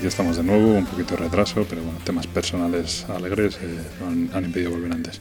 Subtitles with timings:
[0.00, 3.68] Aquí estamos de nuevo, un poquito de retraso, pero bueno, temas personales alegres eh,
[4.00, 5.20] han, han, impedido volver antes.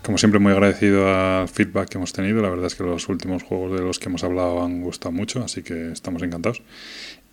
[0.00, 2.40] Como siempre, muy agradecido al feedback que hemos tenido.
[2.40, 5.42] La verdad es que los últimos juegos de los que hemos hablado han gustado mucho,
[5.42, 6.62] así que estamos encantados.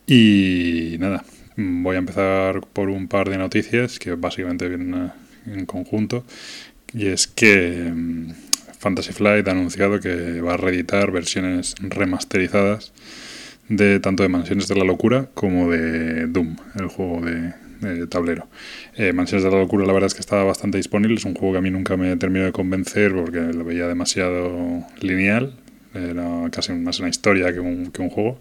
[0.07, 1.23] Y nada,
[1.57, 5.11] voy a empezar por un par de noticias que básicamente vienen
[5.45, 6.25] en conjunto.
[6.91, 8.31] Y es que mm,
[8.79, 12.93] Fantasy Flight ha anunciado que va a reeditar versiones remasterizadas
[13.69, 17.53] de tanto de Mansiones de la Locura como de Doom, el juego de,
[18.07, 18.47] tablero.
[18.95, 21.53] Eh, Mansiones de la Locura la verdad es que estaba bastante disponible, es un juego
[21.53, 25.53] que a mí nunca me terminó de convencer porque lo veía demasiado lineal,
[25.93, 28.39] era casi más una historia que un, juego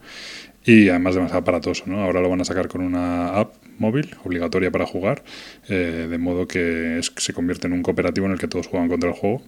[0.65, 1.85] y además demasiado aparatoso.
[1.87, 2.03] ¿no?
[2.03, 5.23] Ahora lo van a sacar con una app móvil obligatoria para jugar,
[5.69, 9.11] eh, de modo que se convierte en un cooperativo en el que todos juegan contra
[9.11, 9.43] el juego.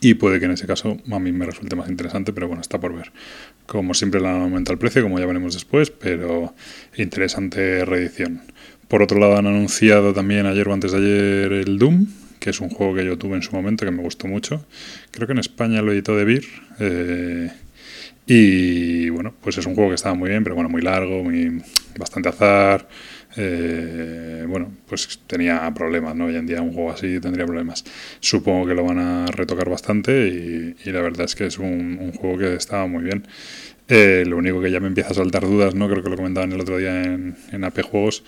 [0.00, 2.80] Y puede que en ese caso a mí me resulte más interesante, pero bueno, está
[2.80, 3.12] por ver.
[3.66, 6.54] Como siempre le han aumentado el precio, como ya veremos después, pero
[6.96, 8.42] interesante reedición.
[8.88, 12.06] Por otro lado han anunciado también ayer o antes de ayer el Doom,
[12.40, 14.66] que es un juego que yo tuve en su momento que me gustó mucho.
[15.12, 16.44] Creo que en España lo editó De Beer.
[16.80, 17.50] Eh,
[18.26, 21.62] y bueno, pues es un juego que estaba muy bien, pero bueno, muy largo, muy,
[21.98, 22.88] bastante azar.
[23.36, 26.26] Eh, bueno, pues tenía problemas, ¿no?
[26.26, 27.84] Hoy en día un juego así tendría problemas.
[28.20, 32.38] Supongo que lo van a retocar bastante y, la verdad es que es un, juego
[32.38, 33.26] que estaba muy bien.
[33.88, 35.88] Eh, lo único que ya me empieza a saltar dudas, ¿no?
[35.88, 38.24] Creo que lo comentaban el otro día en, en AP Juegos.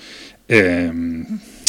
[0.48, 0.92] Eh,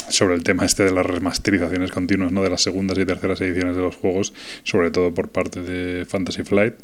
[0.09, 2.43] sobre el tema este de las remasterizaciones continuas ¿no?
[2.43, 4.33] de las segundas y terceras ediciones de los juegos,
[4.63, 6.75] sobre todo por parte de Fantasy Flight,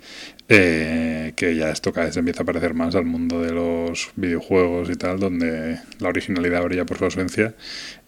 [0.49, 4.89] eh, que ya esto cada vez empieza a parecer más al mundo de los videojuegos
[4.89, 7.53] y tal, donde la originalidad brilla por su ausencia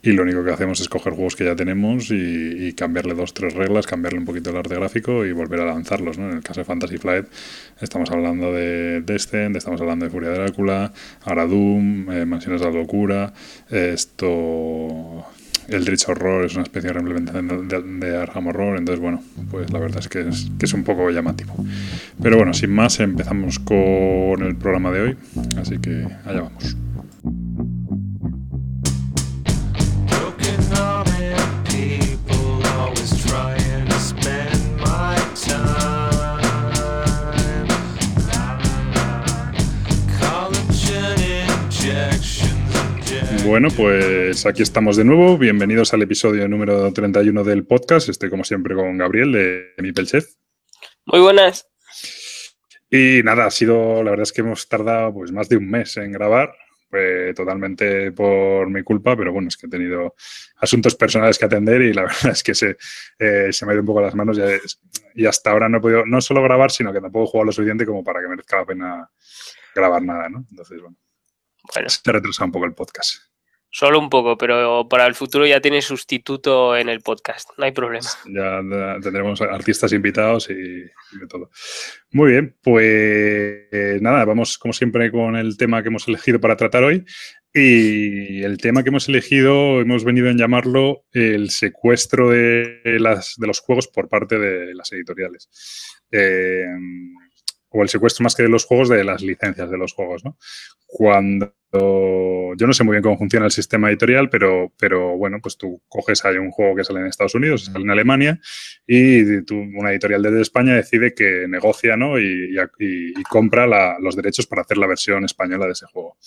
[0.05, 3.53] y lo único que hacemos es coger juegos que ya tenemos y, cambiarle dos, tres
[3.53, 6.17] reglas, cambiarle un poquito el arte gráfico y volver a lanzarlos.
[6.17, 6.29] ¿no?
[6.29, 7.25] En el caso de Fantasy Flight
[7.79, 10.91] estamos hablando de Descent, estamos hablando de Furia de Drácula,
[11.23, 13.33] ahora Doom, eh, Mansiones de la Locura,
[13.69, 15.25] esto...
[15.65, 19.79] El Rich Horror es una especie de reimplementación de, de, Horror, entonces bueno, pues la
[19.79, 21.55] verdad es que, es que es un poco llamativo.
[22.21, 25.17] Pero bueno, sin más, empezamos con el programa de hoy,
[25.55, 26.75] así que allá vamos.
[43.53, 45.37] Bueno, pues aquí estamos de nuevo.
[45.37, 48.09] Bienvenidos al episodio número 31 del podcast.
[48.09, 50.25] Estoy como siempre con Gabriel de Mi Chef.
[51.05, 51.69] Muy buenas.
[52.89, 55.95] Y nada, ha sido, la verdad es que hemos tardado pues más de un mes
[55.97, 56.51] en grabar,
[57.35, 60.15] totalmente por mi culpa, pero bueno, es que he tenido
[60.55, 62.75] asuntos personales que atender y la verdad es que se,
[63.19, 64.39] eh, se me ha ido un poco las manos
[65.13, 67.51] y, hasta ahora no he podido no solo grabar, sino que tampoco he jugado lo
[67.51, 69.11] suficiente como para que merezca la pena
[69.75, 70.43] grabar nada, ¿no?
[70.49, 70.97] Entonces, bueno,
[71.71, 71.87] bueno.
[71.87, 73.32] se ha retrasado un poco el podcast.
[73.75, 77.71] Solo un poco, pero para el futuro ya tiene sustituto en el podcast, no hay
[77.71, 78.07] problema.
[78.27, 78.61] Ya
[79.01, 81.49] tendremos artistas invitados y, de todo.
[82.11, 86.83] Muy bien, pues nada, vamos como siempre con el tema que hemos elegido para tratar
[86.83, 87.03] hoy.
[87.51, 93.47] Y el tema que hemos elegido, hemos venido a llamarlo el secuestro de, las, de
[93.47, 95.49] los juegos por parte de las editoriales.
[96.11, 96.67] Eh,
[97.73, 100.37] o el secuestro más que de los juegos, de las licencias de los juegos, ¿no?
[100.85, 105.57] Cuando yo no sé muy bien cómo funciona el sistema editorial, pero, pero bueno, pues
[105.57, 108.39] tú coges ahí un juego que sale en Estados Unidos, sale en Alemania,
[108.85, 112.19] y tú, una editorial desde España decide que negocia ¿no?
[112.19, 112.55] y,
[113.27, 113.65] compra
[113.99, 116.17] los derechos para hacer la versión española de ese juego.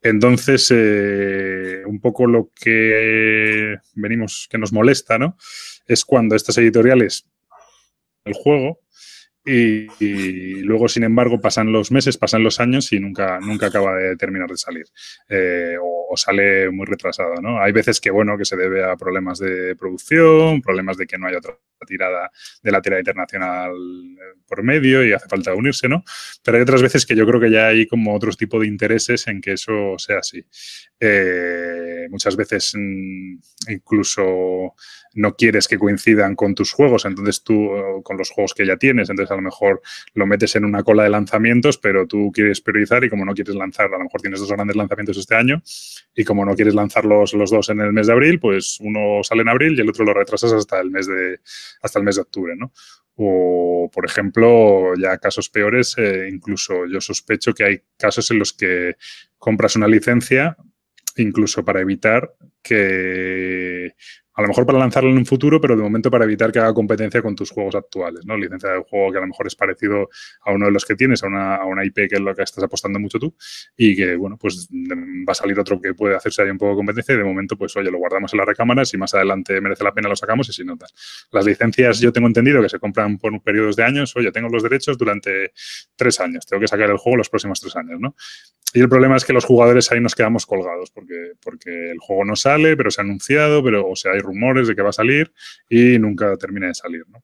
[0.00, 5.36] Entonces, eh, un poco lo que venimos, que nos molesta, ¿no?
[5.86, 7.28] Es cuando estas editoriales
[8.24, 8.80] el juego
[9.44, 14.16] y, luego, sin embargo, pasan los meses, pasan los años y nunca, nunca acaba de
[14.16, 14.86] terminar de salir.
[15.28, 17.60] Eh, o, sale muy retrasado, ¿no?
[17.62, 21.26] Hay veces que, bueno, que se debe a problemas de producción, problemas de que no
[21.26, 21.56] hay otra
[21.86, 22.30] tirada
[22.62, 26.04] de la tirada internacional eh, por medio y hace falta unirse, ¿no?
[26.42, 29.26] Pero hay otras veces que yo creo que ya hay como otro tipo de intereses
[29.26, 30.44] en que eso sea así.
[31.00, 33.36] Eh, muchas veces mm,
[33.68, 34.74] incluso
[35.14, 37.70] no quieres que coincidan con tus juegos, entonces tú,
[38.02, 39.82] con los juegos que ya tienes, entonces a lo mejor
[40.14, 43.54] lo metes en una cola de lanzamientos, pero tú quieres priorizar y como no quieres
[43.54, 45.62] lanzar, a lo mejor tienes dos grandes lanzamientos este año
[46.14, 49.42] y como no quieres lanzarlos los dos en el mes de abril, pues uno sale
[49.42, 51.40] en abril y el otro lo retrasas hasta el mes de,
[51.80, 52.72] hasta el mes de octubre, ¿no?
[53.16, 58.52] O, por ejemplo, ya casos peores, eh, incluso yo sospecho que hay casos en los
[58.52, 58.96] que
[59.38, 60.56] compras una licencia
[61.16, 63.94] incluso para evitar que
[64.34, 66.72] a lo mejor para lanzarlo en un futuro, pero de momento para evitar que haga
[66.72, 68.36] competencia con tus juegos actuales, ¿no?
[68.36, 70.08] Licencia de juego que a lo mejor es parecido
[70.40, 72.42] a uno de los que tienes, a una, a una IP que es lo que
[72.42, 73.34] estás apostando mucho tú,
[73.76, 76.76] y que, bueno, pues va a salir otro que puede hacerse ahí un poco de
[76.76, 79.84] competencia y de momento, pues, oye, lo guardamos en la recámara, si más adelante merece
[79.84, 80.88] la pena lo sacamos y si no, tal.
[81.30, 84.62] Las licencias yo tengo entendido que se compran por periodos de años, oye, tengo los
[84.62, 85.52] derechos durante
[85.94, 88.16] tres años, tengo que sacar el juego los próximos tres años, ¿no?
[88.74, 92.24] Y el problema es que los jugadores ahí nos quedamos colgados porque, porque el juego
[92.24, 94.94] no sale, pero se ha anunciado, pero o sea, hay rumores de que va a
[94.94, 95.32] salir
[95.68, 97.22] y nunca termina de salir, ¿no?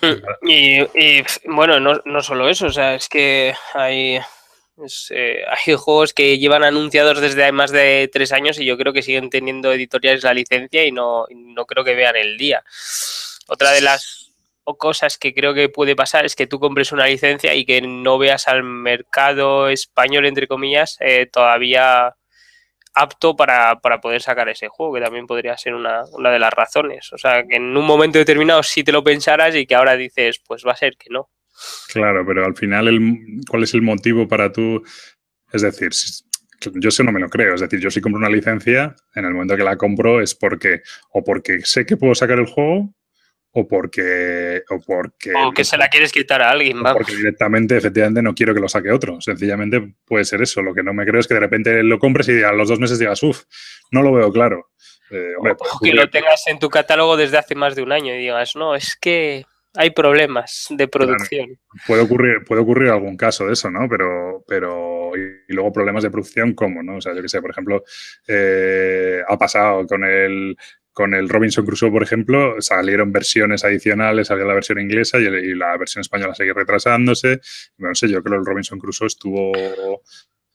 [0.00, 0.48] Hmm.
[0.48, 4.18] Y, bueno, no, no, solo eso, o sea, es que hay,
[5.10, 9.02] eh, hay juegos que llevan anunciados desde más de tres años y yo creo que
[9.02, 12.64] siguen teniendo editoriales la licencia y no, no creo que vean el día.
[13.46, 14.21] Otra de las
[14.64, 17.80] o cosas que creo que puede pasar es que tú compres una licencia y que
[17.82, 22.14] no veas al mercado español, entre comillas, eh, todavía
[22.94, 27.12] apto para, poder sacar ese juego, que también podría ser una, de las razones.
[27.12, 30.40] O sea, que en un momento determinado sí te lo pensaras y que ahora dices,
[30.46, 31.30] pues va a ser que no.
[31.92, 33.00] Claro, pero al final, el,
[33.48, 34.82] ¿cuál es el motivo para tú?
[35.52, 35.90] Es decir,
[36.74, 37.54] yo eso no me lo creo.
[37.54, 40.82] Es decir, yo si compro una licencia, en el momento que la compro es porque
[41.10, 42.94] o porque sé que puedo sacar el juego
[43.54, 46.98] o porque o porque o que se la quieres quitar a alguien vamos.
[46.98, 49.20] porque directamente efectivamente no quiero que lo saque otro.
[49.20, 50.62] Sencillamente puede ser eso.
[50.62, 52.78] Lo que no me creo es que de repente lo compres y a los dos
[52.78, 53.44] meses digas uff
[53.90, 54.70] no lo veo claro
[55.10, 58.18] eh, o que lo tengas en tu catálogo desde hace más de un año y
[58.18, 59.44] digas no es que
[59.74, 65.12] hay problemas de producción puede ocurrir puede ocurrir algún caso de eso no pero pero
[65.16, 67.84] y, luego problemas de producción cómo no o sea yo que sé por ejemplo
[68.26, 70.56] eh, ha pasado con el
[70.92, 75.76] con el Robinson Crusoe, por ejemplo, salieron versiones adicionales, salió la versión inglesa y, la
[75.76, 77.40] versión española sigue retrasándose.
[77.78, 79.52] No sé, yo creo que el Robinson Crusoe estuvo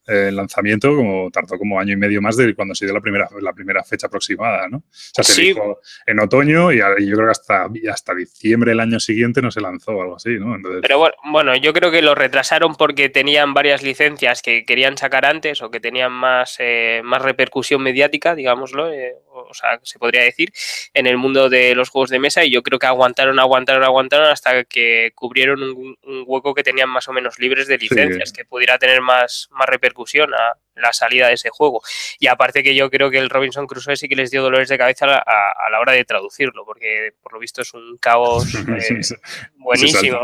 [0.08, 3.28] el lanzamiento como tardó como año y medio más de cuando se dio la primera,
[3.42, 4.78] la primera fecha aproximada, ¿no?
[4.78, 9.00] O sea, se dijo en otoño y, yo creo que hasta, hasta diciembre del año
[9.00, 10.58] siguiente no se lanzó o algo así, ¿no?
[10.82, 15.26] Pero bueno, bueno, yo creo que lo retrasaron porque tenían varias licencias que querían sacar
[15.26, 20.22] antes o que tenían más, eh, más repercusión mediática, digámoslo, eh, o sea, se podría
[20.22, 20.52] decir,
[20.94, 24.28] en el mundo de los juegos de mesa y yo creo que aguantaron, aguantaron, aguantaron
[24.28, 28.78] hasta que cubrieron un, hueco que tenían más o menos libres de licencias, que pudiera
[28.78, 29.97] tener más, más repercusión
[30.36, 31.82] a la salida de ese juego.
[32.20, 34.78] Y aparte que yo creo que el Robinson Crusoe sí que les dio dolores de
[34.78, 39.02] cabeza a, la hora de traducirlo, porque por lo visto es un caos eh,
[39.58, 40.20] buenísimo.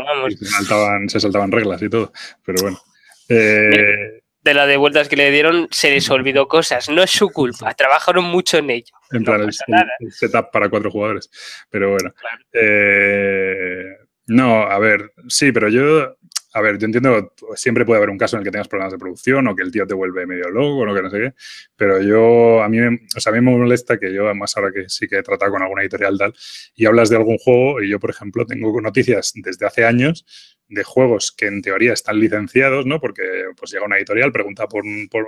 [1.08, 2.12] Se, saltaban, reglas y todo,
[2.44, 2.80] pero bueno.
[3.28, 7.30] Eh, de la de vueltas que le dieron se les olvidó cosas, no es su
[7.30, 8.94] culpa, trabajaron mucho en ello.
[9.10, 11.30] En plan, el, setup para cuatro jugadores,
[11.70, 12.14] pero bueno.
[12.52, 13.84] Eh,
[14.26, 16.16] no, a ver, sí, pero yo
[16.56, 18.98] a ver, yo entiendo, siempre puede haber un caso en el que tengas problemas de
[18.98, 21.34] producción o que el tío te vuelve medio loco o que no sé qué,
[21.74, 24.88] pero yo, a mí, o sea, a mí me molesta que yo, además ahora que
[24.88, 26.32] sí que he tratado con alguna editorial tal,
[26.76, 30.24] y hablas de algún juego, y yo, por ejemplo, tengo noticias desde hace años
[30.68, 33.00] de juegos que en teoría están licenciados, ¿no?
[33.00, 33.22] Porque
[33.56, 35.26] pues llega una editorial, pregunta por, por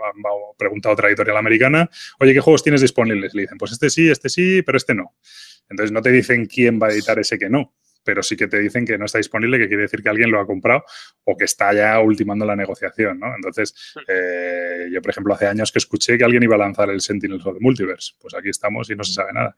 [0.56, 1.90] pregunta a otra editorial americana,
[2.20, 3.34] oye, ¿qué juegos tienes disponibles?
[3.34, 5.16] Le dicen, pues este sí, este sí, pero este no.
[5.68, 7.74] Entonces no te dicen quién va a editar ese que no
[8.06, 10.40] pero sí que te dicen que no está disponible, que quiere decir que alguien lo
[10.40, 10.84] ha comprado
[11.24, 13.34] o que está ya ultimando la negociación, ¿no?
[13.34, 13.74] Entonces,
[14.06, 17.44] eh, yo, por ejemplo, hace años que escuché que alguien iba a lanzar el Sentinels
[17.44, 18.14] of the Multiverse.
[18.20, 19.56] Pues aquí estamos y no se sabe nada.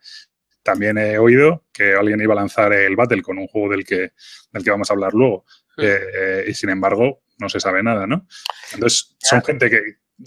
[0.63, 4.13] También he oído que alguien iba a lanzar el Battle con un juego del que,
[4.51, 5.45] del que vamos a hablar luego.
[5.77, 5.83] Hmm.
[5.85, 8.27] Eh, y sin embargo, no se sabe nada, ¿no?
[8.73, 9.83] Entonces, son gente que,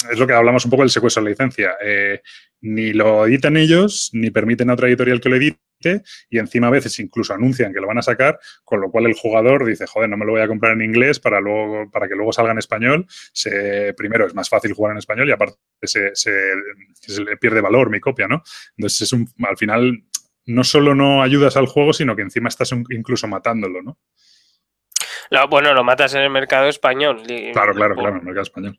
[0.09, 1.71] es lo que hablamos un poco del secuestro de la licencia.
[1.83, 2.21] Eh,
[2.61, 6.69] ni lo editan ellos, ni permiten a otra editorial que lo edite, y encima a
[6.69, 10.09] veces incluso anuncian que lo van a sacar, con lo cual el jugador dice, joder,
[10.09, 12.59] no me lo voy a comprar en inglés para, luego, para que luego salga en
[12.59, 13.05] español.
[13.33, 16.11] Se, primero, es más fácil jugar en español y aparte se,
[17.23, 18.43] le pierde valor mi copia, ¿no?
[18.77, 20.03] Entonces, es un, al final,
[20.45, 23.97] no solo no ayudas al juego, sino que encima estás incluso matándolo, ¿no?
[25.49, 27.23] bueno, lo matas en el mercado español.
[27.53, 28.77] Claro, claro, claro, en el mercado español.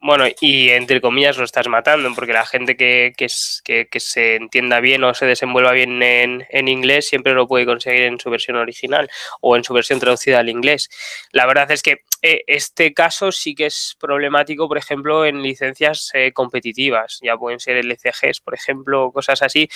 [0.00, 4.78] Bueno, y entre comillas lo estás matando, porque la gente que, que, que, se entienda
[4.78, 8.56] bien o se desenvuelva bien en, en, inglés siempre lo puede conseguir en su versión
[8.56, 10.88] original o en su versión traducida al inglés.
[11.32, 16.10] La verdad es que eh, este caso sí que es problemático, por ejemplo, en licencias
[16.14, 19.68] eh, competitivas, ya pueden ser LCGs, por ejemplo, cosas así,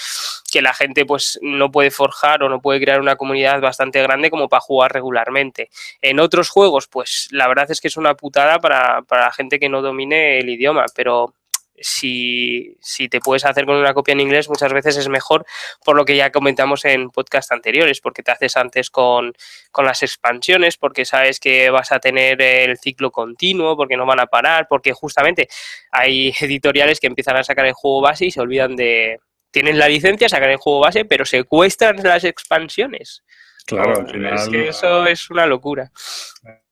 [0.51, 4.31] que la gente pues no puede forjar o no puede crear una comunidad bastante grande
[4.31, 5.71] como para jugar regularmente.
[6.01, 9.59] En otros juegos, pues la verdad es que es una putada para, para la gente
[9.61, 11.35] que no domine el idioma, pero
[11.83, 15.45] si, si, te puedes hacer con una copia en inglés, muchas veces es mejor,
[15.85, 19.33] por lo que ya comentamos en podcast anteriores, porque te haces antes con,
[19.71, 24.21] con las expansiones, porque sabes que vas a tener el ciclo continuo, porque no van
[24.21, 25.49] a parar, porque justamente
[25.91, 29.21] hay editoriales que empiezan a sacar el juego base y se olvidan de...
[29.51, 33.23] Tienen la licencia, sacan el juego base, pero secuestran las expansiones.
[33.67, 34.35] Claro, al final.
[34.35, 35.93] Es que eso es una locura.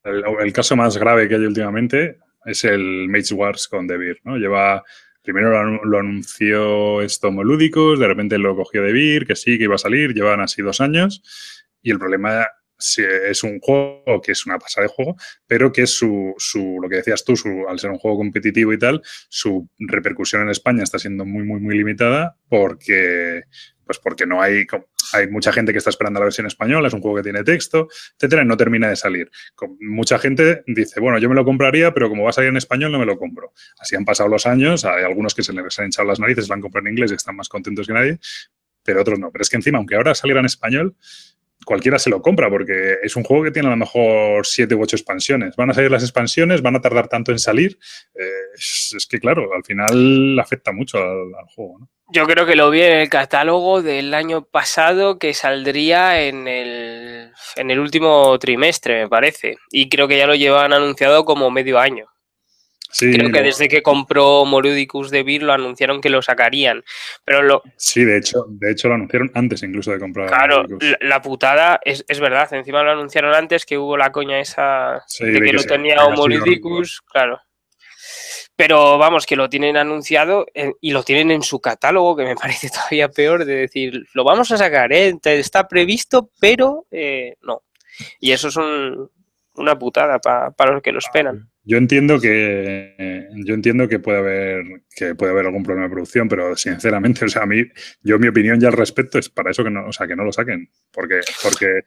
[0.02, 4.36] El, caso más grave que hay últimamente es el Mage Wars con Devir, ¿no?
[4.36, 4.82] Lleva.
[5.22, 9.78] Primero lo, anunció esto Molúdicos, de repente lo cogió Devir, que sí, que iba a
[9.78, 11.22] salir, llevan así dos años.
[11.82, 12.46] Y el problema
[13.28, 15.16] es un juego que es una pasada de juego,
[15.46, 18.78] pero que su, su lo que decías tú, su, al ser un juego competitivo y
[18.78, 23.42] tal, su repercusión en España está siendo muy, muy, muy limitada porque,
[23.84, 24.66] pues porque no hay,
[25.12, 27.88] hay mucha gente que está esperando la versión española, es un juego que tiene texto,
[28.16, 29.30] etcétera, y no termina de salir.
[29.80, 32.92] Mucha gente dice, bueno, yo me lo compraría, pero como va a salir en español,
[32.92, 33.52] no me lo compro.
[33.78, 36.54] Así han pasado los años, hay algunos que se les han echado las narices, lo
[36.54, 38.18] han comprado en inglés y están más contentos que nadie,
[38.82, 39.30] pero otros no.
[39.30, 40.96] Pero es que encima, aunque ahora saliera en español,
[41.64, 44.82] cualquiera se lo compra porque es un juego que tiene a lo mejor siete u
[44.82, 45.56] ocho expansiones.
[45.56, 47.78] Van a salir las expansiones, van a tardar tanto en salir.
[48.14, 48.24] Eh,
[48.54, 51.88] es, que, claro, al final afecta mucho al, juego.
[52.12, 57.30] Yo creo que lo vi en el catálogo del año pasado que saldría en el,
[57.56, 59.56] en el último trimestre, me parece.
[59.70, 62.06] Y creo que ya lo llevan anunciado como medio año.
[62.98, 66.82] Creo que desde que compró Morudicus de Vir lo anunciaron que lo sacarían.
[67.24, 67.62] Pero lo...
[67.76, 70.28] Sí, de hecho, de hecho lo anunciaron antes incluso de comprar.
[70.28, 70.66] Claro,
[71.00, 72.52] la, putada es, verdad.
[72.52, 77.40] Encima lo anunciaron antes que hubo la coña esa de, que, lo tenía Morudicus, claro.
[78.56, 80.46] Pero vamos, que lo tienen anunciado
[80.80, 84.50] y lo tienen en su catálogo, que me parece todavía peor de decir, lo vamos
[84.50, 85.16] a sacar, ¿eh?
[85.24, 87.62] está previsto, pero eh, no.
[88.18, 88.56] Y eso es
[89.54, 91.49] una putada para los que lo esperan.
[91.62, 94.64] Yo entiendo que yo entiendo que puede haber
[94.96, 97.62] que puede haber algún problema de producción, pero sinceramente, o sea, a mí,
[98.02, 100.24] yo mi opinión ya al respecto es para eso que no, o sea, que no
[100.24, 101.82] lo saquen, porque porque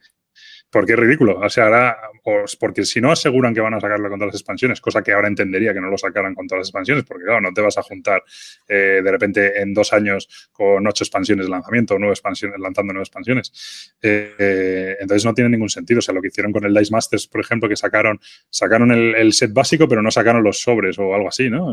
[0.74, 1.38] porque es ridículo.
[1.38, 4.40] O sea, ahora, pues, porque si no aseguran que van a sacarlo con todas las
[4.40, 7.40] expansiones, cosa que ahora entendería que no lo sacaran con todas las expansiones, porque claro,
[7.40, 8.24] no te vas a juntar
[8.66, 12.92] eh, de repente en dos años con ocho expansiones de lanzamiento o nueve expansiones, lanzando
[12.92, 13.94] nueve expansiones.
[14.02, 16.00] Eh, entonces no tiene ningún sentido.
[16.00, 18.18] O sea, lo que hicieron con el Dice Masters, por ejemplo, que sacaron,
[18.50, 21.72] sacaron el, set básico, pero no sacaron los sobres o algo así, ¿no?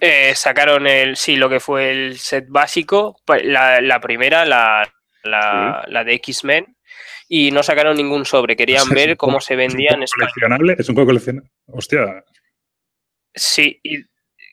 [0.00, 4.88] Eh, sacaron el, sí, lo que fue el set básico, pues, la, primera, la,
[5.24, 6.77] la de X-Men
[7.28, 8.56] y no sacaron ningún sobre.
[8.56, 10.30] Querían ver cómo se vendía en España.
[10.32, 10.76] ¿Coleccionable?
[10.78, 11.50] ¿Es un juego coleccionable?
[11.66, 12.24] Hostia.
[13.34, 13.80] Sí.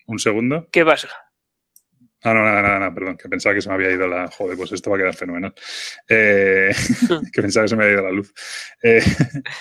[0.06, 0.68] ¿Un segundo?
[0.72, 1.10] ¿Qué pasa?
[2.26, 4.28] Ah, no, nada, nada, perdón, que pensaba que se me había ido la.
[4.30, 5.54] Joder, pues esto va a quedar fenomenal.
[6.10, 6.72] Eh,
[7.32, 8.34] que pensaba que se me había ido la luz.
[8.82, 9.04] Eh,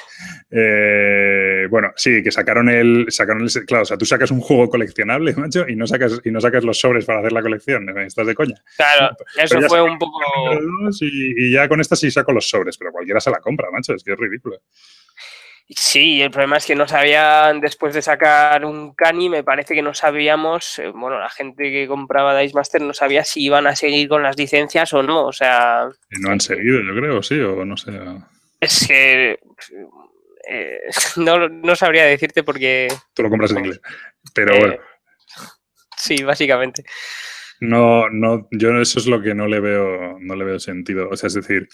[0.51, 3.05] eh, bueno, sí, que sacaron el.
[3.11, 3.67] Sacaron el.
[3.67, 6.65] Claro, o sea, tú sacas un juego coleccionable, macho, y no sacas, y no sacas
[6.65, 7.87] los sobres para hacer la colección.
[7.99, 8.57] ¿Estás de coña?
[8.79, 10.23] Claro, eso fue un poco.
[11.03, 13.93] Y, y, ya con esta sí saco los sobres, pero cualquiera se la compra, macho,
[13.93, 14.59] es que es ridículo.
[15.69, 19.81] Sí, el problema es que no sabían, después de sacar un Cani, me parece que
[19.81, 23.75] no sabíamos, eh, bueno, la gente que compraba Dice Master no sabía si iban a
[23.75, 25.89] seguir con las licencias o no, o sea...
[26.21, 27.93] no han seguido, yo creo, sí, o no sé.
[28.61, 29.39] Es que...
[30.47, 30.81] Eh,
[31.17, 32.89] no, sabría decirte porque...
[33.15, 33.81] Tú lo compras en inglés,
[34.35, 34.77] pero bueno.
[35.97, 36.85] Sí, básicamente.
[37.61, 41.09] No, no, yo eso es lo que no le veo, no le veo sentido.
[41.09, 41.69] O sea, es decir,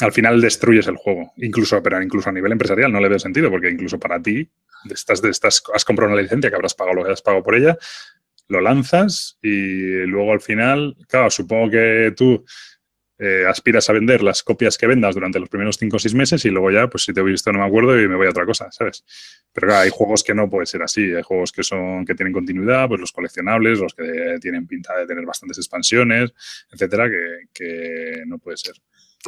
[0.00, 1.32] al final destruyes el juego.
[1.36, 4.48] Incluso, incluso a nivel empresarial no le veo sentido, porque incluso para ti,
[4.90, 7.76] estás, estás, has comprado una licencia que habrás pagado lo que has pagado por ella,
[8.48, 12.44] lo lanzas y luego al final, claro, supongo que tú
[13.18, 16.44] eh, aspiras a vender las copias que vendas durante los primeros 5 o 6 meses
[16.44, 18.30] y luego ya, pues si te he visto no me acuerdo y me voy a
[18.30, 19.04] otra cosa, ¿sabes?
[19.52, 22.32] Pero claro, hay juegos que no puede ser así, hay juegos que son que tienen
[22.32, 26.32] continuidad, pues los coleccionables, los que tienen pinta de tener bastantes expansiones,
[26.70, 28.74] etcétera, que, que no puede ser.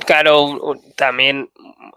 [0.06, 0.60] Claro,
[0.96, 1.50] también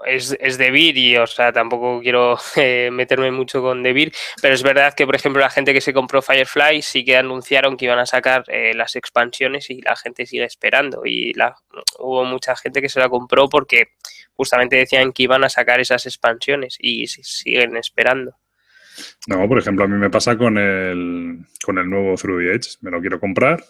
[0.06, 4.64] es, es de y, o sea, tampoco quiero eh, meterme mucho con Debir, pero es
[4.64, 8.00] verdad que, por ejemplo, la gente que se compró Firefly sí que anunciaron que iban
[8.00, 11.04] a sacar eh, las expansiones y la gente sigue esperando.
[11.06, 11.56] Y la,
[12.00, 13.90] hubo mucha gente que se la compró porque
[14.34, 18.36] justamente decían que iban a sacar esas expansiones y siguen esperando.
[19.28, 22.78] No, por ejemplo, a mí me pasa con el, con el nuevo Through the Edge.
[22.82, 23.64] Me lo quiero comprar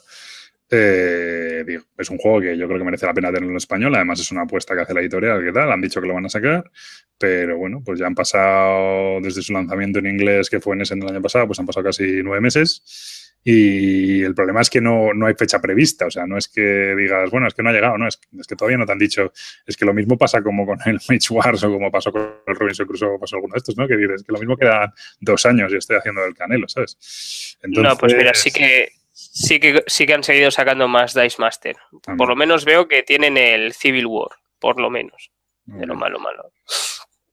[0.70, 1.66] eh,
[1.98, 3.94] es un juego que yo creo que merece la pena tenerlo en español.
[3.96, 5.72] Además, es una apuesta que hace la editorial, que tal.
[5.72, 6.70] Han dicho que lo van a sacar,
[7.18, 10.96] pero bueno, pues ya han pasado desde su lanzamiento en inglés, que fue en ese
[10.96, 13.24] el año pasado, pues han pasado casi nueve meses.
[13.46, 16.96] Y el problema es que no, no, hay fecha prevista, o sea, no es que
[16.96, 18.98] digas, bueno, es que no ha llegado, no, es, es, que todavía no te han
[18.98, 19.34] dicho,
[19.66, 22.56] es que lo mismo pasa como con el Mage Wars o como pasó con el
[22.56, 23.86] Robinson Crusoe o pasó alguno de estos, ¿no?
[23.86, 27.58] Que dices, que lo mismo quedan dos años y estoy haciendo el canelo, ¿sabes?
[27.62, 28.88] Entonces, no, pues mira, sí que,
[29.34, 31.76] sí que, sí que han seguido sacando más Dice Master.
[32.18, 35.32] Por lo menos veo que tienen el Civil War, por lo menos.
[35.66, 36.52] De lo malo, malo.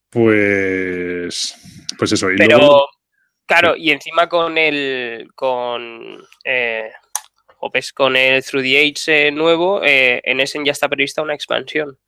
[0.08, 1.54] Pues,
[1.98, 2.30] pues eso.
[2.30, 2.86] Y Pero,
[3.46, 6.90] claro, y encima con el, con, eh,
[7.94, 11.98] con el Through the Age eh, nuevo, eh, en Essen ya está prevista una expansión.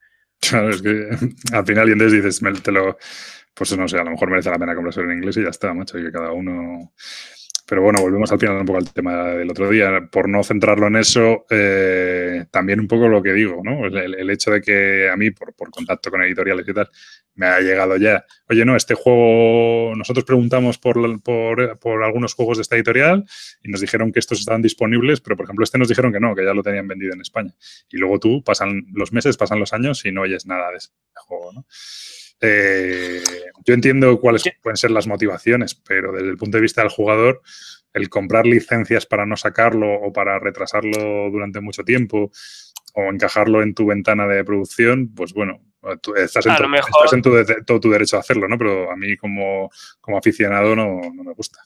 [0.40, 1.08] Claro, es que
[1.52, 2.98] al final y entonces dices, te lo,
[3.54, 5.74] pues no sé, a lo mejor merece la pena comprarse en inglés y ya está,
[5.74, 6.92] macho, y que cada uno
[7.72, 10.06] pero bueno, volvemos al final un poco al tema del otro día.
[10.12, 13.86] Por no centrarlo en eso, eh, también un poco lo que digo, ¿no?
[13.86, 16.90] El, hecho de que a mí, por, contacto con editoriales y tal,
[17.34, 22.60] me ha llegado ya, oye, no, este juego, nosotros preguntamos por, por, algunos juegos de
[22.60, 23.24] esta editorial
[23.62, 26.34] y nos dijeron que estos estaban disponibles, pero por ejemplo este nos dijeron que no,
[26.34, 27.54] que ya lo tenían vendido en España.
[27.88, 30.90] Y luego tú, pasan los meses, pasan los años y no oyes nada de ese
[31.14, 31.66] juego, ¿no?
[32.42, 33.22] Eh,
[33.64, 37.40] yo entiendo cuáles pueden ser las motivaciones, pero desde el punto de vista del jugador,
[37.94, 42.32] el comprar licencias para no sacarlo o para retrasarlo durante mucho tiempo
[42.94, 45.60] o encajarlo en tu ventana de producción, pues bueno,
[46.16, 48.58] estás, en, todo tu derecho a hacerlo, ¿no?
[48.58, 49.70] Pero a mí como,
[50.00, 51.60] como aficionado no, no me gusta.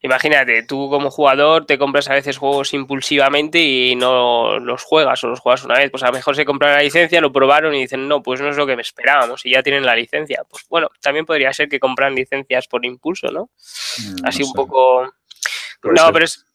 [0.00, 5.28] Imagínate, tú como jugador te compras a veces juegos impulsivamente y no los juegas o
[5.28, 5.90] los juegas una vez.
[5.90, 8.48] Pues a lo mejor se compran la licencia, lo probaron y dicen, no, pues no
[8.48, 10.44] es lo que me esperábamos y ya tienen la licencia.
[10.48, 13.50] Pues bueno, también podría ser que compran licencias por impulso, ¿no?
[13.98, 15.12] Mm, Así un poco...
[15.82, 16.46] no, pero es,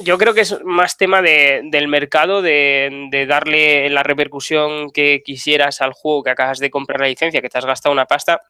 [0.00, 5.22] yo creo que es más tema de, del mercado, de, de, darle la repercusión que
[5.24, 8.42] quisieras al juego que acabas de comprar la licencia, que te has gastado una pasta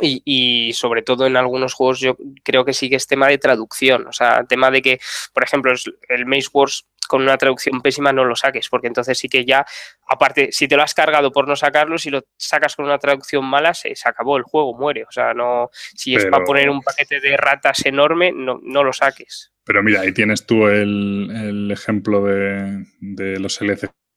[0.00, 4.06] y, sobre todo en algunos juegos yo creo que sí que es tema de traducción,
[4.06, 5.00] o sea, tema de que,
[5.32, 5.72] por ejemplo,
[6.08, 9.64] el Maze Wars con una traducción pésima no lo saques, porque entonces sí que ya,
[10.08, 13.44] aparte, si te lo has cargado por no sacarlo, si lo sacas con una traducción
[13.44, 15.04] mala, se, se acabó el juego, muere.
[15.04, 18.92] O sea, no, si es para poner un paquete de ratas enorme, no, no lo
[18.92, 19.52] saques.
[19.64, 23.54] Pero mira, ahí tienes tú el, el ejemplo de, de los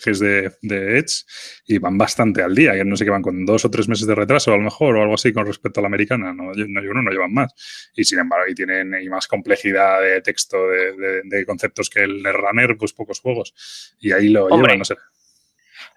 [0.05, 1.23] LC de, de, Edge
[1.65, 4.07] y van bastante al día, que no sé qué van con dos o tres meses
[4.07, 6.67] de retraso a lo mejor o algo así con respecto a la americana, no, no,
[6.67, 7.53] no, no llevan más.
[7.95, 12.23] Y sin embargo, ahí tienen y más complejidad de texto, de, de, conceptos que el
[12.23, 13.95] Runner, pues pocos juegos.
[13.99, 14.95] Y ahí lo llevan, no sé.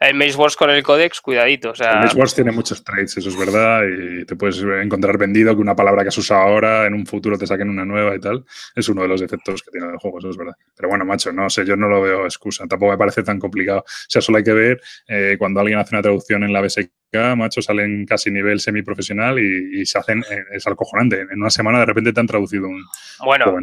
[0.01, 1.71] El Maze Wars con el Codex, cuidadito.
[1.71, 2.01] O sea...
[2.01, 5.77] El Wars tiene muchos traits, eso es verdad, y te puedes encontrar vendido que una
[5.77, 8.45] palabra que has usado ahora en un futuro te saquen una nueva y tal.
[8.75, 10.55] Es uno de los efectos que tiene el juego, eso es verdad.
[10.75, 12.67] Pero bueno, macho, no sé, yo no lo veo excusa.
[12.67, 13.81] Tampoco me parece tan complicado.
[13.81, 16.91] O sea, solo hay que ver eh, cuando alguien hace una traducción en la BSK
[17.37, 21.21] macho, salen casi nivel semiprofesional y, y se hacen, eh, es alcojonante.
[21.21, 22.85] En una semana de repente te han traducido un...
[23.25, 23.57] Bueno,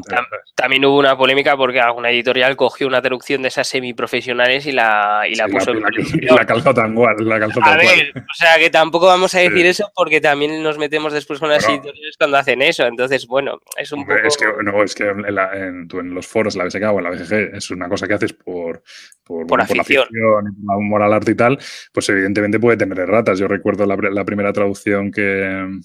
[0.56, 5.24] también hubo una polémica porque alguna editorial cogió una traducción de esas semiprofesionales y la,
[5.30, 7.16] y la puso la, en la, calzó tan cual.
[7.20, 10.78] La calzó a ver, o sea que tampoco vamos a decir eso porque también nos
[10.78, 12.86] metemos después con las editoriales cuando hacen eso.
[12.86, 14.18] Entonces, bueno, es un poco...
[14.18, 17.56] Es que, no, es que en, en, los foros, la BSK o en la BGG,
[17.56, 18.84] es una cosa que haces por,
[19.24, 21.58] por, por, la afición, por la humor al arte y tal,
[21.94, 25.80] pues evidentemente puede tener ratas yo recuerdo la, primera traducción que,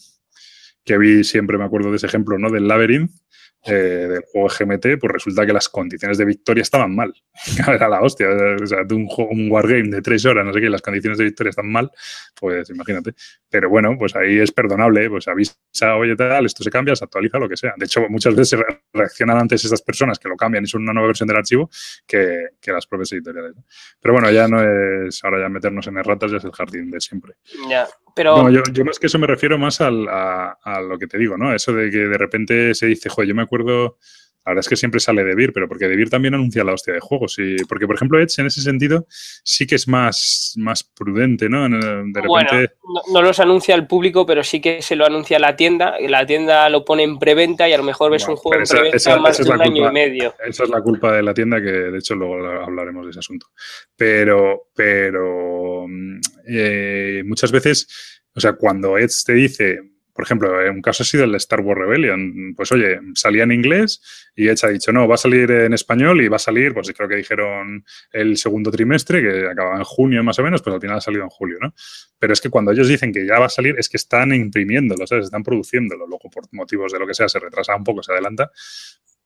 [0.85, 2.51] que vi, siempre me acuerdo de ese ejemplo, ¿no?
[2.51, 3.13] Del Labyrinth,
[3.65, 7.15] eh, del juego GMT, pues resulta que las condiciones de victoria estaban mal.
[7.69, 8.27] Era la hostia.
[8.61, 11.25] O sea, de un, un wargame de tres horas, no sé qué, las condiciones de
[11.25, 11.91] victoria están mal,
[12.35, 13.15] pues imagínate.
[13.49, 15.55] Pero bueno, pues ahí es perdonable, pues avisa,
[15.97, 17.75] oye, tal, esto se cambia, se actualiza, lo que sea.
[17.77, 18.61] De hecho, muchas veces
[18.93, 21.71] reaccionan antes esas personas que lo cambian y son una nueva versión del archivo
[22.07, 23.55] que, que las propias editoriales.
[24.01, 27.01] Pero bueno, ya no es ahora ya meternos en erratas, ya es el jardín de
[27.01, 27.35] siempre.
[27.69, 28.51] Ya, pero...
[28.51, 31.37] yo, yo, más que eso me refiero más al, a, a, lo que te digo,
[31.37, 31.55] ¿no?
[31.55, 33.99] Eso de que de repente se dice, joder, yo me acuerdo
[34.45, 36.73] la verdad es que siempre sale de Vir, pero porque de Vir también anuncia la
[36.73, 37.37] hostia de juegos.
[37.39, 41.69] Y, porque, por ejemplo, Edge en ese sentido sí que es más, más prudente, ¿no?
[41.69, 42.27] De repente...
[42.27, 42.75] Bueno,
[43.13, 45.95] no, los anuncia al público, pero sí que se lo anuncia a la tienda.
[46.01, 48.67] Y la tienda lo pone en preventa y a lo mejor ves un juego en
[48.67, 50.35] preventa más de un año y medio.
[50.45, 53.47] Esa es la culpa de la tienda, que de hecho luego hablaremos de ese asunto.
[53.97, 57.87] Pero, pero mm, eh, muchas veces,
[58.35, 61.81] o sea, cuando Edge te dice por ejemplo, un caso ha sido el Star Wars
[61.81, 62.55] Rebellion.
[62.55, 66.21] Pues oye, salía en inglés y Edge ha dicho, no, va a salir en español
[66.21, 70.23] y va a salir, pues creo que dijeron el segundo trimestre, que acababa en junio
[70.23, 71.75] más o menos, pues al final ha salido en julio, ¿no?
[72.19, 75.07] Pero es que cuando ellos dicen que ya va a salir, es que están imprimiéndolo,
[75.07, 75.27] ¿sabes?
[75.27, 76.07] Están produciéndolo.
[76.07, 78.51] Luego, por motivos de lo que sea, se retrasa un poco, se adelanta.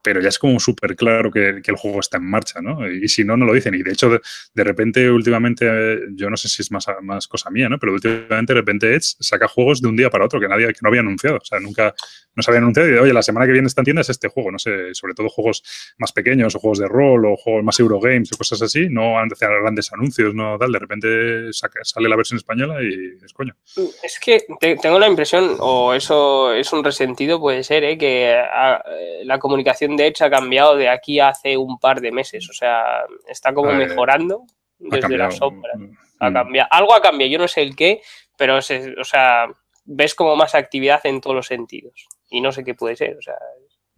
[0.06, 2.88] Pero ya es como súper claro que, el juego está en marcha, ¿no?
[2.88, 3.74] Y, si no, no lo dicen.
[3.74, 7.50] Y de hecho, de, repente, últimamente, eh, yo no sé si es más, más cosa
[7.50, 7.76] mía, ¿no?
[7.80, 10.78] Pero últimamente, de repente, Edge saca juegos de un día para otro que nadie, que
[10.80, 11.38] no había anunciado.
[11.38, 11.92] O sea, nunca
[12.36, 12.88] nos había anunciado.
[12.88, 14.52] Y, oye, la semana que viene está en tienda es este juego.
[14.52, 15.64] No sé, sobre todo juegos
[15.98, 18.86] más pequeños o juegos de rol o juegos más Eurogames o cosas así.
[18.88, 20.70] No han grandes anuncios, no tal.
[20.70, 23.56] De repente sale la versión española y es coño.
[24.04, 24.44] Es que
[24.80, 27.98] tengo la impresión, o eso es un resentido, puede ser, ¿eh?
[27.98, 28.84] que ah,
[29.24, 32.48] la comunicación de hecho ha cambiado de aquí hace un par de meses.
[32.48, 34.44] O sea, está como mejorando
[34.78, 35.72] desde la sombra.
[35.76, 36.34] Mm, ha mm.
[36.34, 36.68] cambiado.
[36.70, 38.00] Algo ha cambiado, yo no sé el qué,
[38.36, 39.46] pero o sea,
[39.84, 42.08] ves como más actividad en todos los sentidos.
[42.28, 43.16] Y no sé qué puede ser.
[43.16, 43.36] O sea,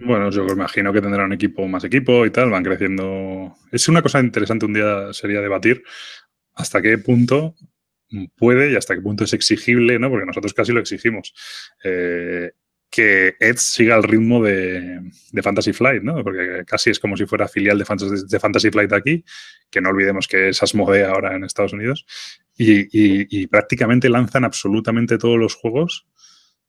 [0.00, 3.56] bueno, yo me imagino que tendrán equipo más equipo y tal, van creciendo.
[3.72, 5.82] Es una cosa interesante un día sería debatir
[6.54, 7.54] hasta qué punto
[8.36, 10.08] puede y hasta qué punto es exigible, ¿no?
[10.08, 11.34] Porque nosotros casi lo exigimos.
[11.82, 12.52] Eh,
[12.90, 15.00] que Edge siga el ritmo de,
[15.42, 16.22] Fantasy Flight, ¿no?
[16.22, 19.24] Porque casi es como si fuera filial de Fantasy, de Flight aquí,
[19.70, 22.06] que no olvidemos que es Asmodee ahora en Estados Unidos,
[22.56, 26.06] y, prácticamente lanzan absolutamente todos los juegos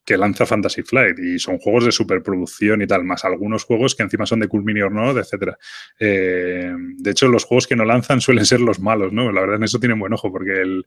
[0.06, 4.04] que lanza Fantasy Flight y son juegos de superproducción y tal, más algunos juegos que
[4.04, 5.54] encima son de Cool Mini or Not, etc.
[6.00, 9.32] Eh, de hecho, los juegos que no lanzan suelen ser los malos, ¿no?
[9.32, 10.86] La verdad en eso tienen buen ojo porque el,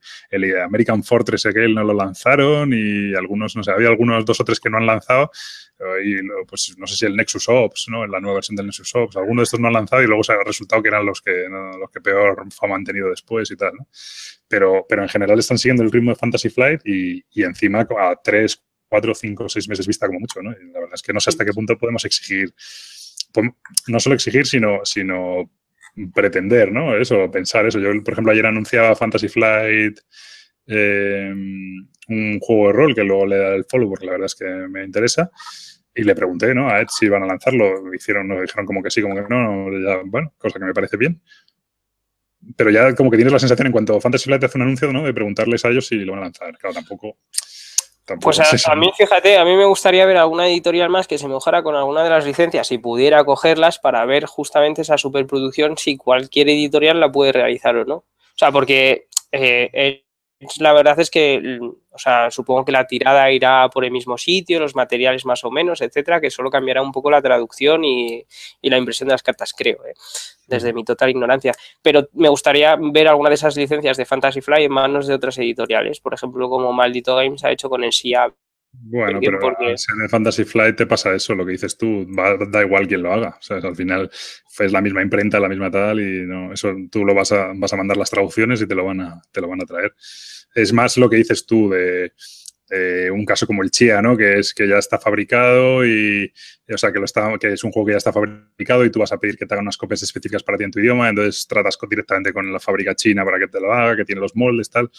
[0.63, 4.59] American Fortress aquel no lo lanzaron y algunos, no sé, había algunos dos o tres
[4.61, 5.31] que no han lanzado
[6.05, 8.07] y pues no sé si el Nexus Ops, ¿no?
[8.07, 10.33] La nueva versión del Nexus Ops, algunos de estos no han lanzado y luego se
[10.33, 11.47] ha resultado que eran los que,
[11.79, 13.89] los que peor fama han tenido después y tal, ¿no?
[14.47, 18.17] Pero, pero en general están siguiendo el ritmo de Fantasy Flight y, y encima a
[18.23, 20.51] tres, cuatro, cinco, seis meses vista como mucho, ¿no?
[20.51, 22.53] la verdad es que no sé hasta qué punto podemos exigir,
[23.87, 25.51] no solo exigir, sino, sino
[26.15, 26.95] pretender, ¿no?
[26.95, 27.79] Eso, pensar eso.
[27.79, 29.99] Yo, por ejemplo, ayer anunciaba Fantasy Flight,
[30.67, 31.33] eh,
[32.09, 34.45] un juego de rol que luego le da el follow porque la verdad es que
[34.45, 35.31] me interesa.
[35.95, 36.69] Y le pregunté, ¿no?
[36.69, 37.95] A Ed si iban a lanzarlo.
[37.95, 39.71] Hicieron, no, dijeron como que sí, como que no.
[40.05, 41.19] bueno, cosa que me parece bien.
[42.57, 45.03] Pero ya como que tienes la sensación en cuanto Fantasy Flight hace un anuncio, ¿no?
[45.03, 46.59] De preguntarles a ellos si lo van a lanzar.
[46.59, 47.17] Claro, tampoco
[48.21, 51.63] pues a, mí, fíjate, a mí me gustaría ver alguna editorial más que se mejora
[51.63, 56.49] con alguna de las licencias y pudiera cogerlas para ver justamente esa superproducción si cualquier
[56.49, 57.95] editorial la puede realizar o no.
[57.95, 60.05] O sea, porque eh,
[60.59, 64.59] la verdad es que, o sea, supongo que la tirada irá por el mismo sitio,
[64.59, 68.27] los materiales más o menos, etcétera, que solo cambiará un poco la traducción y,
[68.63, 69.95] la impresión de las cartas, creo, ¿eh?
[70.57, 71.53] Desde mi total ignorancia.
[71.83, 75.39] Pero me gustaría ver alguna de esas licencias de Fantasy Fly en manos de otras
[75.39, 78.33] editoriales, por ejemplo, como Maldito Games ha hecho con el SIA.
[78.75, 82.07] Bueno, pero en el Fantasy Flight te pasa eso, lo que dices tú,
[82.49, 83.37] da igual quién lo haga.
[83.39, 84.11] O sea, al final
[84.59, 87.73] es la misma imprenta, la misma tal, y no, eso tú lo vas a, vas
[87.73, 89.95] a mandar las traducciones y te lo van a, te lo van a traer.
[90.55, 92.13] Es más lo que dices tú de
[93.13, 94.17] un caso como el Chia, ¿no?
[94.17, 96.33] Que es que ya está fabricado y,
[96.73, 99.01] o sea, que, lo está, que es un juego que ya está fabricado y tú
[99.01, 101.47] vas a pedir que te hagan unas copias específicas para ti en tu idioma, entonces
[101.47, 104.71] tratas directamente con la fábrica china para que te lo haga, que tiene los moldes,
[104.71, 104.91] tal.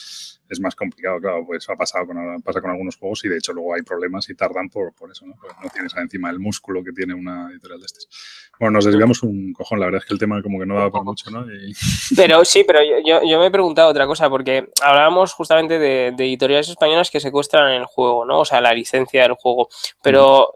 [0.49, 3.53] Es más complicado, claro, pues ha pasado con, pasa con algunos juegos y de hecho
[3.53, 5.33] luego hay problemas y tardan por, por eso, ¿no?
[5.39, 8.07] Porque no tienes encima el músculo que tiene una editorial de estos.
[8.59, 10.91] Bueno, nos desviamos un cojón, la verdad es que el tema como que no da
[10.91, 11.45] para mucho, ¿no?
[12.15, 17.09] Pero sí, pero yo, me he preguntado otra cosa, porque hablábamos justamente de, editoriales españolas
[17.09, 18.41] que secuestran el juego, ¿no?
[18.41, 19.69] O sea, la licencia del juego.
[20.01, 20.49] Pero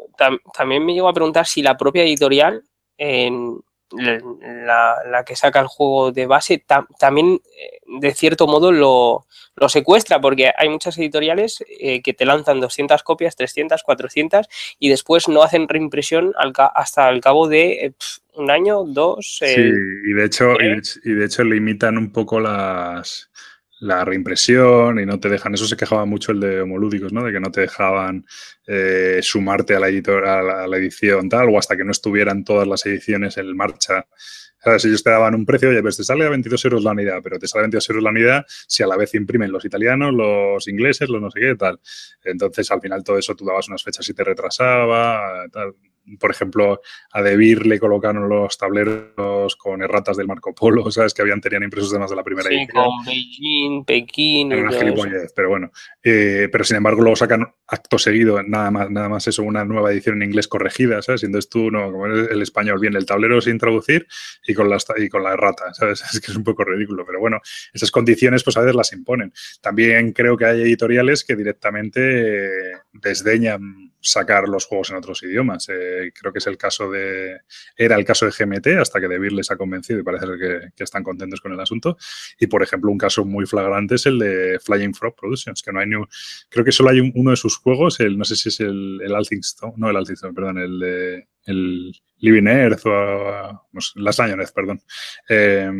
[0.53, 2.63] también me llego a preguntar si la propia editorial,
[2.97, 3.59] en
[3.91, 6.63] la, que saca el juego de base,
[6.99, 12.25] también eh, de cierto modo lo, lo secuestra, porque hay muchas editoriales eh, que te
[12.25, 14.47] lanzan 200 copias, 300, 400
[14.79, 16.33] y después no hacen reimpresión
[16.75, 17.93] hasta el cabo de eh,
[18.35, 19.37] un año, dos.
[19.39, 20.53] sí, y de, hecho,
[21.03, 23.31] y de, hecho limitan un poco las,
[23.79, 27.23] la reimpresión y no te dejan, eso se quejaba mucho el de homolúdicos, ¿no?
[27.23, 28.25] De que no te dejaban
[28.65, 32.67] eh, sumarte a la, editora, a la, edición tal, o hasta que no estuvieran todas
[32.67, 34.05] las ediciones en marcha
[34.77, 37.19] si ellos te daban un precio, oye, pues te sale a 22 euros la unidad,
[37.23, 40.13] pero te sale a 22 euros la unidad si a la vez imprimen los italianos,
[40.13, 41.79] los ingleses, los no sé qué, tal.
[42.23, 45.73] Entonces, al final todo eso tú dabas unas fechas y te retrasaba, tal
[46.19, 51.13] por ejemplo, a Debir le colocaron los tableros con erratas del Marco Polo, ¿sabes?
[51.13, 54.49] Que habían tenían impresos además de la primera sí, con Beijing, Pekín.
[55.35, 55.71] pero bueno.
[56.03, 59.91] Eh, pero sin embargo, luego sacan acto seguido, nada más, nada más eso, una nueva
[59.91, 61.23] edición en inglés corregida, ¿sabes?
[61.23, 64.07] Entonces tú, no, como el español, viene el tablero sin traducir
[64.47, 66.03] y con, la, y con la errata, ¿sabes?
[66.13, 67.41] Es que es un poco ridículo, pero bueno,
[67.73, 69.33] esas condiciones pues a veces las imponen.
[69.61, 75.67] También creo que hay editoriales que directamente desdeñan sacar los juegos en otros idiomas.
[75.69, 77.39] Eh, creo que es el caso de.
[77.75, 80.83] Era el caso de GMT, hasta que DeVir les ha convencido y parece que, que,
[80.83, 81.97] están contentos con el asunto.
[82.39, 85.79] Y por ejemplo, un caso muy flagrante es el de Flying Frog Productions, que no
[85.79, 85.97] hay ni
[86.49, 89.15] Creo que solo hay uno de sus juegos, el, no sé si es el, el
[89.15, 91.27] Althingstone, no el Althingstone, perdón, el de.
[91.45, 93.69] El Living Earth o.
[93.71, 94.81] Earth, perdón.
[95.29, 95.71] Eh,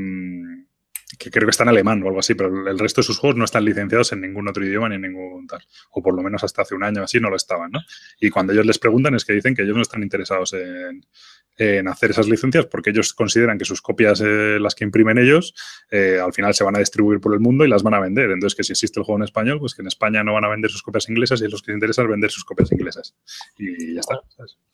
[1.18, 3.38] que creo que está en alemán o algo así, pero el resto de sus juegos
[3.38, 5.62] no están licenciados en ningún otro idioma ni en ningún tal.
[5.92, 7.80] O por lo menos hasta hace un año así no lo estaban, ¿no?
[8.20, 11.04] Y cuando ellos les preguntan es que dicen que ellos no están interesados en,
[11.88, 15.56] hacer esas licencias porque ellos consideran que sus copias, eh, las que imprimen ellos,
[15.90, 18.30] eh, al final se van a distribuir por el mundo y las van a vender.
[18.30, 20.50] Entonces, que si existe el juego en español, pues que en España no van a
[20.50, 23.16] vender sus copias inglesas y los que les interesa es vender sus copias inglesas.
[23.58, 24.22] Y ya está.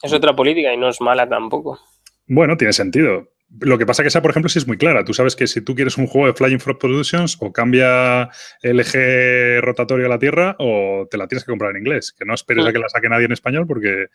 [0.01, 1.79] Es otra política y no es mala tampoco.
[2.27, 3.29] Bueno, tiene sentido.
[3.59, 5.05] Lo que pasa que esa, por ejemplo, sí es muy clara.
[5.05, 8.29] Tú sabes que si tú quieres un juego de Flying Frog Productions, o cambia
[8.61, 12.13] el eje rotatorio a la Tierra, o te la tienes que comprar en inglés.
[12.17, 14.07] Que no esperes a que la saque nadie en español porque,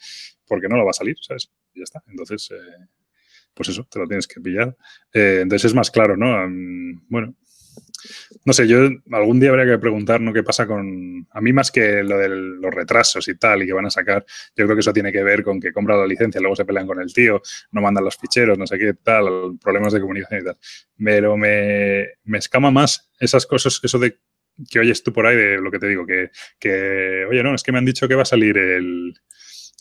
[0.47, 1.51] porque no lo va a salir, ¿sabes?
[1.73, 2.03] Y ya está.
[2.09, 2.87] Entonces, eh,
[3.55, 4.77] pues eso, te lo tienes que pillar.
[5.13, 6.27] Eh, entonces es más claro, ¿no?
[7.09, 7.35] bueno,
[8.45, 10.33] no sé, yo algún día habría que preguntar, ¿no?
[10.33, 11.27] ¿Qué pasa con...
[11.31, 14.25] A mí más que lo de los retrasos y tal y que van a sacar,
[14.57, 16.87] yo creo que eso tiene que ver con que compran la licencia, luego se pelean
[16.87, 20.45] con el tío, no mandan los ficheros, no sé qué tal, problemas de comunicación y
[20.45, 20.59] tal.
[20.97, 24.19] Pero me, me escama más esas cosas, eso de
[24.71, 27.63] que oyes tú por ahí de lo que te digo, que, que, oye, no, es
[27.63, 29.15] que me han dicho que va a salir el,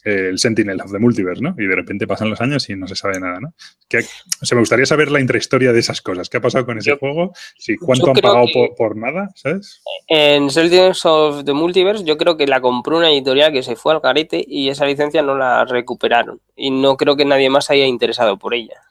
[0.03, 1.55] el Sentinel of the Multiverse, ¿no?
[1.57, 3.53] Y de repente pasan los años y no se sabe nada, ¿no?
[3.88, 6.29] Que, o me gustaría saber la intrahistoria de esas cosas.
[6.29, 7.33] ¿Qué ha pasado con ese juego?
[7.57, 8.45] Si, ¿Cuánto han pagado
[8.77, 9.29] por, nada?
[9.36, 9.81] ¿Sabes?
[10.07, 13.93] En Sentinels of the Multiverse yo creo que la compró una editorial que se fue
[13.93, 16.39] al garete y esa licencia no la recuperaron.
[16.55, 18.81] Y no creo que nadie más haya interesado por ella.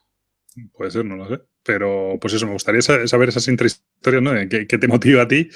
[0.72, 1.40] Puede ser, no lo sé.
[1.62, 4.32] Pero pues eso, me gustaría saber esas intrahistorias, ¿no?
[4.48, 5.48] ¿Qué, qué te motiva a ti?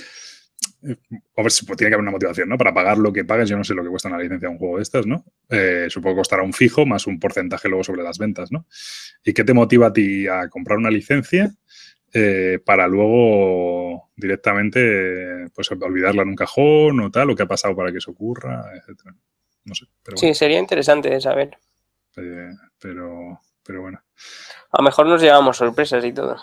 [0.83, 2.57] A ver si tiene que haber una motivación, ¿no?
[2.57, 4.59] Para pagar lo que pagas, yo no sé lo que cuesta una licencia de un
[4.59, 5.25] juego de estas, ¿no?
[5.49, 8.67] Eh, supongo que costará un fijo más un porcentaje luego sobre las ventas, ¿no?
[9.25, 11.51] ¿Y qué te motiva a ti a comprar una licencia
[12.13, 17.77] eh, para luego directamente pues olvidarla en un cajón o tal, o qué ha pasado
[17.77, 19.15] para que eso ocurra, etcétera?
[19.65, 19.87] No sé.
[20.17, 21.59] Sí, sería interesante de saber.
[22.17, 24.03] Eh, pero, pero bueno.
[24.73, 26.37] A lo mejor nos llevamos sorpresas y todo.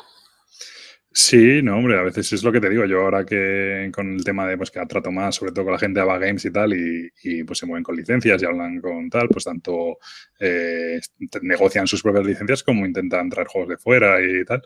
[1.19, 2.85] Sí, no, hombre, a veces es lo que te digo.
[2.85, 5.79] Yo ahora que con el tema de pues que trato más, sobre todo con la
[5.79, 9.09] gente de Ava Games y tal, y, pues se mueven con licencias y hablan con
[9.09, 9.97] tal, pues tanto
[10.39, 10.99] eh,
[11.41, 14.61] negocian sus propias licencias como intentan traer juegos de fuera y tal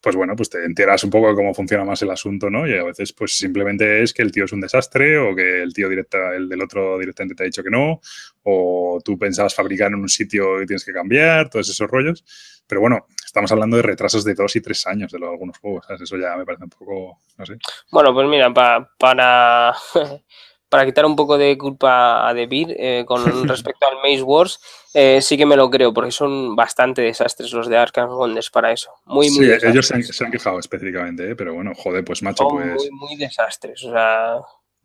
[0.00, 2.66] pues bueno, pues te enteras un poco de cómo funciona más el asunto, ¿no?
[2.66, 5.72] Y a veces, pues simplemente es que el tío es un desastre o que el
[5.72, 8.00] tío directa, el del otro directamente te ha dicho que no,
[8.44, 12.24] o tú pensabas fabricar en un sitio y tienes que cambiar, todos esos rollos.
[12.66, 16.02] Pero bueno, estamos hablando de retrasos de dos y tres años de algunos juegos, ¿sabes?
[16.02, 17.58] Eso ya me parece un poco, no sé.
[17.90, 19.76] Bueno, pues mira, para
[20.68, 24.60] para quitar un poco de culpa a Debir eh, con respecto al Maze Wars,
[24.94, 28.72] eh, sí que me lo creo, porque son bastante desastres los de Arkham Gondes para
[28.72, 28.90] eso.
[29.04, 31.36] Muy, muy sí, ellos se han, quejado específicamente, ¿eh?
[31.36, 32.74] pero bueno, joder, pues macho, pues...
[32.74, 34.40] Muy, muy desastres, o sea,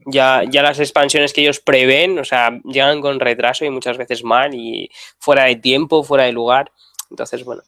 [0.05, 4.23] ya, ya las expansiones que ellos prevén, o sea, llegan con retraso y muchas veces
[4.23, 6.71] mal y fuera de tiempo, fuera de lugar,
[7.11, 7.61] entonces, bueno.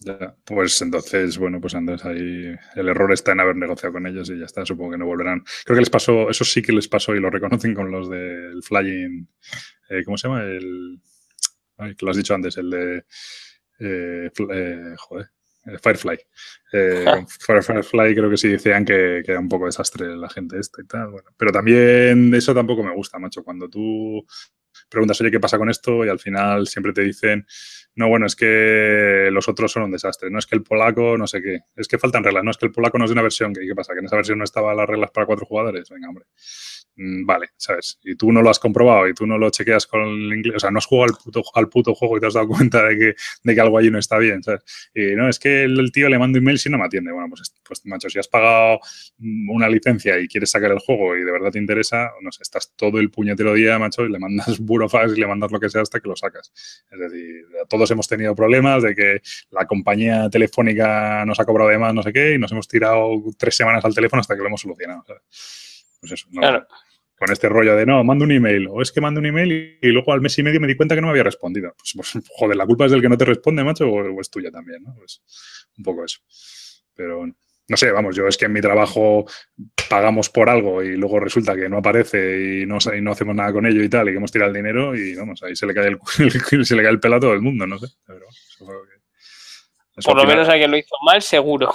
[0.00, 4.28] Ya, pues entonces, bueno, pues entonces ahí el error está en haber negociado con ellos
[4.28, 5.42] y ya está, supongo que no volverán.
[5.64, 8.62] Creo que les pasó, eso sí que les pasó y lo reconocen con los del
[8.62, 9.26] Flying,
[9.88, 10.42] eh, ¿cómo se llama?
[10.44, 11.00] El,
[11.78, 13.04] ay, que lo has dicho antes, el de,
[13.80, 15.30] eh, eh, joder,
[15.82, 16.18] Firefly.
[17.66, 20.86] Firefly creo que sí decían que, que, era un poco desastre la gente esta y
[20.86, 24.24] tal, bueno, pero también eso tampoco me gusta, macho, cuando tú
[24.88, 26.04] preguntas, oye, ¿qué pasa con esto?
[26.04, 27.46] Y al final siempre te dicen,
[27.94, 31.26] no, bueno, es que los otros son un desastre, no es que el polaco, no
[31.26, 33.22] sé qué, es que faltan reglas, no es que el polaco no es de una
[33.22, 33.92] versión, ¿qué, qué pasa?
[33.94, 35.88] ¿Que en esa versión no estaban las reglas para cuatro jugadores?
[35.90, 36.26] Venga, hombre.
[36.98, 37.98] Mm, vale, ¿sabes?
[38.02, 40.60] Y tú no lo has comprobado y tú no lo chequeas con el inglés, o
[40.60, 42.98] sea, no has jugado al puto, al puto juego y te has dado cuenta de
[42.98, 44.62] que, de que algo allí no está bien, ¿sabes?
[44.94, 47.12] Y no, es que el, tío le manda email si no me atiende.
[47.12, 48.80] Bueno, pues, pues macho, si has pagado
[49.18, 52.72] una licencia y quieres sacar el juego y de verdad te interesa, no sé, estás
[52.76, 55.82] todo el puñetero día, macho, y le mandas burofax y le mandas lo que sea
[55.82, 56.52] hasta que lo sacas.
[56.90, 61.78] Es decir, todos hemos tenido problemas de que la compañía telefónica nos ha cobrado de
[61.78, 64.48] más, no sé qué, y nos hemos tirado tres semanas al teléfono hasta que lo
[64.48, 65.22] hemos solucionado, ¿sabes?
[66.00, 66.66] Pues eso, no, claro
[67.18, 69.86] con este rollo de no, mando un email, o es que mando un email y,
[69.88, 71.74] luego al mes y medio me di cuenta que no me había respondido.
[71.76, 74.50] Pues, pues joder, la culpa es del que no te responde, macho, o, es tuya
[74.50, 74.94] también, ¿no?
[74.94, 75.22] Pues
[75.78, 76.20] un poco eso.
[76.94, 77.34] Pero bueno,
[77.68, 79.26] no sé, vamos, yo es que en mi trabajo
[79.90, 83.52] pagamos por algo y luego resulta que no aparece y no, y no hacemos nada
[83.52, 85.74] con ello y tal, y que hemos tirado el dinero y vamos, ahí se le
[85.74, 85.98] cae el,
[86.64, 87.86] se le cae el pelo a todo el mundo, no sé.
[88.06, 88.26] Pero,
[90.04, 91.72] por lo menos a quien lo hizo mal, seguro.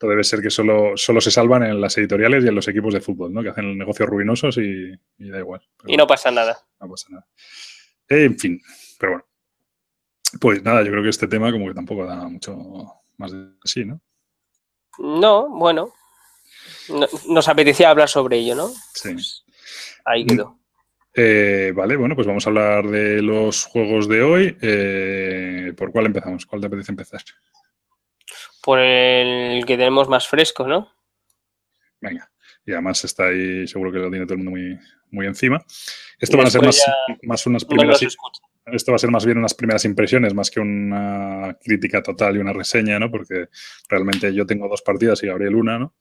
[0.00, 3.00] debe ser que solo, solo se salvan en las editoriales y en los equipos de
[3.00, 3.42] fútbol, ¿no?
[3.42, 5.62] Que hacen negocios ruinosos y, y da igual.
[5.86, 6.58] Y no pasa nada.
[6.80, 7.26] No pasa nada.
[8.08, 8.60] En fin,
[8.98, 9.24] pero bueno.
[10.40, 12.56] Pues nada, yo creo que este tema como que tampoco da mucho
[13.16, 14.00] más de sí, ¿no?
[14.98, 15.92] No, bueno.
[17.28, 18.68] nos apetecía hablar sobre ello, ¿no?
[18.94, 19.12] Sí.
[19.12, 19.44] Pues
[20.04, 20.58] ahí quedó.
[21.14, 24.56] Eh, vale, bueno, pues vamos a hablar de los juegos de hoy.
[24.60, 26.46] Eh, ¿Por cuál empezamos?
[26.46, 27.22] ¿Cuál te apetece empezar?
[28.62, 30.92] Por el que tenemos más fresco, ¿no?
[32.00, 32.30] Venga.
[32.64, 34.78] Y además está ahí, seguro que lo tiene todo el mundo muy,
[35.10, 35.64] muy encima.
[36.18, 36.84] Esto van a ser más,
[37.22, 38.00] más unas primeras.
[38.72, 42.38] Esto va a ser más bien unas primeras impresiones, más que una crítica total y
[42.38, 43.10] una reseña, ¿no?
[43.10, 43.48] Porque
[43.88, 45.94] realmente yo tengo dos partidas y Gabriel una, ¿no?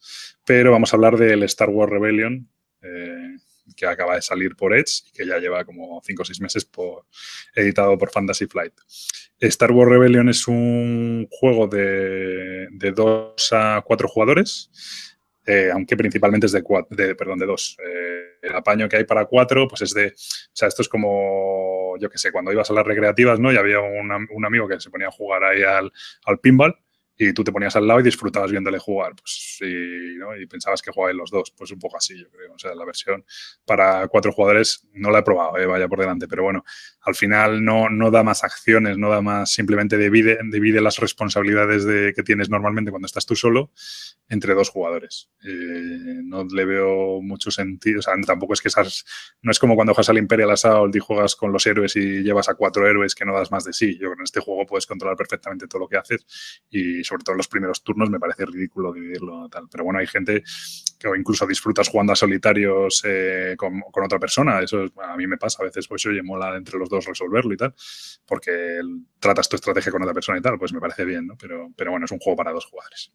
[0.45, 2.49] Pero vamos a hablar del Star Wars Rebellion,
[2.81, 3.37] eh,
[3.75, 6.65] que acaba de salir por Edge y que ya lleva como 5 o 6 meses
[6.65, 7.05] por,
[7.55, 8.73] editado por Fantasy Flight.
[9.39, 14.71] Star Wars Rebellion es un juego de, de 2 a 4 jugadores
[15.47, 17.77] eh, aunque principalmente es de, de, perdón, de dos.
[17.83, 21.97] Eh, el apaño que hay para cuatro, pues es de, o sea, esto es como,
[21.99, 23.51] yo qué sé, cuando ibas a las recreativas, ¿no?
[23.51, 25.91] Y había un amigo que se ponía a jugar ahí al,
[26.25, 26.77] al pinball
[27.17, 29.15] y tú te ponías al lado y disfrutabas viéndole jugar.
[29.15, 30.35] Pues, y, ¿no?
[30.37, 31.51] y pensabas que jugabais los dos.
[31.51, 32.53] Pues un poco así, yo creo.
[32.53, 33.25] O sea, la versión
[33.65, 36.27] para cuatro jugadores no la he probado, eh, vaya por delante.
[36.27, 36.63] Pero bueno,
[37.01, 41.85] al final no, no da más acciones, no da más, simplemente divide, divide las responsabilidades
[41.85, 43.71] de, que tienes normalmente cuando estás tú solo
[44.29, 45.29] entre dos jugadores.
[45.43, 47.99] Eh, no le veo mucho sentido.
[47.99, 49.05] O sea, tampoco es que esas.
[49.41, 52.47] No es como cuando juegas al Imperial Assault y juegas con los héroes y llevas
[52.49, 53.93] a cuatro héroes que no das más de sí.
[53.93, 56.25] Yo creo que en este juego puedes controlar perfectamente todo lo que haces
[56.69, 59.67] y sobre todo en los primeros turnos me parece ridículo dividirlo tal.
[59.71, 60.43] Pero bueno, hay gente
[60.99, 64.59] que incluso disfrutas jugando a solitarios eh, con, otra persona.
[64.59, 67.57] Eso a mí me pasa a veces, pues oye, mola entre los dos resolverlo y
[67.57, 67.73] tal,
[68.25, 68.79] porque
[69.19, 71.37] tratas tu estrategia con otra persona y tal, pues me parece bien, ¿no?
[71.37, 73.11] Pero, pero bueno, es un juego para dos jugadores.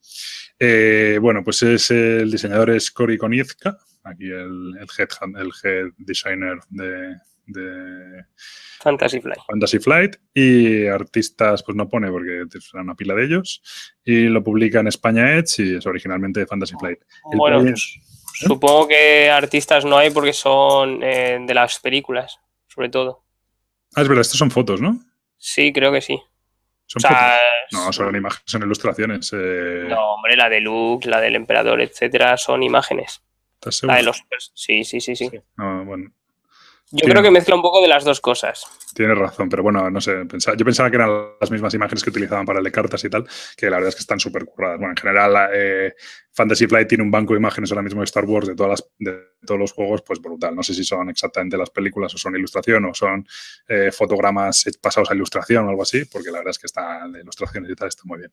[0.58, 5.92] Eh, bueno, pues es el diseñador es Cory Konizka, aquí el, el, head, el head
[5.98, 7.16] designer de,
[7.52, 8.24] de
[8.80, 9.40] Fantasy Flight.
[9.46, 13.62] Fantasy Flight y artistas pues no pone porque es una pila de ellos
[14.04, 16.98] y lo publica en España Edge y es originalmente de Fantasy Flight.
[17.34, 18.00] bueno, pues,
[18.34, 23.24] supongo que artistas no hay porque son eh, de las películas, sobre todo.
[23.94, 24.98] Ah, es verdad, estas son fotos, ¿no?
[25.38, 26.20] Sí, creo que sí.
[26.86, 27.18] ¿Son fotos?
[27.72, 29.30] No, son imágenes, son ilustraciones.
[29.32, 29.86] Eh.
[29.88, 33.22] No, hombre, la de Luke, la del emperador, etcétera, son imágenes.
[33.54, 33.94] ¿Estás seguro?
[33.94, 34.24] La de los...
[34.54, 35.28] Sí, sí, sí, sí.
[35.28, 35.40] sí.
[35.56, 36.10] Ah, bueno,
[36.92, 38.66] yo creo que mezcla un poco de las dos cosas.
[38.94, 40.12] Tienes razón, pero bueno, no sé,
[40.56, 43.26] yo pensaba que eran las mismas imágenes que utilizaban para el de cartas y tal,
[43.56, 44.78] que la verdad es que están súper curradas.
[44.78, 45.94] Bueno, en general, eh,
[46.34, 49.32] Fantasy Flight tiene un banco de imágenes ahora mismo de Star Wars de, todas de
[49.44, 50.54] todos los juegos, pues brutal.
[50.54, 53.26] No sé si son exactamente las películas o son ilustración o son
[53.68, 57.20] eh, fotogramas pasados a ilustración o algo así, porque la verdad es que está de
[57.20, 58.32] ilustraciones y tal, está muy bien.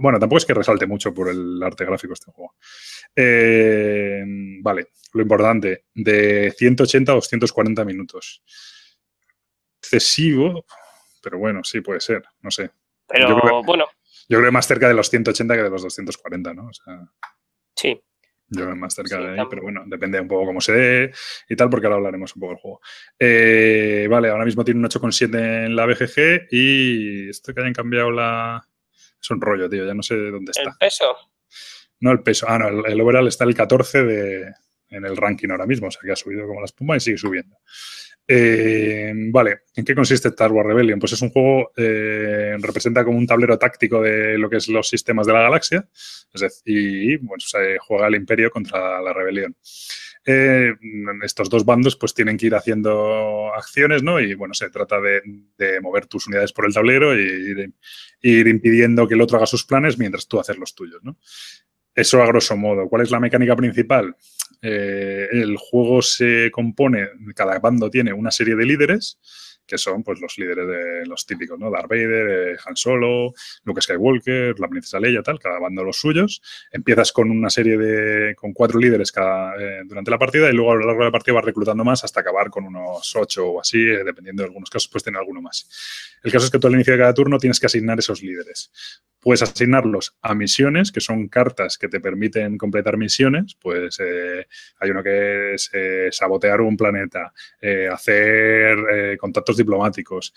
[0.00, 2.54] Bueno, tampoco es que resalte mucho por el arte gráfico este juego.
[3.16, 4.22] Eh,
[4.60, 8.42] vale, lo importante, de 180 a 240 minutos.
[9.80, 10.64] Excesivo,
[11.20, 12.70] pero bueno, sí puede ser, no sé.
[13.08, 13.86] Pero bueno.
[14.28, 16.70] Yo creo que más cerca de los 180 que de los 240, ¿no?
[17.76, 18.00] sí.
[18.54, 21.12] Yo creo más cerca de ahí, pero bueno, depende un poco cómo se dé
[21.48, 22.80] y tal, porque ahora hablaremos un poco del juego.
[23.18, 28.10] Eh, vale, ahora mismo tiene un 8,7 en la BGG y esto que hayan cambiado
[28.10, 28.62] la...
[29.20, 30.68] Es un rollo, tío, ya no sé dónde está.
[30.68, 31.16] ¿El peso?
[32.00, 32.46] No, el peso.
[32.46, 34.52] Ah, no, el, overall está el 14 de,
[34.92, 37.18] en el ranking ahora mismo, o sea que ha subido como la espuma y sigue
[37.18, 37.56] subiendo.
[38.26, 40.98] Eh, vale, ¿en qué consiste Star Wars Rebellion?
[40.98, 44.88] Pues es un juego, eh, representa como un tablero táctico de lo que es los
[44.88, 45.88] sistemas de la galaxia,
[46.32, 49.56] es decir, y bueno, se juega el imperio contra la rebelión.
[50.24, 50.72] Eh,
[51.24, 54.20] estos dos bandos pues tienen que ir haciendo acciones, ¿no?
[54.20, 55.20] Y bueno, se trata de,
[55.80, 57.72] mover tus unidades por el tablero y
[58.22, 61.18] ir, impidiendo que el otro haga sus planes mientras tú haces los tuyos, ¿no?
[61.94, 62.88] Eso a grosso modo.
[62.88, 64.16] ¿Cuál es la mecánica principal?
[64.62, 69.18] Eh, el juego se compone, cada bando tiene una serie de líderes
[69.66, 71.70] que son pues los líderes de los típicos, ¿no?
[71.70, 73.32] Darth Vader, eh, Han Solo,
[73.64, 76.42] Luke Skywalker, la princesa Leia, tal, cada bando los suyos.
[76.70, 80.74] Empiezas con una serie de, con cuatro líderes eh, durante la partida y luego a
[80.76, 83.78] lo largo de la partida vas reclutando más hasta acabar con unos ocho o así,
[83.82, 85.66] dependiendo de algunos casos, pues tener alguno más.
[86.22, 88.72] El caso es que tú al inicio de cada turno tienes que asignar esos líderes.
[89.22, 93.54] Puedes asignarlos a misiones, que son cartas que te permiten completar misiones.
[93.54, 94.48] Pues eh,
[94.80, 100.34] hay uno que es eh, sabotear un planeta, eh, hacer contactos diplomáticos,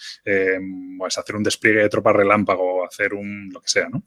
[0.99, 4.03] pues hacer un despliegue de tropas relámpago, hacer un lo que sea, ¿no?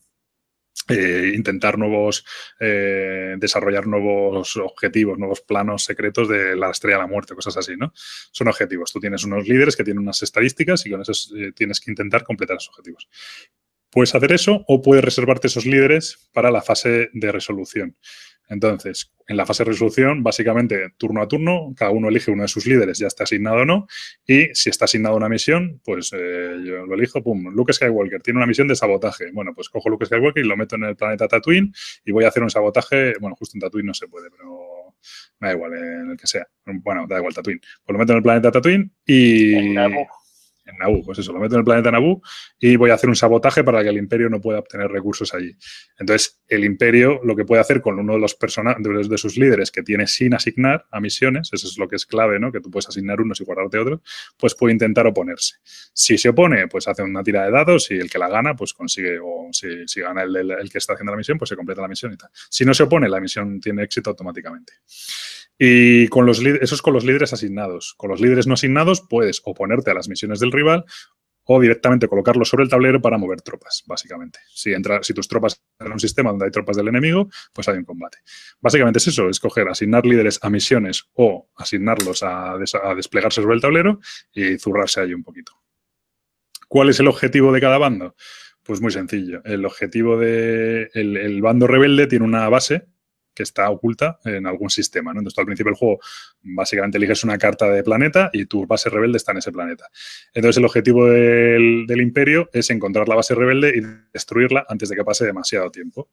[0.91, 2.25] intentar nuevos,
[2.59, 7.93] desarrollar nuevos objetivos, nuevos planos secretos de la estrella de la muerte, cosas así, ¿no?
[7.95, 8.91] Son objetivos.
[8.91, 11.13] Tú tienes unos líderes que tienen unas estadísticas y con eso
[11.55, 13.07] tienes que intentar completar esos objetivos.
[13.91, 17.97] Puedes hacer eso o puedes reservarte esos líderes para la fase de resolución.
[18.49, 22.49] Entonces, en la fase de resolución, básicamente turno a turno, cada uno elige uno de
[22.49, 23.87] sus líderes, ya está asignado o no,
[24.27, 28.39] y si está asignado una misión, pues eh, yo lo elijo, pum, Luke Skywalker tiene
[28.39, 29.31] una misión de sabotaje.
[29.33, 31.73] Bueno, pues cojo Luke Skywalker y lo meto en el planeta Tatooine
[32.07, 34.95] y voy a hacer un sabotaje, bueno, justo en Tatooine no se puede, pero
[35.41, 36.49] me da igual, en el que sea.
[36.65, 37.61] Bueno, da igual Tatooine.
[37.61, 39.77] Pues lo meto en el planeta Tatooine y en.
[41.05, 42.23] Pues eso, lo meto en el planeta Naboo
[42.59, 45.57] y voy a hacer un sabotaje para que el imperio no pueda obtener recursos allí.
[45.99, 49.71] Entonces, el imperio lo que puede hacer con uno de los personajes, de sus líderes
[49.71, 52.53] que tiene sin asignar a misiones, eso es lo que es clave, ¿no?
[52.53, 54.01] Que tú puedes asignar unos y guardarte otros,
[54.37, 55.57] pues puede intentar oponerse.
[55.93, 58.73] Si se opone, pues hace una tira de dados y el que la gana, pues
[58.73, 61.89] consigue, o si, gana el, el que está haciendo la misión, pues se completa la
[61.89, 62.31] misión y tal.
[62.33, 64.75] Si no se opone, la misión tiene éxito automáticamente.
[65.59, 67.95] Y con los eso es con los líderes asignados.
[67.97, 70.85] Con los líderes no asignados puedes oponerte a las misiones del rival
[71.51, 74.39] o directamente colocarlos sobre el tablero para mover tropas, básicamente.
[74.53, 77.85] Si, si tus tropas en un sistema donde hay tropas del enemigo, pues hay un
[77.85, 78.19] combate.
[78.61, 82.59] Básicamente es eso, escoger asignar líderes a misiones o asignarlos a,
[82.95, 83.99] desplegarse sobre el tablero
[84.33, 85.53] y zurrarse ahí un poquito.
[86.69, 88.15] ¿Cuál es el objetivo de cada bando?
[88.63, 89.41] Pues muy sencillo.
[89.45, 92.89] El objetivo del de el bando rebelde tiene una base
[93.39, 95.15] que está oculta en algún sistema.
[95.15, 95.21] ¿no?
[95.21, 96.01] Entonces, al principio del juego
[96.43, 99.87] básicamente eliges una carta de planeta y tu base rebelde está en ese planeta.
[100.35, 105.05] Entonces, el objetivo del imperio es encontrar la base rebelde y destruirla antes de que
[105.05, 106.09] pase demasiado tiempo.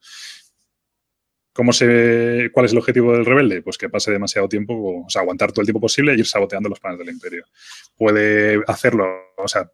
[1.55, 3.61] ¿Cómo se, ¿Cuál es el objetivo del rebelde?
[3.61, 6.67] Pues que pase demasiado tiempo, o sea, aguantar todo el tiempo posible e ir saboteando
[6.67, 7.45] los planes del imperio.
[7.95, 9.05] Puede hacerlo,
[9.37, 9.71] o sea,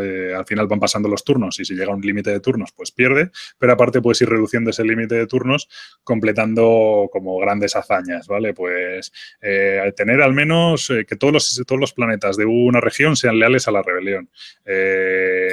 [0.00, 2.72] eh, al final van pasando los turnos y si llega a un límite de turnos,
[2.72, 5.68] pues pierde, pero aparte puedes ir reduciendo ese límite de turnos
[6.04, 8.54] completando como grandes hazañas, ¿vale?
[8.54, 13.14] Pues eh, tener al menos eh, que todos los, todos los planetas de una región
[13.14, 14.30] sean leales a la rebelión.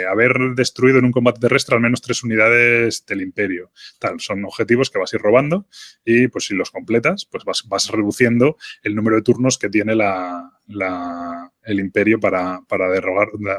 [0.09, 3.71] haber destruido en un combate terrestre al menos tres unidades del imperio.
[4.19, 5.40] Son objetivos que vas a ir robando
[6.05, 11.79] y pues si los completas, pues vas, reduciendo el número de turnos que tiene el
[11.79, 12.87] imperio para, para,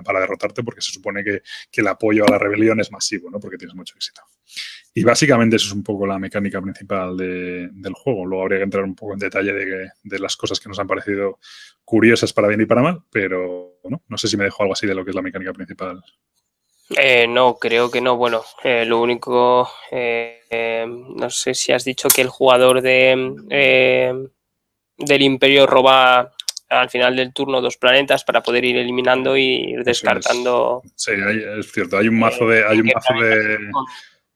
[0.05, 3.41] para derrotarte porque se supone que, el apoyo a la rebelión es masivo, ¿no?
[3.41, 4.23] porque tienes mucho éxito.
[4.95, 8.27] Y básicamente eso es un poco la mecánica principal del juego.
[8.27, 10.87] Luego habría que entrar un poco en detalle de, de, las cosas que nos han
[10.87, 11.39] parecido
[11.85, 14.03] curiosas para bien y para mal, pero ¿no?
[14.07, 16.03] no sé si me dejo algo así de lo que es la mecánica principal.
[16.91, 18.17] Eh, no, creo que no.
[18.17, 24.29] Bueno, eh, lo único, eh, no sé si has dicho que el jugador de
[24.99, 26.33] del Imperio roba
[26.69, 30.83] al final del turno dos planetas para poder ir eliminando y ir descartando.
[30.95, 31.13] Sí,
[31.59, 31.99] es cierto.
[31.99, 33.59] Hay un mazo de, hay un mazo de,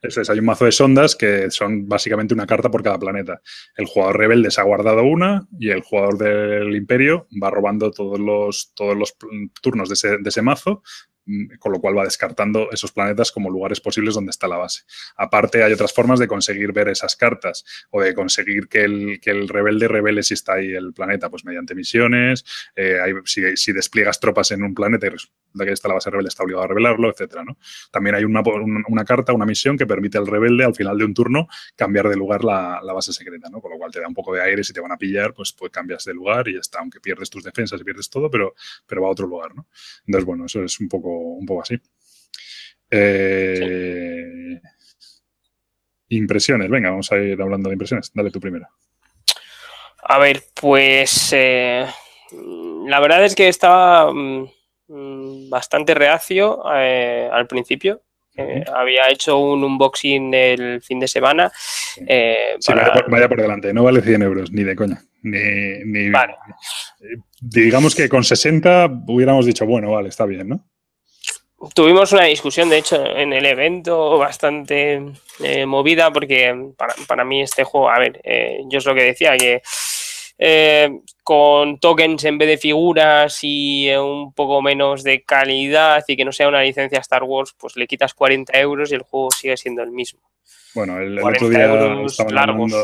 [0.03, 3.41] es, hay un mazo de sondas que son básicamente una carta por cada planeta.
[3.75, 8.19] El jugador rebelde se ha guardado una y el jugador del imperio va robando todos
[8.19, 9.17] los, todos los
[9.63, 10.83] turnos de ese, de ese mazo
[11.59, 14.83] con lo cual va descartando esos planetas como lugares posibles donde está la base.
[15.17, 19.31] Aparte, hay otras formas de conseguir ver esas cartas o de conseguir que el, que
[19.31, 22.45] el rebelde revele si está ahí el planeta, pues mediante misiones,
[22.77, 25.11] eh, si, despliegas tropas en un planeta y
[25.65, 27.13] que está la base rebelde, está obligado a revelarlo,
[27.45, 27.59] ¿no?
[27.91, 28.43] También hay una,
[28.89, 32.17] una, carta, una misión que permite al rebelde al final de un turno cambiar de
[32.17, 33.61] lugar la, la, base secreta, ¿no?
[33.61, 35.53] Con lo cual te da un poco de aire, si te van a pillar, pues,
[35.53, 38.55] pues cambias de lugar y ya está, aunque pierdes tus defensas y pierdes todo, pero,
[38.87, 39.67] pero va a otro lugar, ¿no?
[40.07, 41.81] Entonces, bueno, eso es un poco un poco así.
[42.91, 44.61] Eh,
[46.09, 48.11] impresiones, venga, vamos a ir hablando de impresiones.
[48.15, 48.69] Dale tú primero.
[50.09, 51.85] A ver, pues eh,
[52.87, 58.03] la verdad es que estaba mm, bastante reacio eh, al principio.
[58.73, 61.51] había hecho un unboxing el fin de semana.
[63.09, 65.03] vaya, por, delante, no vale 100 euros, ni de coña.
[65.23, 66.13] Ni,
[67.41, 70.65] Digamos que con 60 hubiéramos dicho, bueno, vale, está bien, ¿no?
[71.75, 75.03] Tuvimos una discusión, de hecho, en el evento bastante
[75.43, 76.55] eh, movida, porque
[77.07, 79.63] para, mí este juego, a ver, eh, yo es lo que decía, que
[80.39, 86.27] eh, con tokens en vez de figuras y un poco menos de calidad y que
[86.27, 89.57] no sea una licencia Star Wars, pues le quitas 40 euros y el juego sigue
[89.57, 90.21] siendo el mismo.
[90.77, 91.73] Bueno, el, otro día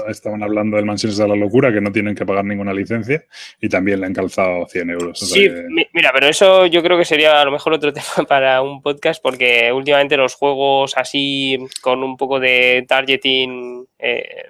[0.09, 3.23] estaban hablando, del Mansiones de la Locura, que no tienen que pagar ninguna licencia,
[3.61, 5.19] y también le han calzado 100 euros.
[5.21, 5.47] sí,
[5.93, 9.23] mira, pero eso yo creo que sería a lo mejor otro tema para un podcast,
[9.23, 13.87] porque últimamente los juegos así, con un poco de targeting...
[13.99, 14.47] Eh,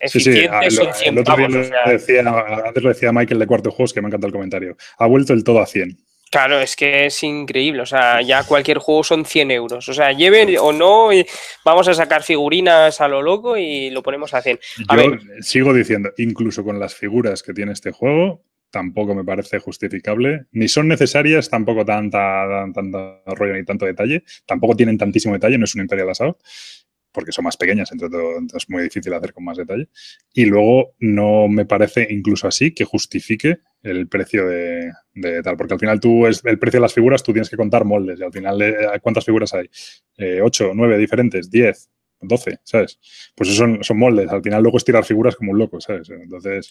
[0.00, 1.14] eficiente son 100
[1.86, 2.24] decía,
[2.66, 4.76] antes lo decía Michael de Cuarto Juegos, que me encanta el comentario.
[4.98, 5.96] Ha vuelto el todo a 100.
[6.30, 7.82] Claro, es que es increíble.
[7.82, 9.88] O sea, ya cualquier juego son 100 euros.
[9.88, 11.08] O sea, lleven o no,
[11.64, 14.60] vamos a sacar figurinas a lo loco y lo ponemos a 100.
[14.96, 15.10] Yo
[15.40, 20.46] sigo diciendo, incluso con las figuras que tiene este juego, tampoco me parece justificable.
[20.52, 24.22] Ni son necesarias, tampoco tanta, tanta rollo ni tanto detalle.
[24.46, 26.38] Tampoco tienen tantísimo detalle, no es un Imperial Assault,
[27.10, 29.88] porque son más pequeñas, entre todo, entonces es muy difícil hacer con más detalle.
[30.32, 34.92] Y luego no me parece, incluso así, que justifique el precio de,
[35.42, 37.84] tal, porque al final tú, es el precio de las figuras, tú tienes que contar
[37.84, 39.70] moldes, y al final, eh, ¿cuántas figuras hay?
[40.18, 41.50] Eh, ¿8, 9 diferentes?
[41.50, 41.88] ¿10?
[42.22, 42.98] 12, ¿sabes?
[43.34, 44.30] Pues eso son, son moldes.
[44.30, 46.10] Al final luego es tirar figuras como un loco, ¿sabes?
[46.10, 46.70] Entonces...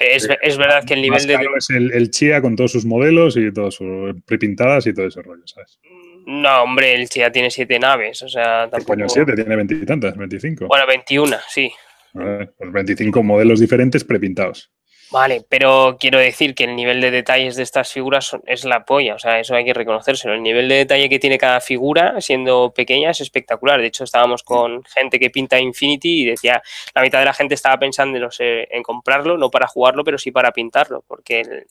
[0.00, 1.38] Es, eh, es verdad que el nivel de...
[1.56, 5.20] Es el, el, Chia con todos sus modelos y todas sus prepintadas y todo ese
[5.22, 5.78] rollo, ¿sabes?
[6.26, 8.94] No, hombre, el Chia tiene siete naves, o sea, tampoco...
[8.94, 10.66] Coño, siete, tiene veintitantas, veinticinco.
[10.66, 11.70] Bueno, veintiuna, sí.
[12.12, 14.70] pues 25 modelos diferentes prepintados.
[15.10, 19.14] Vale, pero quiero decir que el nivel de detalles de estas figuras es la polla,
[19.14, 20.34] o sea, eso hay que reconocérselo.
[20.34, 23.80] El nivel de detalle que tiene cada figura, siendo pequeña, es espectacular.
[23.80, 26.62] De hecho, estábamos con gente que pinta Infinity y decía,
[26.94, 30.52] la mitad de la gente estaba pensando en, comprarlo, no para jugarlo, pero sí para
[30.52, 31.64] pintarlo, porque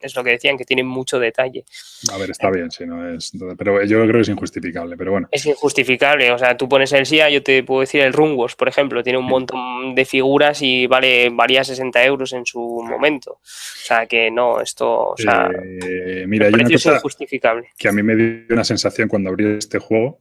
[0.00, 1.64] es lo que decían, que tiene mucho detalle.
[2.12, 3.32] A ver, está bien, sí, no es.
[3.56, 5.28] Pero yo creo que es injustificable, pero bueno.
[5.30, 8.68] Es injustificable, o sea, tú pones el SIA, yo te puedo decir el Rungos, por
[8.68, 13.32] ejemplo, tiene un montón de figuras y vale, valía 60 euros en su momento.
[13.32, 17.68] O sea, que no, esto, o sea, eh, mira, hay una cosa injustificable.
[17.76, 20.20] que a mí me dio una sensación cuando abrí este juego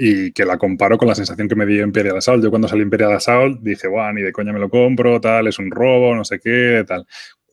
[0.00, 2.42] y que la comparo con la sensación que me dio Imperial Assault.
[2.42, 5.58] Yo cuando salí Imperial Assault dije, guau, ni de coña me lo compro, tal, es
[5.58, 7.04] un robo, no sé qué, tal.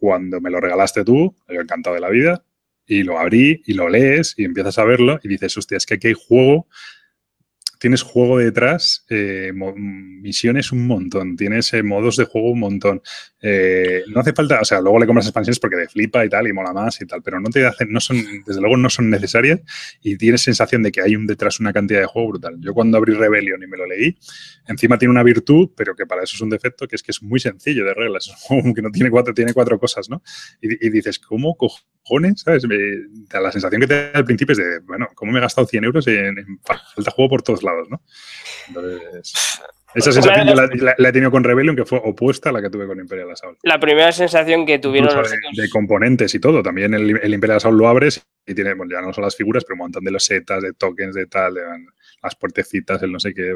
[0.06, 2.46] Cuando me lo regalaste tú, yo encantado de la vida,
[2.86, 5.96] y lo abrí y lo lees y empiezas a verlo y dices, hostia, es que
[5.96, 6.68] aquí hay juego
[7.80, 13.02] tienes juego detrás, eh, misiones un montón, tienes eh, modos de juego un montón.
[13.48, 16.48] Eh, no hace falta, o sea, luego le compras expansiones porque te flipa y tal,
[16.48, 19.08] y mola más y tal, pero no te hacen, no son, desde luego no son
[19.08, 19.62] necesarias
[20.02, 22.56] y tienes sensación de que hay un detrás una cantidad de juego brutal.
[22.60, 24.18] Yo cuando abrí Rebellion y me lo leí,
[24.68, 27.22] encima tiene una virtud, pero que para eso es un defecto, que es que es
[27.22, 28.34] muy sencillo de reglas.
[28.66, 30.24] Es que no tiene cuatro, tiene cuatro cosas, ¿no?
[30.60, 32.42] Y, dices, ¿cómo cojones?
[32.42, 32.66] ¿Sabes?
[32.66, 32.78] Me,
[33.32, 35.84] la sensación que te da al principio es de, bueno, ¿cómo me he gastado 100
[35.84, 38.02] euros en, en falta juego por todos lados, ¿no?
[38.68, 39.34] Entonces,
[39.96, 43.00] esa sensación la, he tenido con Rebellion, que fue opuesta a la que tuve con
[43.00, 43.58] Imperial Assault.
[43.64, 46.62] La primera sensación que tuvieron los de, componentes y todo.
[46.62, 49.64] También el, el, Imperial Assault lo abres y tiene, bueno, ya no son las figuras,
[49.64, 51.62] pero un montón de los setas, de tokens, de tal, de,
[52.22, 53.56] las puertecitas, el no sé qué.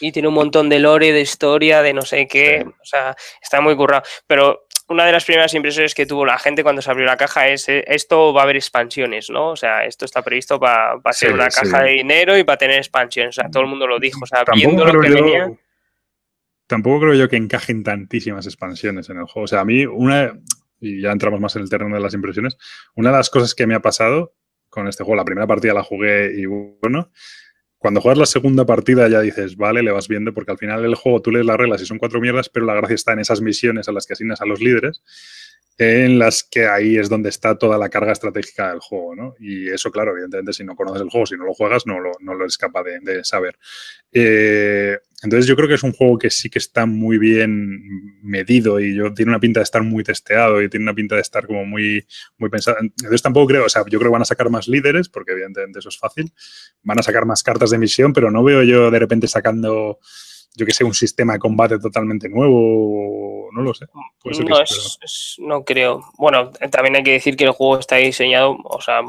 [0.00, 2.64] y, tiene un montón de lore, de historia, de no sé qué.
[2.66, 4.02] O sea, está muy currado.
[4.26, 7.48] Pero una de las primeras impresiones que tuvo la gente cuando se abrió la caja
[7.48, 9.50] es eh, esto va a haber expansiones, ¿no?
[9.50, 13.36] O sea, esto está previsto para ser una caja de dinero y para tener expansiones.
[13.38, 14.20] O sea, todo el mundo lo dijo.
[14.22, 15.52] O sea, viendo lo que venía.
[16.66, 19.44] Tampoco creo yo que encajen tantísimas expansiones en el juego.
[19.44, 20.32] O sea, a mí, una,
[20.80, 22.56] y ya entramos más en el terreno de las impresiones,
[22.94, 24.34] una de las cosas que me ha pasado
[24.68, 27.10] con este juego, la primera partida la jugué y bueno,
[27.82, 30.94] cuando juegas la segunda partida ya dices, vale, le vas viendo, porque al final el
[30.94, 33.40] juego tú lees las reglas y son cuatro mierdas, pero la gracia está en esas
[33.40, 35.02] misiones a las que asignas a los líderes,
[35.78, 39.34] en las que ahí es donde está toda la carga estratégica del juego, ¿no?
[39.40, 42.12] Y eso, claro, evidentemente, si no conoces el juego, si no lo juegas, no lo,
[42.20, 43.58] no lo eres capaz de, saber.
[44.12, 48.80] Eh, entonces yo creo que es un juego que sí que está muy bien medido
[48.80, 51.46] y yo, tiene una pinta de estar muy testeado y tiene una pinta de estar
[51.46, 52.04] como muy,
[52.38, 52.78] muy pensado.
[52.80, 55.78] Entonces tampoco creo, o sea, yo creo que van a sacar más líderes, porque evidentemente
[55.78, 56.32] eso es fácil,
[56.82, 60.00] van a sacar más cartas de misión, pero no veo yo de repente sacando,
[60.56, 63.86] yo que sé, un sistema de combate totalmente nuevo, no lo sé.
[64.24, 66.02] no, no creo.
[66.18, 69.02] Bueno, también hay que decir que el juego está diseñado, o sea,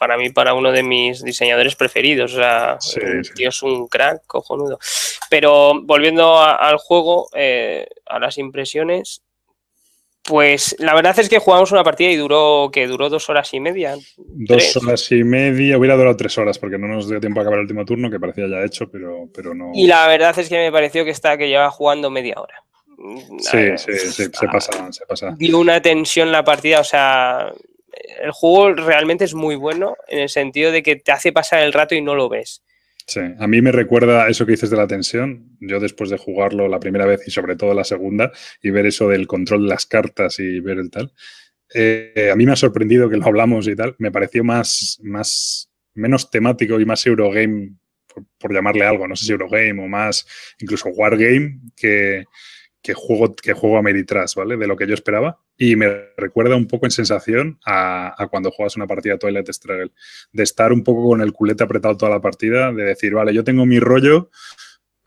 [0.00, 2.32] para mí, para uno de mis diseñadores preferidos.
[2.32, 4.78] O sea, el tío es un crack cojonudo.
[5.28, 9.20] Pero volviendo al juego, eh, a las impresiones,
[10.24, 13.60] pues la verdad es que jugamos una partida y duró, que duró dos horas y
[13.60, 13.94] media.
[14.16, 17.58] Dos horas y media, hubiera durado tres horas porque no nos dio tiempo a acabar
[17.58, 19.72] el último turno, que parecía ya hecho, pero, pero no.
[19.74, 22.64] Y la verdad es que me pareció que está que lleva jugando media hora.
[23.38, 25.34] Sí, sí, sí, se pasa, se pasa.
[25.36, 27.52] Dio una tensión la partida, o sea,
[28.22, 31.72] el juego realmente es muy bueno en el sentido de que te hace pasar el
[31.72, 32.62] rato y no lo ves.
[33.06, 35.56] Sí, a mí me recuerda eso que dices de la tensión.
[35.60, 38.30] Yo después de jugarlo la primera vez y sobre todo la segunda
[38.62, 41.12] y ver eso del control de las cartas y ver el tal,
[41.74, 43.96] eh, a mí me ha sorprendido que lo hablamos y tal.
[43.98, 47.72] Me pareció más, más menos temático y más Eurogame,
[48.38, 50.26] por, llamarle algo, no sé si Eurogame o más
[50.58, 52.24] incluso Wargame que,
[52.82, 53.82] que juego, que juego
[54.36, 54.56] ¿vale?
[54.56, 55.40] De lo que yo esperaba.
[55.62, 59.90] Y me recuerda un poco en sensación a, cuando juegas una partida Toilet Struggle.
[60.32, 63.44] De estar un poco con el culete apretado toda la partida, de decir, vale, yo
[63.44, 64.30] tengo mi rollo,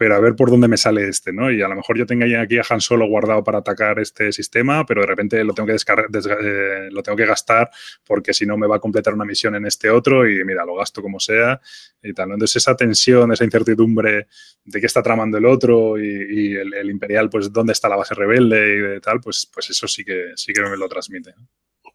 [0.04, 1.50] pero a ver por dónde me sale este, ¿no?
[1.50, 4.86] Y a lo mejor yo tengo aquí a Han Solo guardado para atacar este sistema,
[4.86, 7.72] pero de repente lo tengo que eh, lo tengo que gastar
[8.04, 10.76] porque si no me va a completar una misión en este otro y mira, lo
[10.76, 11.62] gasto como sea
[12.02, 12.32] y tal.
[12.32, 14.28] Entonces esa tensión, esa incertidumbre
[14.66, 18.98] de qué está tramando el otro y, el, Imperial, pues dónde está la base rebelde
[18.98, 21.34] y tal, pues, pues eso sí que, sí que me lo transmite.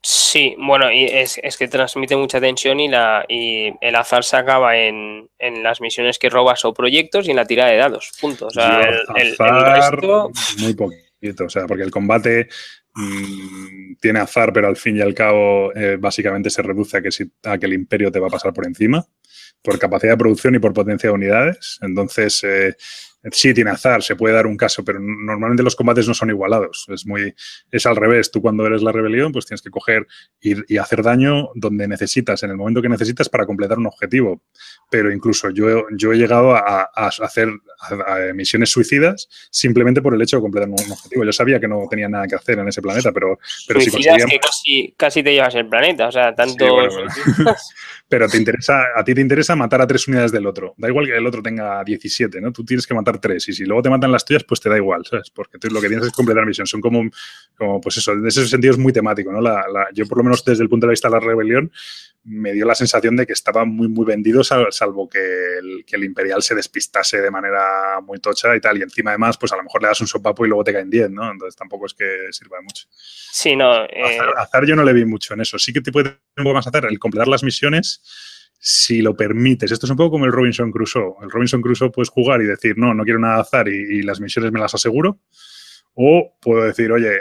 [0.00, 4.76] Sí, bueno, y es, que transmite mucha tensión y, la, y el azar se acaba
[4.76, 8.46] en, las misiones que robas o proyectos y en la tira de dados, punto.
[8.46, 8.80] O sea,
[9.16, 10.30] el, resto...
[10.58, 12.48] Muy poquito, o sea, porque el combate
[12.94, 17.10] mm, tiene azar, pero al fin y al cabo eh, básicamente se reduce a que,
[17.10, 19.04] si, a que el imperio te va a pasar por encima,
[19.62, 21.78] por capacidad de producción y por potencia de unidades.
[21.82, 22.44] Entonces...
[22.44, 22.76] Eh,
[23.32, 26.86] sí tiene azar, se puede dar un caso, pero normalmente los combates no son igualados.
[26.88, 27.34] Es muy,
[27.70, 28.30] es al revés.
[28.30, 30.06] Tú cuando eres la rebelión, pues tienes que coger
[30.40, 34.42] y, y hacer daño donde necesitas, en el momento que necesitas para completar un objetivo.
[34.90, 37.48] Pero incluso yo, yo he llegado a, hacer
[38.34, 41.24] misiones suicidas simplemente por el hecho de completar un objetivo.
[41.24, 44.26] Yo sabía que no tenía nada que hacer en ese planeta, pero, pero si conseguía...
[44.26, 46.66] que casi, casi, te llevas el planeta, o sea, tanto...
[48.08, 50.74] pero te interesa, a ti te interesa matar a tres unidades del otro.
[50.78, 52.52] Da igual que el otro tenga 17, ¿no?
[52.52, 53.46] Tú tienes que matar tres.
[53.48, 55.30] Y si luego te matan las tuyas, pues te da igual, ¿sabes?
[55.30, 56.66] Porque tú lo que tienes es completar misión.
[56.66, 57.02] Son como,
[57.56, 59.42] como pues eso, en ese sentido es muy temático, ¿no?
[59.42, 61.70] La, yo, por lo menos desde el punto de vista de la rebelión,
[62.24, 66.04] me dio la sensación de que estaba muy, muy vendido, salvo que el, que el
[66.04, 68.78] Imperial se despistase de manera muy tocha y tal.
[68.78, 70.88] Y encima, además, pues a lo mejor le das un sopapo y luego te caen
[70.88, 71.30] 10, ¿no?
[71.30, 72.86] Entonces tampoco es que sirva de mucho.
[72.90, 73.84] Sí, no.
[73.84, 74.18] Eh...
[74.36, 75.58] Azar, yo no le vi mucho en eso.
[75.58, 78.02] Sí que te puede un poco más hacer el completar las misiones
[78.60, 79.70] si lo permites.
[79.70, 81.14] Esto es un poco como el Robinson Crusoe.
[81.22, 84.50] El Robinson Crusoe puedes jugar y decir, no, no quiero nada azar y las misiones
[84.50, 85.20] me las aseguro.
[86.00, 87.18] O puedo decir, oye,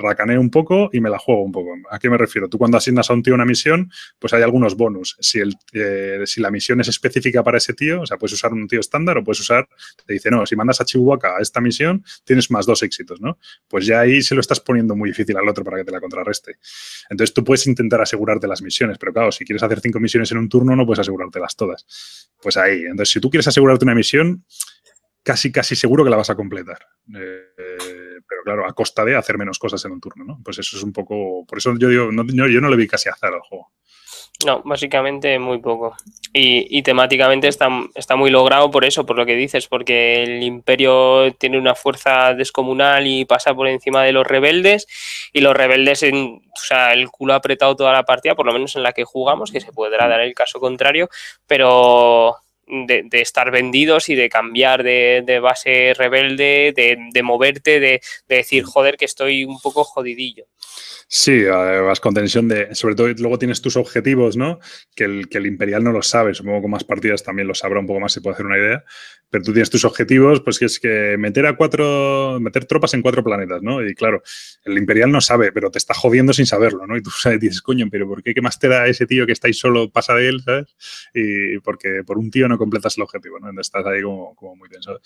[0.00, 1.70] racaneo un poco y me la juego un poco.
[1.90, 2.48] ¿A qué me refiero?
[2.48, 3.90] Tú cuando asignas a un tío una misión,
[4.20, 5.16] pues hay algunos bonus.
[5.18, 8.52] Si, el, eh, si la misión es específica para ese tío, o sea, puedes usar
[8.52, 9.68] un tío estándar o puedes usar,
[10.06, 13.36] te dice, no, si mandas a Chihuahua a esta misión, tienes más dos éxitos, ¿no?
[13.66, 16.00] Pues ya ahí se lo estás poniendo muy difícil al otro para que te la
[16.00, 16.58] contrarreste.
[17.10, 20.38] Entonces tú puedes intentar asegurarte las misiones, pero claro, si quieres hacer cinco misiones en
[20.38, 22.30] un turno, no puedes asegurártelas todas.
[22.40, 22.82] Pues ahí.
[22.82, 24.44] Entonces, si tú quieres asegurarte una misión,
[25.24, 26.86] casi, casi seguro que la vas a completar.
[27.12, 30.40] Eh, pero claro, a costa de hacer menos cosas en un turno, ¿no?
[30.44, 31.44] Pues eso es un poco.
[31.46, 33.72] Por eso yo digo, no, yo no le vi casi azar al juego.
[34.44, 35.96] No, básicamente muy poco.
[36.32, 41.32] Y, temáticamente está, está, muy logrado por eso, por lo que dices, porque el imperio
[41.38, 44.86] tiene una fuerza descomunal y pasa por encima de los rebeldes,
[45.32, 48.74] y los rebeldes, en, o sea, el culo apretado toda la partida, por lo menos
[48.74, 51.08] en la que jugamos, que se podrá dar el caso contrario,
[51.46, 52.36] pero
[52.66, 59.04] de, estar vendidos y de cambiar de, base rebelde, de, moverte, de, decir, joder, que
[59.04, 60.46] estoy un poco jodidillo.
[61.06, 62.74] Sí, vas con tensión de.
[62.74, 64.58] Sobre todo, luego tienes tus objetivos, ¿no?
[64.96, 66.34] Que el, que el Imperial no lo sabe.
[66.34, 68.58] Supongo que con más partidas también lo sabrá un poco más, se puede hacer una
[68.58, 68.84] idea.
[69.30, 72.38] Pero tú tienes tus objetivos, pues que es que meter a cuatro.
[72.40, 73.84] meter tropas en cuatro planetas, ¿no?
[73.86, 74.22] Y claro,
[74.64, 76.96] el Imperial no sabe, pero te está jodiendo sin saberlo, ¿no?
[76.96, 78.34] Y tú sabes, dices, coño, pero ¿por qué?
[78.34, 80.74] ¿Qué más te da ese tío que está ahí solo, pasa de él, ¿sabes?
[81.12, 83.60] Y porque por un tío no completas el objetivo, ¿no?
[83.60, 85.00] Estás ahí como, como muy tenso.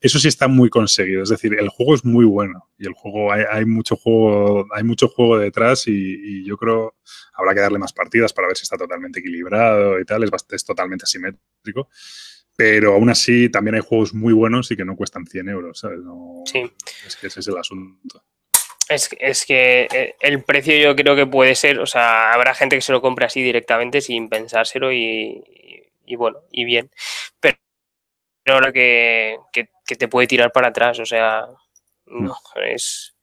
[0.00, 3.32] Eso sí está muy conseguido, es decir, el juego es muy bueno y el juego
[3.32, 6.94] hay, mucho juego, hay mucho juego detrás y, yo creo
[7.34, 10.64] habrá que darle más partidas para ver si está totalmente equilibrado y tal, es, es
[10.64, 11.88] totalmente asimétrico.
[12.56, 16.00] Pero aún así también hay juegos muy buenos y que no cuestan 100 euros, ¿sabes?
[16.46, 16.70] sí.
[17.06, 18.22] Es que ese es el asunto.
[18.88, 22.76] Es, es, que eh, el precio yo creo que puede ser, o sea, habrá gente
[22.76, 25.42] que se lo compre así directamente sin pensárselo y,
[26.06, 26.90] y bueno, y bien.
[27.40, 27.56] Pero
[28.46, 31.46] ahora que, que, que, te puede tirar para atrás, o sea,
[32.06, 32.58] no, mm.
[32.64, 33.15] es,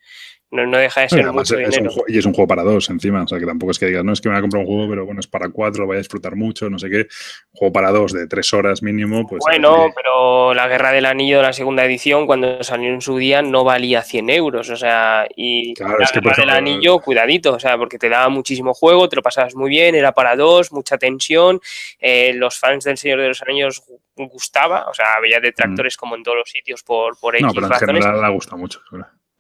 [0.54, 1.92] no, deja de ser mucho dinero.
[2.08, 4.14] y es un juego para dos encima, o sea que tampoco es que digas, no
[4.14, 5.96] es que me voy a comprar un juego, pero bueno, es para cuatro, lo voy
[5.96, 6.98] a disfrutar mucho, no sé qué.
[6.98, 9.42] Un juego para dos de tres horas mínimo, pues.
[9.46, 13.42] Bueno, pero la Guerra del Anillo de la segunda edición, cuando salió en su día,
[13.42, 17.98] no valía 100 euros, o sea, y la Guerra del Anillo, cuidadito, o sea, porque
[17.98, 21.60] te daba muchísimo juego, te lo pasabas muy bien, era para dos, mucha tensión,
[22.00, 23.84] eh, los fans del Señor de los Anillos
[24.16, 26.00] gustaba, o sea, había detractores mm.
[26.00, 28.82] como en todos los sitios por, por X No, pero en general le gusta mucho,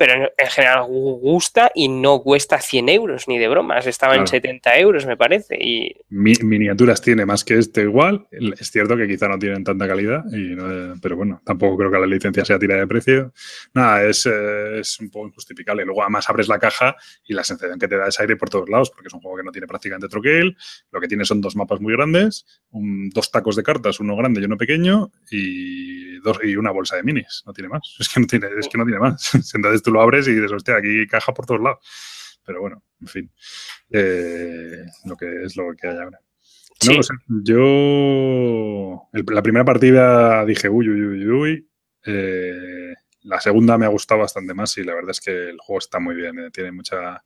[0.05, 4.77] pero en general gusta y no cuesta 100 euros ni de bromas, estaba en 70
[4.79, 5.55] euros me parece.
[5.57, 5.95] Y...
[6.09, 10.57] miniaturas tiene más que este igual, es cierto que quizá no tienen tanta calidad, y
[11.01, 13.31] pero bueno, tampoco creo que la licencia sea tira de precio.
[13.73, 15.85] Nada, es, es, un poco injustificable.
[15.85, 18.67] Luego además abres la caja y la sensación que te da es aire por todos
[18.67, 20.57] lados, porque es un juego que no tiene prácticamente troquel,
[20.91, 24.43] lo que tiene son dos mapas muy grandes, dos tacos de cartas, uno grande y
[24.43, 27.95] uno pequeño, y, dos, y una bolsa de minis, no tiene más.
[27.99, 29.33] Es que no tiene, es que no tiene más.
[29.53, 32.39] Entonces tú lo abres y dices, hostia, aquí caja por todos lados.
[32.45, 33.31] Pero bueno, en fin,
[33.89, 36.19] eh, lo que es lo que hay ahora.
[36.85, 41.69] No, sé, yo la primera partida dije, uy, uy, uy, uy,
[42.05, 45.79] Eh, la segunda me ha gustado bastante más y la verdad es que el juego
[45.79, 47.23] está muy bien, eh, tiene mucha...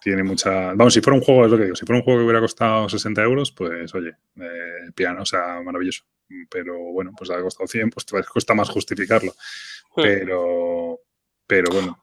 [0.00, 0.74] Tiene mucha...
[0.74, 2.40] Vamos, si fuera un juego, es lo que digo, si fuera un juego que hubiera
[2.40, 6.04] costado 60 euros, pues oye, eh, piano, o sea, maravilloso.
[6.48, 9.32] Pero bueno, pues ha costado 100, pues te cuesta más justificarlo.
[9.96, 10.02] Hmm.
[10.02, 11.00] Pero,
[11.48, 11.98] pero bueno,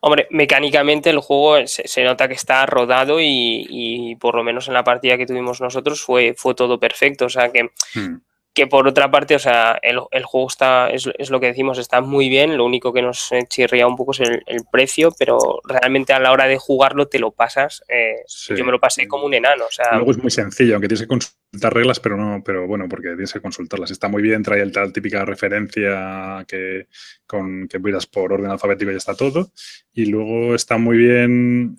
[0.00, 4.84] Hombre, mecánicamente el juego se, nota que está rodado y, por lo menos en la
[4.84, 7.26] partida que tuvimos nosotros fue, fue todo perfecto.
[7.26, 8.20] O sea que hmm.
[8.54, 12.28] que por otra parte, o sea, el, juego está, es, lo que decimos, está muy
[12.28, 16.32] bien, lo único que nos chirría un poco es el, precio, pero realmente a la
[16.32, 18.22] hora de jugarlo te lo pasas, eh,
[18.56, 19.96] yo me lo pasé como un enano, o sea...
[19.96, 21.08] Luego es muy sencillo, aunque tienes que
[21.56, 24.72] consultar reglas, pero no, pero bueno, porque tienes que consultarlas, está muy bien, trae el
[24.72, 26.86] tal típica referencia que,
[27.26, 29.50] con, que miras por orden alfabético y ya está todo,
[29.94, 31.76] y luego está muy bien,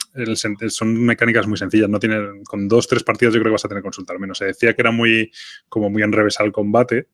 [0.70, 3.68] son mecánicas muy sencillas, no tienen, con dos, tres partidas yo creo que vas a
[3.68, 5.32] tener que consultar menos, se decía que era muy,
[5.70, 7.08] como muy enrevesado el combate.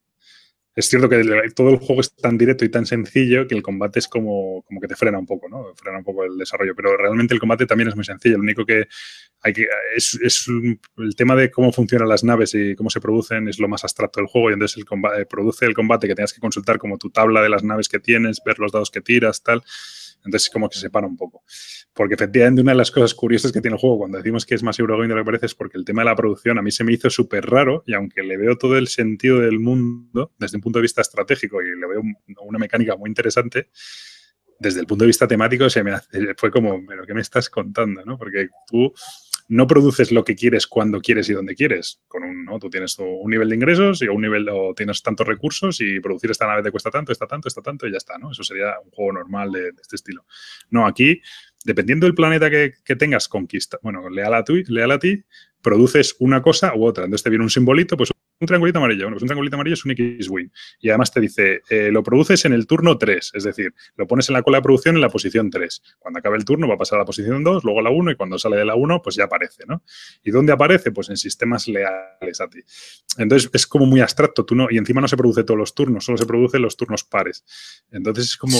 [0.76, 1.22] Es cierto que
[1.54, 4.80] todo el juego es tan directo y tan sencillo que el combate es como, como
[4.80, 5.72] que te frena un poco, ¿no?
[5.76, 6.74] Frena un poco el desarrollo.
[6.74, 8.36] Pero realmente el combate también es muy sencillo.
[8.38, 8.88] Lo único que
[9.42, 9.68] hay que.
[9.94, 13.68] Es, es el tema de cómo funcionan las naves y cómo se producen es lo
[13.68, 14.50] más abstracto del juego.
[14.50, 17.50] Y entonces el combate, produce el combate que tengas que consultar como tu tabla de
[17.50, 19.62] las naves que tienes, ver los dados que tiras, tal.
[20.24, 21.42] Entonces, como que se separa un poco.
[21.92, 24.62] Porque efectivamente, una de las cosas curiosas que tiene el juego cuando decimos que es
[24.62, 26.70] más Eurogamer de lo que parece es porque el tema de la producción a mí
[26.70, 30.56] se me hizo súper raro y aunque le veo todo el sentido del mundo desde
[30.56, 32.02] un punto de vista estratégico y le veo
[32.42, 33.68] una mecánica muy interesante,
[34.58, 37.50] desde el punto de vista temático se me hace, fue como, pero ¿qué me estás
[37.50, 38.04] contando?
[38.04, 38.16] ¿no?
[38.16, 38.92] Porque tú
[39.48, 42.00] no produces lo que quieres cuando quieres y donde quieres.
[42.08, 42.58] Con un, ¿no?
[42.58, 46.30] Tú tienes un nivel de ingresos y un nivel o tienes tantos recursos y producir
[46.30, 48.30] esta nave te cuesta tanto, está tanto, está tanto y ya está, ¿no?
[48.30, 50.26] Eso sería un juego normal de, este estilo.
[50.70, 51.20] No, aquí,
[51.64, 55.24] dependiendo del planeta que, tengas, conquista, bueno, leal a, ti, leal a ti,
[55.60, 57.04] produces una cosa u otra.
[57.04, 58.10] Entonces te viene un simbolito, pues
[58.40, 59.04] un triangulito amarillo.
[59.04, 60.50] Bueno, pues un triangulito amarillo es un X-Wing.
[60.80, 64.28] Y además te dice, eh, lo produces en el turno 3, es decir, lo pones
[64.28, 65.82] en la cola de producción en la posición 3.
[65.98, 68.10] Cuando acabe el turno va a pasar a la posición 2, luego a la 1
[68.12, 69.82] y cuando sale de la 1, pues ya aparece, ¿no?
[70.22, 70.90] ¿Y dónde aparece?
[70.90, 72.60] Pues en sistemas leales a ti.
[73.18, 76.04] Entonces es como muy abstracto, tú no, y encima no se produce todos los turnos,
[76.04, 77.44] solo se producen los turnos pares.
[77.90, 78.58] Entonces es como,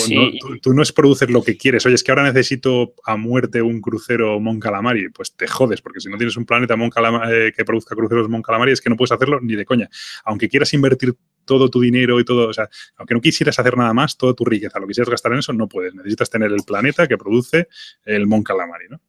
[0.63, 1.85] tú, no es producir lo que quieres.
[1.87, 5.09] Oye, es que ahora necesito a muerte un crucero Mon Calamari.
[5.11, 8.29] Pues te jodes, porque si no tienes un planeta Mon Calamari, eh, que produzca cruceros
[8.29, 9.89] Mon Calamari, es que no puedes hacerlo ni de coña.
[10.25, 13.93] Aunque quieras invertir todo tu dinero y todo, o sea, aunque no quisieras hacer nada
[13.93, 15.95] más, toda tu riqueza, lo quisieras gastar en eso, no puedes.
[15.95, 17.69] Necesitas tener el planeta que produce
[18.05, 19.01] el Mon Calamari, ¿no?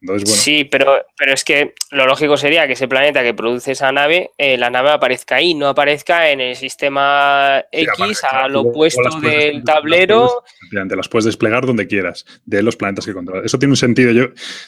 [0.00, 0.42] Entonces, bueno.
[0.42, 4.32] Sí, pero, pero es que lo lógico sería que ese planeta que produce esa nave,
[4.36, 9.64] eh, la nave aparezca ahí, no aparezca en el sistema X a lo opuesto del
[9.64, 10.44] tablero.
[10.72, 13.46] Las las puedes desplegar donde quieras, de los planetas que controlas.
[13.46, 14.12] Eso tiene un sentido.
[14.12, 14.26] Yo,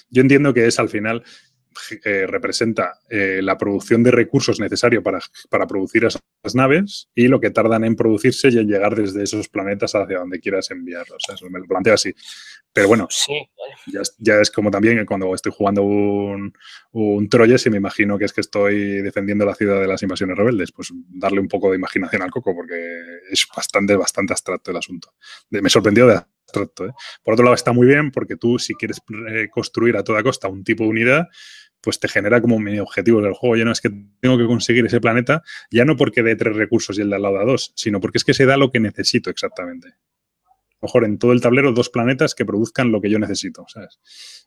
[0.08, 1.22] yo entiendo que es al final
[2.04, 5.20] eh, representa eh, la producción de recursos necesarios para,
[5.50, 6.22] para, producir esas
[6.54, 10.40] naves y lo que tardan en producirse y en llegar desde esos planetas hacia donde
[10.40, 11.22] quieras enviarlos.
[11.32, 12.14] eso me lo planteo así.
[12.72, 13.08] Pero bueno,
[14.18, 16.52] ya, es como también cuando estoy jugando un,
[16.92, 20.36] un Troyes y me imagino que es que estoy defendiendo la ciudad de las invasiones
[20.36, 20.72] rebeldes.
[20.72, 25.14] Pues darle un poco de imaginación al coco porque es bastante, bastante abstracto el asunto.
[25.48, 26.86] me sorprendió de abstracto.
[26.86, 26.92] ¿eh?
[27.22, 29.00] Por otro lado, está muy bien porque tú, si quieres
[29.50, 31.28] construir a toda costa un tipo de unidad,
[31.80, 33.56] pues te genera como mi objetivo del juego.
[33.56, 36.98] Ya no es que tengo que conseguir ese planeta, ya no porque dé tres recursos
[36.98, 38.80] y el de al lado da dos, sino porque es que se da lo que
[38.80, 39.94] necesito exactamente.
[40.82, 43.98] Mejor en todo el tablero dos planetas que produzcan lo que yo necesito, ¿sabes?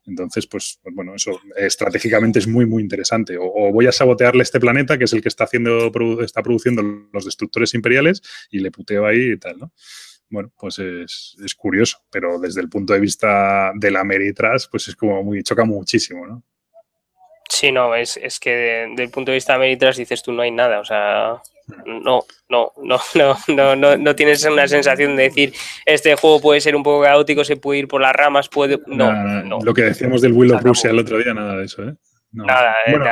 [0.06, 3.38] Entonces, pues, pues bueno, eso estratégicamente es muy, muy interesante.
[3.40, 7.26] O, voy a sabotearle este planeta, que es el que está haciendo, está produciendo los
[7.26, 8.22] destructores imperiales,
[8.52, 9.74] y le puteo ahí y tal, ¿no?
[10.30, 14.88] Bueno, pues es, es curioso, pero desde el punto de vista de la Meritras, pues
[14.88, 16.44] es como muy, choca muchísimo, ¿no?
[17.50, 20.43] Sí, no, es, es que desde el punto de vista de Meritras dices tú no
[20.43, 21.41] hay nada, o sea,
[21.86, 25.54] no, no, no, no, no, no, no tienes una sensación de decir
[25.86, 28.80] este juego puede ser un poco caótico, se puede ir por las ramas, puede.
[28.88, 29.12] No,
[29.43, 29.60] no.
[29.64, 31.95] Lo que decíamos del Will of Russia el otro día, nada de eso, ¿eh?
[32.32, 33.06] Nada, eh, bueno,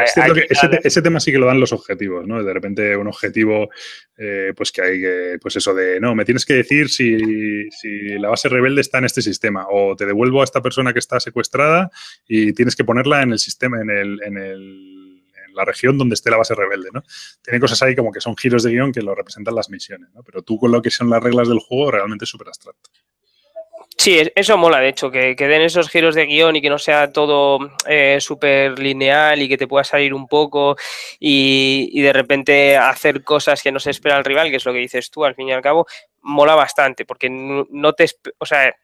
[0.84, 2.44] ese, tema sí que lo dan los objetivos, ¿no?
[2.44, 3.70] De repente un objetivo,
[4.16, 8.10] eh, pues que hay que, pues eso de, no, me tienes que decir si, si,
[8.20, 11.20] la base rebelde está en este sistema o te devuelvo a esta persona que está
[11.20, 11.90] secuestrada
[12.28, 14.98] y tienes que ponerla en el sistema, en el, en el
[15.48, 17.04] en la región donde esté la base rebelde, ¿no?
[17.42, 20.24] Tiene cosas ahí como que son giros de guion que lo representan las misiones, ¿no?
[20.24, 22.90] Pero tú con lo que son las reglas del juego realmente es súper abstracto.
[23.96, 27.12] Sí, eso mola, de hecho, que, den esos giros de guion y que no sea
[27.12, 30.78] todo eh, súper lineal y que te pueda salir un poco
[31.20, 34.80] y, de repente hacer cosas que no se espera el rival, que es lo que
[34.80, 35.88] dices tú, al fin y al cabo,
[36.22, 38.06] mola bastante, porque no, te...
[38.38, 38.76] O sea,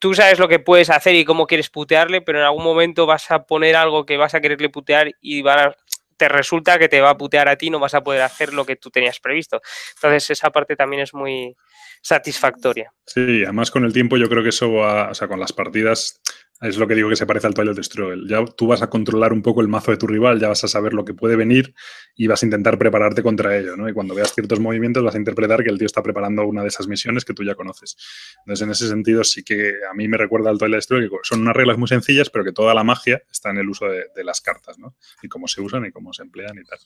[0.00, 3.30] tú sabes lo que puedes hacer y cómo quieres putearle, pero en algún momento vas
[3.30, 5.76] a poner algo que vas a quererle putear y van a
[6.16, 8.64] te resulta que te va a putear a ti, no vas a poder hacer lo
[8.64, 9.60] que tú tenías previsto.
[9.94, 11.56] Entonces esa parte también es muy
[12.02, 12.92] satisfactoria.
[13.06, 16.20] Sí, además con el tiempo yo creo que eso va, o sea, con las partidas
[16.68, 18.22] es lo que digo que se parece al Twilight Struggle.
[18.26, 20.68] Ya tú vas a controlar un poco el mazo de tu rival, ya vas a
[20.68, 21.74] saber lo que puede venir
[22.16, 23.88] y vas a intentar prepararte contra ello, ¿no?
[23.88, 26.68] Y cuando veas ciertos movimientos vas a interpretar que el tío está preparando una de
[26.68, 27.96] esas misiones que tú ya conoces.
[28.40, 31.42] Entonces, en ese sentido, sí que a mí me recuerda al Twilight Struggle, que son
[31.42, 34.40] unas reglas muy sencillas, pero que toda la magia está en el uso de, las
[34.40, 34.96] cartas, ¿no?
[35.22, 36.78] Y cómo se usan y cómo se emplean y tal.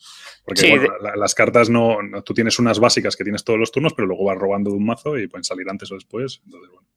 [0.43, 4.07] Porque las cartas no, no, Tú tienes unas básicas que tienes todos los turnos, pero
[4.07, 6.41] luego vas robando de un mazo y pueden salir antes o después.
[6.45, 6.87] Entonces, bueno.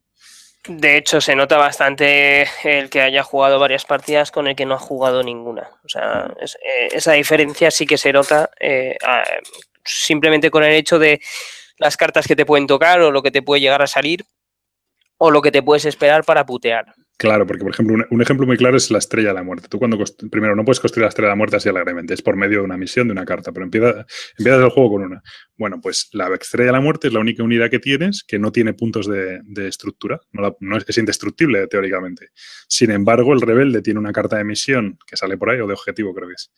[0.65, 4.75] De hecho, se nota bastante el que haya jugado varias partidas con el que no
[4.75, 5.69] ha jugado ninguna.
[5.83, 8.97] O sea, eh, esa diferencia sí que se nota eh,
[9.83, 11.19] simplemente con el hecho de
[11.77, 14.25] las cartas que te pueden tocar o lo que te puede llegar a salir
[15.17, 16.85] o lo que te puedes esperar para putear.
[17.17, 19.67] Claro, porque por ejemplo, un, ejemplo muy claro es la estrella de la muerte.
[19.69, 22.35] Tú cuando primero no puedes construir la estrella de la muerte así alegremente, es por
[22.35, 24.05] medio de una misión, de una carta, pero empieza,
[24.37, 25.21] empiezas el juego con una.
[25.55, 28.51] Bueno, pues la estrella de la muerte es la única unidad que tienes que no
[28.51, 32.29] tiene puntos de, estructura, no, es, es indestructible teóricamente.
[32.67, 35.73] Sin embargo, el rebelde tiene una carta de misión que sale por ahí, o de
[35.73, 36.51] objetivo creo que es,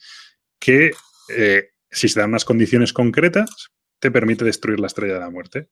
[0.59, 0.91] que
[1.29, 5.69] eh, si se dan unas condiciones concretas, te permite destruir la estrella de la muerte.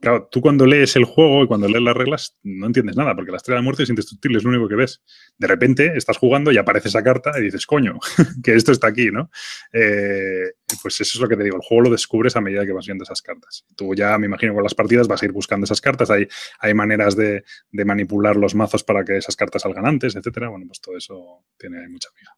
[0.00, 3.30] Claro, tú cuando lees el juego y cuando lees las reglas no entiendes nada, porque
[3.30, 5.00] la estrella de muerte es indestructible, es lo único que ves.
[5.38, 8.00] De repente estás jugando y aparece esa carta y dices, coño,
[8.42, 9.30] que esto está aquí, ¿no?
[9.72, 12.72] Eh, pues eso es lo que te digo, el juego lo descubres a medida que
[12.72, 13.64] vas viendo esas cartas.
[13.76, 16.26] Tú ya, me imagino, con las partidas vas a ir buscando esas cartas, hay,
[16.58, 20.48] hay maneras de, manipular los mazos para que esas cartas salgan antes, etcétera.
[20.48, 22.32] Bueno, pues todo eso tiene mucha amiga.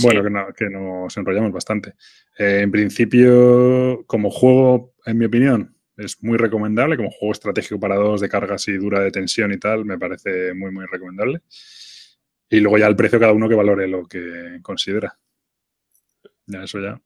[0.00, 1.96] Bueno, que, nos enrollamos bastante.
[2.38, 7.96] Eh, en principio, como juego, en mi opinión, es muy recomendable como juego estratégico para
[7.96, 11.40] dos de cargas y dura de tensión y tal, me parece muy, muy recomendable.
[12.48, 15.16] Y luego ya el precio cada uno que valore lo que considera.
[16.46, 17.00] Ya eso ya.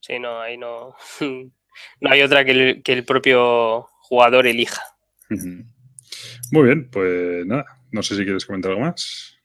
[0.00, 4.82] Sí, no, ahí no, no hay otra que el, propio jugador elija.
[5.30, 9.38] Muy bien, pues nada, no sé si quieres comentar algo más.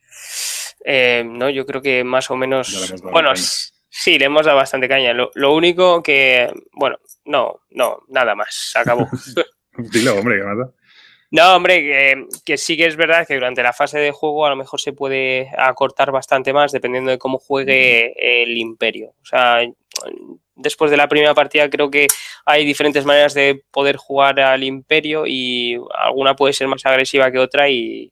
[0.86, 3.01] Eh, no, yo creo que más o menos.
[3.03, 3.32] Bueno,
[4.02, 5.14] Sí, le hemos dado bastante caña.
[5.14, 9.06] Lo, único que, bueno, no, no, nada más, acabó.
[9.78, 10.70] Dilo, hombre, ¿qué más
[11.32, 14.56] No, hombre, que, sí que es verdad que durante la fase de juego a lo
[14.56, 19.16] mejor se puede acortar bastante más dependiendo de cómo juegue el imperio.
[19.22, 19.64] O sea,
[20.56, 22.08] después de la primera partida creo que
[22.45, 27.39] hay diferentes maneras de poder jugar al imperio y alguna puede ser más agresiva que
[27.39, 28.10] otra y,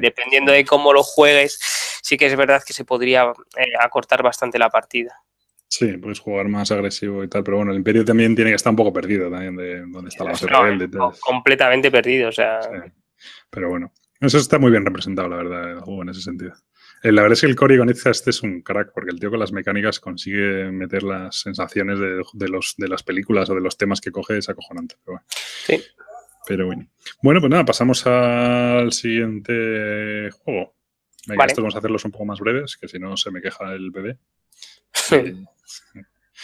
[0.00, 1.60] dependiendo de cómo lo juegues,
[2.02, 5.22] sí que es verdad que se podría eh, acortar bastante la partida.
[5.68, 8.70] Sí, puedes jugar más agresivo y tal, pero bueno, el Imperio también tiene que estar
[8.70, 10.88] un poco perdido también de dónde está la base rebelde.
[11.20, 12.60] completamente perdido, o sea.
[13.50, 16.54] Pero bueno, eso está muy bien representado, la verdad, el juego en ese sentido.
[17.02, 19.38] Eh, la verdad es que el Cory este es un crack, porque el tío con
[19.38, 24.00] las mecánicas consigue meter las sensaciones de, los, de las películas o de los temas
[24.00, 24.96] que coge, es acojonante.
[25.04, 25.26] Pero bueno.
[25.28, 25.84] Sí.
[26.46, 26.88] Pero bueno.
[27.22, 30.74] Bueno, pues nada, pasamos al siguiente juego.
[31.26, 33.72] Venga, esto vamos a hacerlos un poco más breves, que si no se me queja
[33.74, 34.18] el bebé.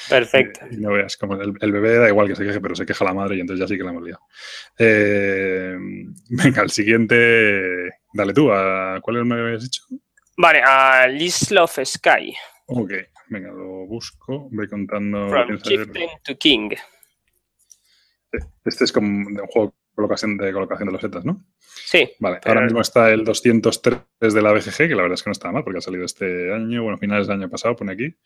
[0.08, 0.60] Perfecto.
[0.70, 3.14] Y no veas, como el, bebé da igual que se queje, pero se queja la
[3.14, 4.20] madre y entonces ya sí que la hemos liado.
[4.78, 5.76] Eh,
[6.30, 8.00] venga, el siguiente.
[8.12, 9.82] Dale tú, ¿a cuál me habías dicho?
[10.36, 12.34] Vale, a Isle of Sky.
[12.66, 12.92] Ok,
[13.28, 14.48] venga, lo busco.
[14.50, 15.28] Voy contando.
[15.28, 16.70] From Chieftain to King.
[18.64, 21.44] Este es como un juego de colocación de, colocación de los setas, ¿no?
[21.60, 22.10] Sí.
[22.18, 25.32] Vale, ahora mismo está el 203 de la BGG, que la verdad es que no
[25.32, 28.16] está mal porque ha salido este año, bueno, finales del año pasado, pone aquí.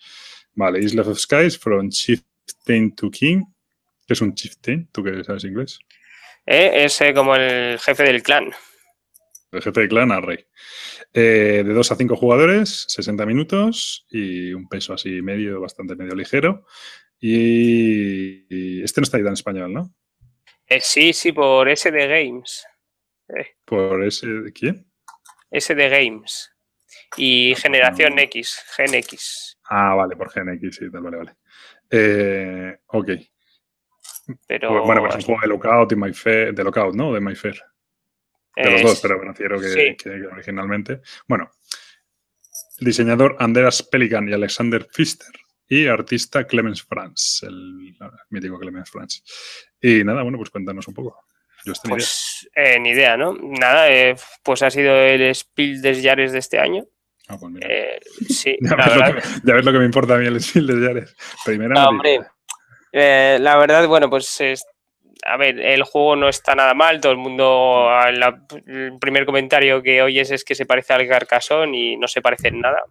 [0.59, 3.45] Vale, Isle of Skies, From Chieftain to King.
[4.05, 4.89] ¿Qué es un Chieftain?
[4.91, 5.79] ¿Tú que sabes inglés?
[6.45, 8.51] Eh, es eh, como el jefe del clan.
[9.53, 10.45] El jefe del clan al rey.
[11.15, 16.17] Eh, de 2 a 5 jugadores, 60 minutos y un peso así medio, bastante medio
[16.17, 16.67] ligero.
[17.21, 19.95] Y, este no está ahí en español, ¿no?
[20.81, 22.67] Sí, sí, por SD Games.
[23.65, 24.91] ¿Por ese quién?
[25.53, 26.51] SD Games.
[27.17, 29.58] Y Generación X, Gen X.
[29.71, 32.81] Ah, vale, por Gen X, sí, tal, vale, vale.
[32.87, 33.09] ok.
[34.47, 36.13] Pero, bueno, pues es un juego de Lookout y My
[36.53, 37.13] de Lookout, ¿no?
[37.13, 37.61] De My Fair.
[38.57, 39.97] De los dos, pero me refiero que,
[40.33, 41.01] originalmente.
[41.27, 41.51] Bueno,
[42.79, 45.33] el diseñador Andreas Pelikan y Alexander Pfister
[45.69, 47.97] y artista Clemens Franz, el,
[48.31, 49.23] mítico Clemens Franz.
[49.81, 51.25] Y nada, bueno, pues cuéntanos un poco.
[51.65, 53.37] Yo pues eh, ni idea, ¿no?
[53.41, 56.85] Nada, eh, pues ha sido el Spiel des Jahres de este año.
[57.29, 57.69] Ah, pues mira.
[57.71, 60.41] Eh, sí, ya, ves lo que, ya, ves lo que, me importa a mí el
[60.41, 61.17] Spiel des Jahres.
[61.45, 61.89] Primera.
[61.89, 62.21] hombre,
[62.93, 64.65] la verdad, bueno, pues es,
[65.25, 67.89] a ver, el juego no está nada mal, todo el mundo,
[68.67, 72.49] el primer comentario que oyes es que se parece al Carcassonne y no se parece
[72.49, 72.83] en nada.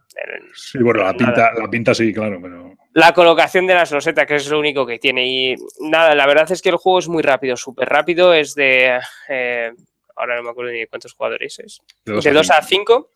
[0.54, 2.74] Sí, bueno, la pinta, la pinta sí, claro, pero...
[2.94, 5.26] La colocación de las losetas, que es lo único que tiene.
[5.28, 9.00] Y nada, la verdad es que el juego es muy rápido, súper rápido, es de...
[9.30, 9.72] Eh,
[10.16, 11.82] ahora no me acuerdo ni cuántos jugadores es.
[12.06, 13.12] De 2 a 5.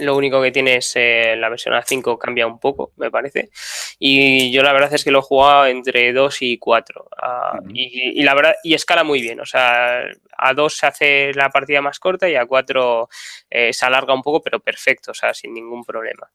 [0.00, 3.50] Lo único que tiene es eh, la versión A5 cambia un poco, me parece.
[3.98, 7.08] Y yo la verdad es que lo he jugado entre 2 y 4.
[7.20, 9.40] Ah, y, la verdad, y escala muy bien.
[9.40, 10.02] O sea,
[10.36, 13.08] a 2 se hace la partida más corta y a 4
[13.50, 16.30] eh, se alarga un poco, pero perfecto, o sea, sin ningún problema.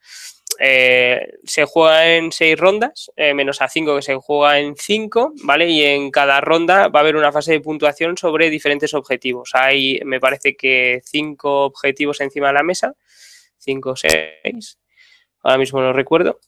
[0.60, 5.68] Eh, se juega en 6 rondas, menos a 5 que se juega en 5, ¿vale?
[5.70, 9.52] Y en cada ronda va a haber una fase de puntuación sobre diferentes objetivos.
[9.54, 12.96] Hay, me parece que 5 objetivos encima de la mesa
[13.64, 14.80] 5, 6,
[15.44, 16.40] ahora mismo no recuerdo,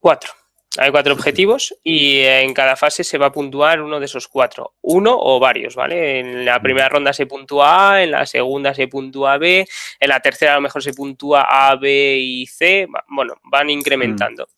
[0.00, 0.32] 4.
[0.76, 4.74] Hay cuatro objetivos y en cada fase se va a puntuar uno de esos cuatro,
[4.82, 6.18] uno o varios, ¿vale?
[6.18, 9.64] En la primera ronda se puntúa A, en la segunda se puntúa B,
[10.00, 14.48] en la tercera a lo mejor se puntúa A, B y C, bueno, van incrementando.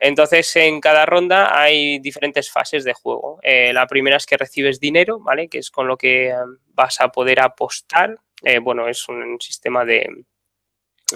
[0.00, 3.38] Entonces, en cada ronda hay diferentes fases de juego.
[3.42, 5.48] Eh, la primera es que recibes dinero, ¿vale?
[5.48, 6.34] Que es con lo que eh,
[6.74, 8.18] vas a poder apostar.
[8.42, 10.24] Eh, bueno, es un sistema de,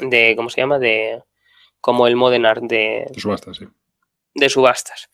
[0.01, 0.79] de ¿cómo se llama?
[0.79, 1.23] De
[1.81, 3.67] como el Modern Art de, subastas, sí.
[4.35, 5.09] De subastas.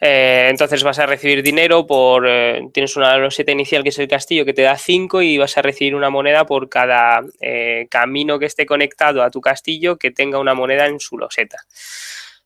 [0.00, 2.26] Eh, entonces vas a recibir dinero por.
[2.28, 5.56] Eh, tienes una loseta inicial que es el castillo que te da 5 y vas
[5.56, 10.10] a recibir una moneda por cada eh, camino que esté conectado a tu castillo que
[10.10, 11.58] tenga una moneda en su loseta.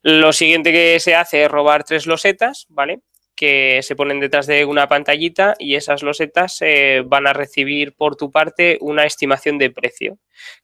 [0.03, 3.01] Lo siguiente que se hace es robar tres losetas, ¿vale?
[3.37, 8.17] Que se ponen detrás de una pantallita y esas losetas eh, van a recibir por
[8.17, 10.19] tu parte una estimación de precio,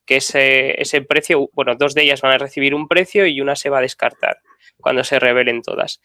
[0.05, 3.55] que ese, ese precio, bueno, dos de ellas van a recibir un precio y una
[3.55, 4.39] se va a descartar
[4.77, 6.01] cuando se revelen todas.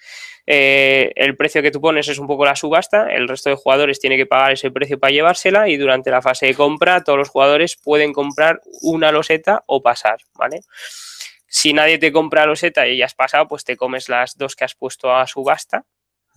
[0.47, 3.99] Eh, el precio que tú pones es un poco la subasta, el resto de jugadores
[3.99, 7.31] tiene que pagar ese precio para llevársela y durante la fase de compra todos los
[7.31, 10.61] jugadores pueden comprar una loseta o pasar, ¿vale?
[11.47, 14.65] Si nadie te compra loseta y ya has pasado, pues te comes las dos que
[14.65, 15.87] has puesto a subasta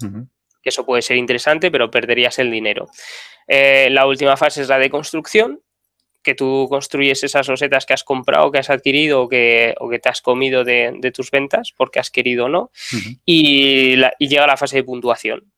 [0.02, 2.88] que eso puede ser interesante, pero perderías el dinero.
[3.48, 5.62] Eh, la última fase es la de construcción,
[6.24, 10.00] que tú construyes esas losetas que has comprado, que has adquirido o que, o que
[10.00, 12.72] te has comido de, tus ventas, porque has querido o no,
[13.26, 15.52] y, llega la fase de puntuación.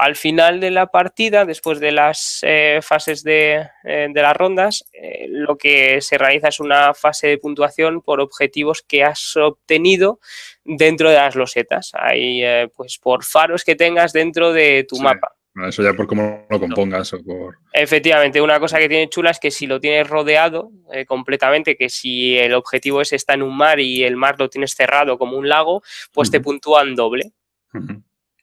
[0.00, 4.84] Al final de la partida, después de las eh, fases de, eh, las rondas,
[5.28, 10.20] lo que se realiza es una fase de puntuación por objetivos que has obtenido
[10.64, 11.90] dentro de las losetas.
[11.94, 15.34] Hay, eh, pues, por faros que tengas dentro de tu mapa.
[15.66, 17.56] Eso ya por cómo lo compongas o por...
[17.72, 21.88] Efectivamente, una cosa que tiene chula es que si lo tienes rodeado eh, completamente, que
[21.88, 25.36] si el objetivo es está en un mar y el mar lo tienes cerrado como
[25.36, 25.82] un lago,
[26.12, 27.32] pues te puntúan doble.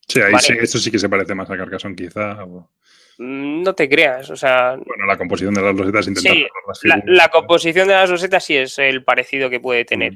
[0.08, 2.46] Sí, ahí sí, eso sí que se parece más a Carcassonne quizá.
[3.18, 4.76] Mm, no te creas, o sea...
[4.76, 6.34] Bueno, la composición de las intentar...
[6.34, 6.46] Sí,
[7.06, 10.14] la, composición de las losetas sí es el parecido que puede tener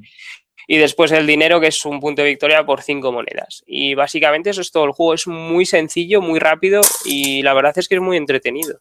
[0.72, 3.64] y después el dinero que es un punto de victoria por cinco monedas.
[3.66, 4.86] Y básicamente eso es todo.
[4.86, 8.78] El juego es muy sencillo, muy rápido y la verdad es que es muy entretenido.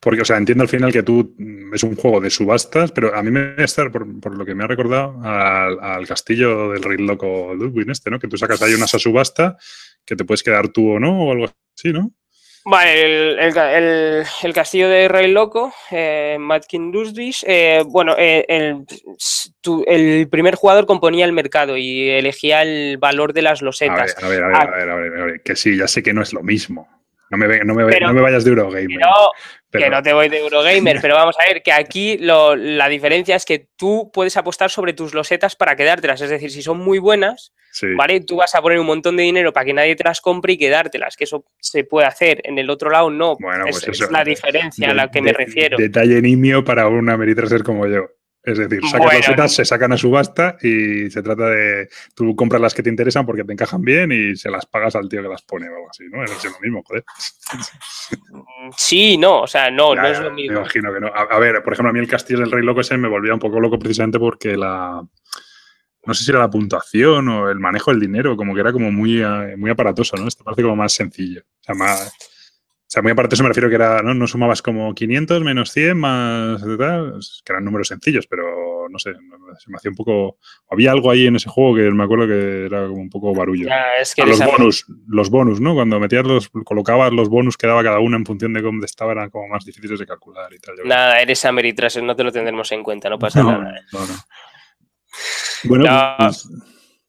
[0.00, 3.14] Porque, o sea, entiendo al final que tú mm, es un juego de subastas, pero
[3.14, 6.82] a mí me va a estar, por, lo que me ha recordado, al, castillo del
[6.82, 8.18] rey loco Ludwig este, ¿no?
[8.18, 9.56] Que tú sacas ahí una subasta
[10.04, 12.12] que te puedes quedar tú o no, o algo así, ¿no?
[12.64, 16.92] Vale, el, castillo de Rey Loco, eh, Matkin
[17.46, 18.44] eh, bueno, eh,
[19.86, 24.14] el, primer jugador componía el mercado y elegía el valor de las losetas.
[24.22, 26.12] A ver, a ver, a ver, a ver, a ver, que sí, ya sé que
[26.12, 26.97] no es lo mismo.
[27.30, 29.00] No me, no me, no me vayas de Eurogamer.
[29.70, 33.44] Que no te voy de Eurogamer, pero vamos a ver que aquí la diferencia es
[33.44, 36.20] que tú puedes apostar sobre tus losetas para quedártelas.
[36.20, 37.52] Es decir, si son muy buenas,
[37.96, 38.20] ¿vale?
[38.20, 40.58] Tú vas a poner un montón de dinero para que nadie te las compre y
[40.58, 42.40] quedártelas, que eso se puede hacer.
[42.44, 43.36] En el otro lado no.
[43.38, 45.76] Bueno, pues es, es la diferencia a la que me refiero.
[45.76, 48.06] Detalle nimio para una Meritraser como yo.
[48.48, 51.90] Es decir, sacas losetas, se sacan a subasta y se trata de.
[52.14, 55.06] Tú compras las que te interesan porque te encajan bien y se las pagas al
[55.06, 56.24] tío que las pone o algo así, ¿no?
[56.24, 57.04] Es lo mismo, joder.
[58.74, 60.54] Sí, no, o sea, no, no es lo mismo.
[60.54, 61.08] Me imagino que no.
[61.08, 63.40] A, ver, por ejemplo, a mí el Castillo del Rey Loco ese me volvía un
[63.40, 65.06] poco loco precisamente porque la.
[66.06, 68.90] No sé si era la puntuación o el manejo del dinero, como que era como
[68.90, 70.26] muy, eh, muy aparatoso, ¿no?
[70.26, 71.42] Esto parece como más sencillo.
[71.42, 72.37] O sea, más
[72.88, 74.14] o sea, muy aparte eso me refiero que era, ¿no?
[74.14, 79.12] No sumabas como 500 menos 100 más tal, que eran números sencillos, pero no sé,
[79.58, 80.38] se me hacía un poco...
[80.70, 83.68] Había algo ahí en ese juego que me acuerdo que era como un poco barullo.
[84.24, 85.74] los bonus, los bonus, ¿no?
[85.74, 89.12] Cuando metías los, colocabas los bonus que daba cada uno en función de cómo estaba,
[89.12, 90.76] eran como más difíciles de calcular y tal.
[90.86, 93.68] Nada, eres Ameritraser, no te lo tendremos en cuenta, no pasa nada.
[93.68, 93.82] ¿eh?
[93.92, 94.14] No, no.
[95.64, 95.84] Bueno,
[96.18, 96.48] pues,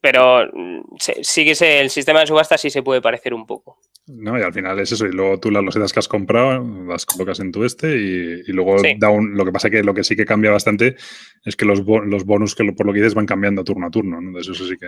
[0.01, 0.81] pero mm,
[1.21, 3.79] sí que el sistema de subasta sí se puede parecer un poco.
[4.07, 7.05] No, y al final es eso, y luego tú las losetas que has comprado las
[7.05, 10.15] colocas en tu este y, luego da un, lo que pasa que lo que sí
[10.15, 10.95] que cambia bastante
[11.45, 14.19] es que los, los bonus que por lo que dices van cambiando turno a turno,
[14.19, 14.29] ¿no?
[14.29, 14.87] Entonces eso sí que,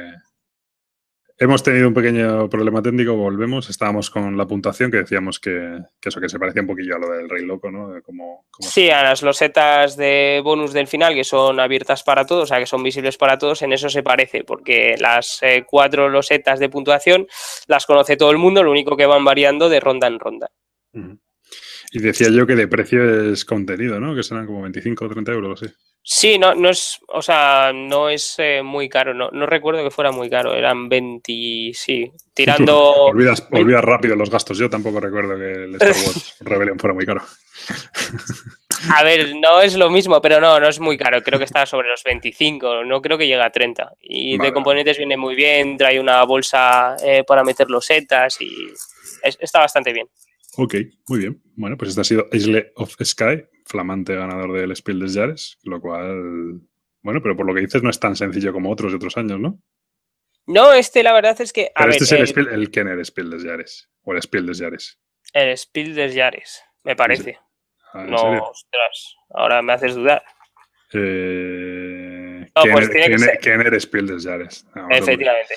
[1.41, 3.67] Hemos tenido un pequeño problema técnico, volvemos.
[3.67, 7.09] Estábamos con la puntuación que decíamos que, eso que se parecía un poquillo a lo
[7.09, 7.99] del Rey Loco, ¿no?
[8.03, 12.45] como, Sí, a las losetas de bonus del final que son abiertas para todos, o
[12.45, 16.59] sea, que son visibles para todos, en eso se parece, porque las eh, cuatro losetas
[16.59, 17.25] de puntuación
[17.65, 20.51] las conoce todo el mundo, lo único que van variando de ronda en ronda.
[21.91, 24.15] Y decía yo que de precio es contenido, ¿no?
[24.15, 25.67] Que serán como 25 o 30 euros, sí.
[26.03, 29.91] Sí, no, no es, o sea, no es eh, muy caro, no, no recuerdo que
[29.91, 32.91] fuera muy caro, eran 20, sí, tirando...
[33.05, 37.05] olvidas, olvidas rápido los gastos, yo tampoco recuerdo que el Star Wars Rebellion fuera muy
[37.05, 37.21] caro.
[38.95, 41.67] A ver, no es lo mismo, pero no, no es muy caro, creo que está
[41.67, 43.93] sobre los 25, no creo que llegue a 30.
[44.01, 48.69] Y de componentes viene muy bien, trae una bolsa eh, para meter los setas y
[49.21, 50.07] está bastante bien.
[50.57, 50.75] Ok,
[51.07, 51.41] muy bien.
[51.55, 55.79] Bueno, pues este ha sido Isle of Sky, flamante ganador del Spiel des Jahres, lo
[55.79, 56.61] cual,
[57.01, 59.39] bueno, pero por lo que dices no es tan sencillo como otros de otros años,
[59.39, 59.61] ¿no?
[60.47, 61.71] No, este la verdad es que...
[61.75, 64.99] pero este es el, Spiel, el Kenner Spiel des Jahres, o el Spiel des Jahres.
[65.33, 67.37] El Spiel des Jahres, me parece.
[67.93, 70.23] Ah, no, ostras, ahora me haces dudar.
[70.93, 71.90] Eh,
[72.55, 73.81] no, pues tiene que ser.
[73.81, 74.65] Spiel des Jahres.
[74.89, 75.55] Efectivamente.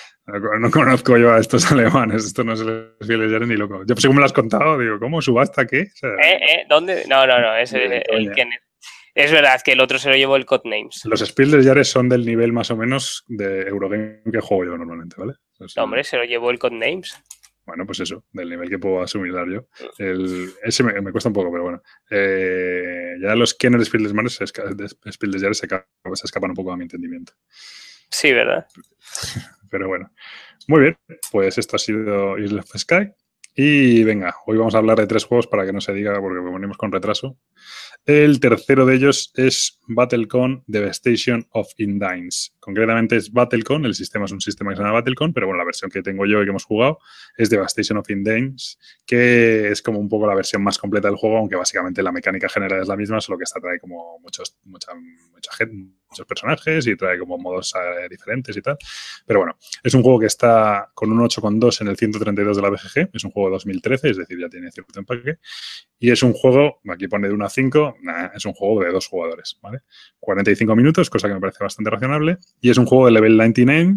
[0.60, 3.82] No conozco yo a estos alemanes, esto no es el Spiel des Jahres ni loco.
[3.86, 5.80] Yo según me lo has contado, digo, ¿cómo subasta qué?
[5.80, 6.64] ¿Eh, eh?
[6.68, 7.04] ¿Dónde?
[7.08, 8.32] No, no, no, es el, el
[9.14, 11.02] Es verdad que el otro se lo llevó el Codenames.
[11.04, 14.78] Los Spiel des Jahres son del nivel más o menos de Eurogame que juego yo
[14.78, 15.34] normalmente, ¿vale?
[15.76, 17.20] no, hombre, se lo llevó el Codenames.
[17.66, 19.68] Bueno, pues eso, del nivel que puedo asumir yo.
[19.98, 21.82] El, ese me, cuesta un poco, pero bueno.
[22.10, 27.32] Eh, ya los Kenner Spiel des se, se, escapan un poco a mi entendimiento.
[28.10, 28.66] Sí, ¿verdad?
[29.70, 30.12] Pero bueno.
[30.68, 30.96] Muy bien,
[31.32, 33.12] pues esto ha sido Isle of Sky.
[33.56, 36.40] Y venga, hoy vamos a hablar de tres juegos para que no se diga porque
[36.40, 37.38] venimos con retraso.
[38.06, 42.54] El tercero de ellos es Battlecon Devastation of Indines.
[42.60, 45.64] Concretamente es Battlecon, el sistema es un sistema que se llama Battlecon, pero bueno, la
[45.64, 46.98] versión que tengo yo y que hemos jugado
[47.38, 51.38] es Devastation of Indines, que es como un poco la versión más completa del juego,
[51.38, 54.92] aunque básicamente la mecánica general es la misma, solo que esta trae como muchos, mucha,
[55.32, 58.76] mucha gente, muchos personajes y trae como modos eh, diferentes y tal.
[59.26, 62.68] Pero bueno, es un juego que está con un 8,2 en el 132 de la
[62.68, 65.38] BGG, es un juego de 2013, es decir, ya tiene cierto empaque,
[65.98, 67.48] y es un juego, aquí pone de una
[68.34, 69.80] es un juego de dos jugadores, ¿vale?
[70.20, 72.38] 45 minutos, cosa que me parece bastante razonable.
[72.60, 73.96] Y es un juego de level 99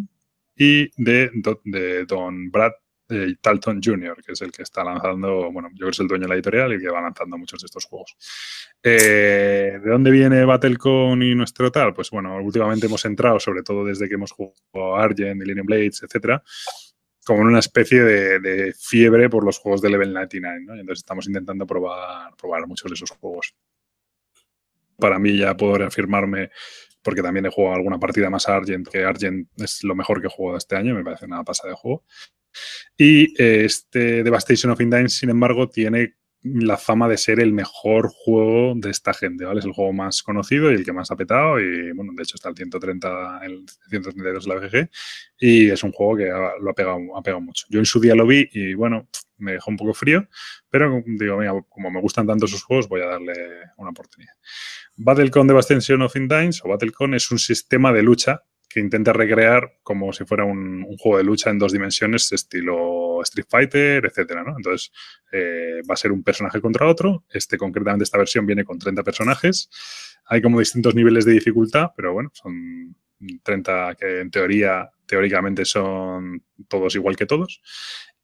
[0.56, 1.32] y de,
[1.64, 2.72] de Don Brad
[3.10, 6.08] eh, Talton Jr., que es el que está lanzando, bueno, yo creo que es el
[6.08, 8.18] dueño de la editorial y que va lanzando muchos de estos juegos.
[8.84, 11.94] Eh, ¿De dónde viene Battlecon y nuestro tal?
[11.94, 16.44] Pues bueno, últimamente hemos entrado, sobre todo desde que hemos jugado Argent, Millennium Blades, etcétera,
[17.28, 20.74] como en una especie de, fiebre por los juegos de Level 99, ¿no?
[20.76, 23.54] entonces estamos intentando probar, probar muchos de esos juegos.
[24.96, 26.52] Para mí ya puedo reafirmarme,
[27.02, 30.28] porque también he jugado alguna partida más a Argent, que Argent es lo mejor que
[30.28, 32.06] he jugado este año, me parece una pasada de juego.
[32.96, 36.14] Y eh, este Devastation of Indines, sin embargo, tiene
[36.44, 39.60] la fama de ser el mejor juego de esta gente, ¿vale?
[39.60, 42.36] Es el juego más conocido y el que más ha petado y, bueno, de hecho
[42.36, 44.90] está el 130, el 132 de la BGG
[45.40, 46.26] y es un juego que
[46.62, 47.66] lo ha pegado, ha pegado mucho.
[47.70, 49.08] Yo en su día lo vi y, bueno,
[49.38, 50.28] me dejó un poco frío,
[50.70, 53.34] pero digo, mira, como me gustan tanto esos juegos, voy a darle
[53.78, 54.34] una oportunidad.
[54.96, 60.12] Battlecon Devastation of Indines o Battlecon es un sistema de lucha que intenta recrear como
[60.12, 62.76] si fuera un, juego de lucha en dos dimensiones, estilo
[63.24, 64.56] Street Fighter, etcétera, ¿no?
[64.58, 64.92] Entonces,
[65.32, 67.26] eh, va a ser un personaje contra otro.
[67.30, 69.70] Este, concretamente, esta versión viene con 30 personajes.
[70.26, 72.96] Hay como distintos niveles de dificultad, pero bueno, son
[73.44, 77.62] 30 que en teoría, teóricamente son todos igual que todos.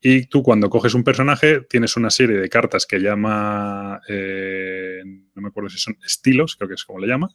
[0.05, 5.01] Y tú cuando coges un personaje tienes una serie de cartas que llama, eh,
[5.33, 7.29] no me acuerdo si son estilos, creo que es como le llama,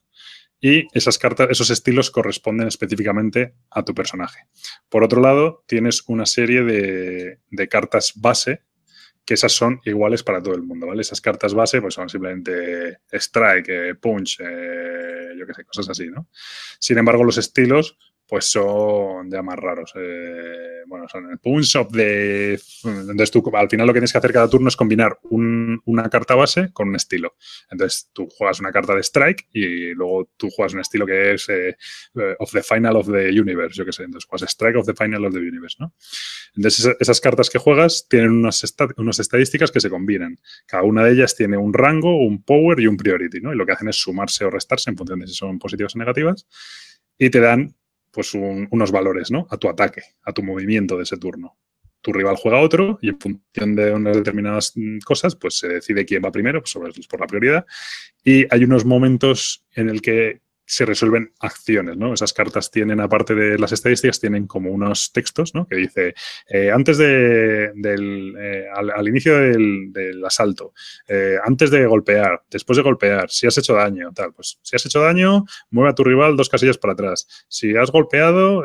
[0.60, 4.46] y esas cartas, esos estilos corresponden específicamente a tu personaje.
[4.88, 8.62] Por otro lado, tienes una serie de, cartas base
[9.24, 11.02] que esas son iguales para todo el mundo, ¿vale?
[11.02, 16.28] Esas cartas base pues son simplemente strike, punch, eh, yo qué sé, cosas así, ¿no?
[16.78, 17.98] Sin embargo, los estilos
[18.28, 19.92] pues son ya más raros.
[19.96, 22.60] Eh, bueno, son el punch of the...
[22.84, 26.34] Entonces tú al final lo que tienes que hacer cada turno es combinar una carta
[26.34, 27.36] base con un estilo.
[27.70, 31.48] Entonces tú juegas una carta de strike y luego tú juegas un estilo que es
[31.48, 31.76] eh,
[32.38, 34.02] of the final of the universe, yo qué sé.
[34.02, 35.94] Entonces juegas strike of the final of the universe, ¿no?
[36.54, 38.62] Entonces esas, cartas que juegas tienen unas,
[38.98, 40.38] unas estadísticas que se combinan.
[40.66, 43.54] Cada una de ellas tiene un rango, un power y un priority, ¿no?
[43.54, 45.98] Y lo que hacen es sumarse o restarse en función de si son positivas o
[45.98, 46.46] negativas
[47.18, 47.74] y te dan
[48.10, 49.46] pues unos valores, ¿no?
[49.50, 51.56] A tu ataque, a tu movimiento de ese turno.
[52.00, 56.04] Tu rival juega otro y en función de unas determinadas mm, cosas, pues se decide
[56.04, 57.66] quién va primero, pues sobre, por la prioridad.
[58.24, 62.12] Y hay unos momentos en el que se resuelven acciones, ¿no?
[62.12, 65.66] Esas cartas tienen, aparte de las estadísticas, tienen como unos textos, ¿no?
[65.66, 66.14] Que dice,
[66.46, 70.74] eh, antes de, del, eh, al, inicio del, asalto,
[71.08, 74.84] eh, antes de golpear, después de golpear, si has hecho daño, tal, pues si has
[74.84, 77.46] hecho daño, mueve a tu rival dos casillas para atrás.
[77.48, 78.62] Si has golpeado,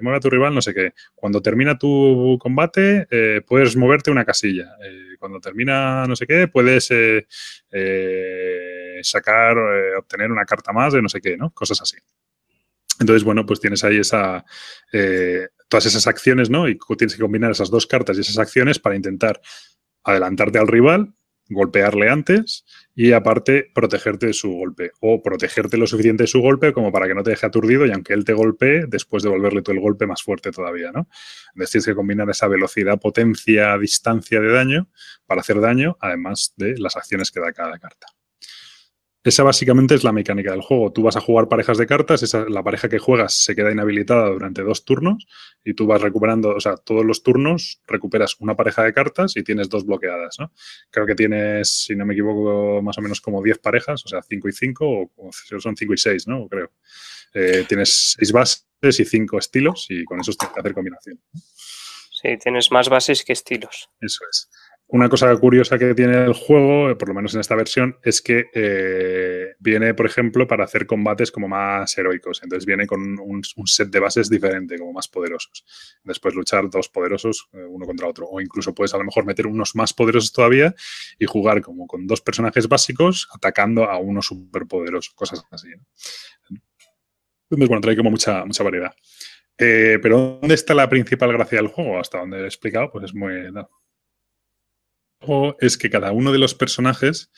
[0.00, 0.94] mueve a tu rival no sé qué.
[1.14, 3.06] Cuando termina tu combate,
[3.46, 4.76] puedes moverte una casilla.
[5.18, 6.90] cuando termina no sé qué, puedes
[9.02, 9.56] sacar,
[9.98, 11.50] obtener una carta más de no sé qué, ¿no?
[11.50, 11.96] Cosas así.
[13.00, 14.44] Entonces, bueno, pues tienes ahí esa,
[14.92, 16.68] eh, todas esas acciones, ¿no?
[16.68, 19.40] Y tienes que combinar esas dos cartas y esas acciones para intentar
[20.04, 21.14] adelantarte al rival,
[21.50, 22.64] golpearle antes
[22.94, 27.06] y aparte protegerte de su golpe o protegerte lo suficiente de su golpe como para
[27.06, 30.06] que no te deje aturdido y aunque él te golpee, después devolverle tú el golpe
[30.06, 31.08] más fuerte todavía, ¿no?
[31.54, 34.90] Entonces tienes que combinar esa velocidad, potencia, distancia de daño
[35.26, 38.08] para hacer daño, además de las acciones que da cada carta.
[39.24, 40.92] Esa básicamente es la mecánica del juego.
[40.92, 44.28] Tú vas a jugar parejas de cartas, esa, la pareja que juegas se queda inhabilitada
[44.28, 45.26] durante dos turnos
[45.64, 49.42] y tú vas recuperando, o sea, todos los turnos recuperas una pareja de cartas y
[49.42, 50.52] tienes dos bloqueadas, ¿no?
[50.90, 54.22] Creo que tienes, si no me equivoco, más o menos como 10 parejas, o sea,
[54.22, 56.48] 5 y 5, o, son 5 y 6, ¿no?
[56.48, 56.70] Creo.
[57.34, 61.20] Eh, tienes 6 bases y 5 estilos y con eso tienes que hacer combinación.
[62.20, 63.90] Sí, tienes más bases que estilos.
[64.00, 64.48] Eso es.
[64.90, 68.22] Una cosa curiosa que tiene el juego, eh, por lo menos en esta versión, es
[68.22, 72.42] que eh, viene, por ejemplo, para hacer combates como más heroicos.
[72.42, 75.66] Entonces viene con un, set de bases diferente, como más poderosos.
[76.04, 78.28] Después luchar dos poderosos eh, uno contra otro.
[78.28, 80.74] O incluso puedes a lo mejor meter unos más poderosos todavía
[81.18, 85.12] y jugar como con dos personajes básicos atacando a uno superpoderoso.
[85.14, 85.68] Cosas así.
[87.50, 88.94] Entonces, bueno, trae como mucha, mucha variedad.
[89.58, 92.00] pero ¿dónde está la principal gracia del juego?
[92.00, 93.52] Hasta donde he explicado, pues es muy
[95.60, 97.30] es que cada uno de los personajes,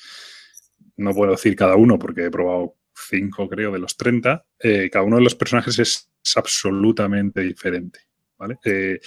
[0.96, 5.04] no puedo decir cada uno porque he probado cinco, creo, de los 30, eh, cada
[5.04, 8.00] uno de los personajes es, absolutamente diferente.
[8.36, 8.58] ¿vale?
[8.64, 9.00] Eh,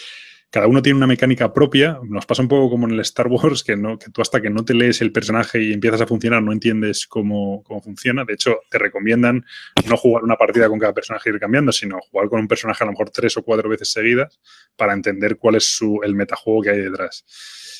[0.53, 1.97] cada uno tiene una mecánica propia.
[2.03, 4.51] Nos pasa un poco como en el Star Wars, que, no, que tú hasta que
[4.51, 8.23] no te lees el personaje y empiezas a funcionar no entiendes cómo, cómo, funciona.
[8.23, 9.43] De hecho, te recomiendan
[9.89, 12.83] no jugar una partida con cada personaje y ir cambiando, sino jugar con un personaje
[12.83, 14.39] a lo mejor tres o cuatro veces seguidas
[14.75, 17.25] para entender cuál es su, el metajuego que hay detrás.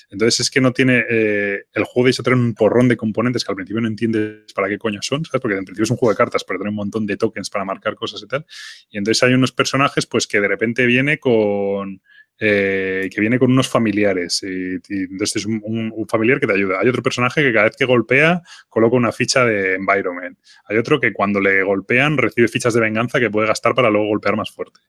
[0.09, 1.05] Entonces es que no tiene.
[1.07, 4.51] Eh, el juego de hecho trae un porrón de componentes que al principio no entiendes
[4.53, 5.41] para qué coño son, ¿sabes?
[5.41, 7.65] Porque en principio es un juego de cartas, pero tiene un montón de tokens para
[7.65, 8.47] marcar cosas y tal.
[8.89, 12.01] Y entonces hay unos personajes, pues que de repente viene con.
[12.45, 14.43] Eh, que viene con unos familiares.
[14.43, 16.81] Y, entonces es un, familiar que te ayuda.
[16.81, 20.37] Hay otro personaje que cada vez que golpea coloca una ficha de environment.
[20.65, 24.07] Hay otro que cuando le golpean recibe fichas de venganza que puede gastar para luego
[24.07, 24.81] golpear más fuerte.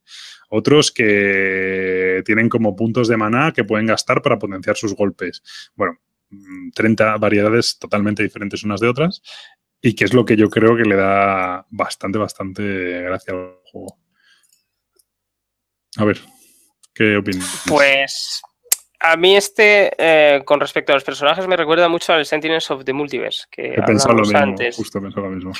[0.48, 5.70] Otros que tienen como puntos de maná que pueden gastar para potenciar sus golpes.
[5.76, 6.00] Bueno,
[6.74, 9.22] 30 mm, variedades totalmente diferentes unas de otras
[9.80, 13.96] y que es lo que yo creo que le da bastante, bastante gracia al juego.
[15.96, 16.18] A ver,
[16.94, 17.64] ¿qué opinas?
[17.68, 18.42] Pues
[19.00, 22.84] a mí este, eh, con respecto a los personajes, me recuerda mucho al Sentinels of
[22.84, 24.76] the Multiverse, que He pensado lo mismo, antes.
[24.76, 25.52] Justo pensado lo mismo.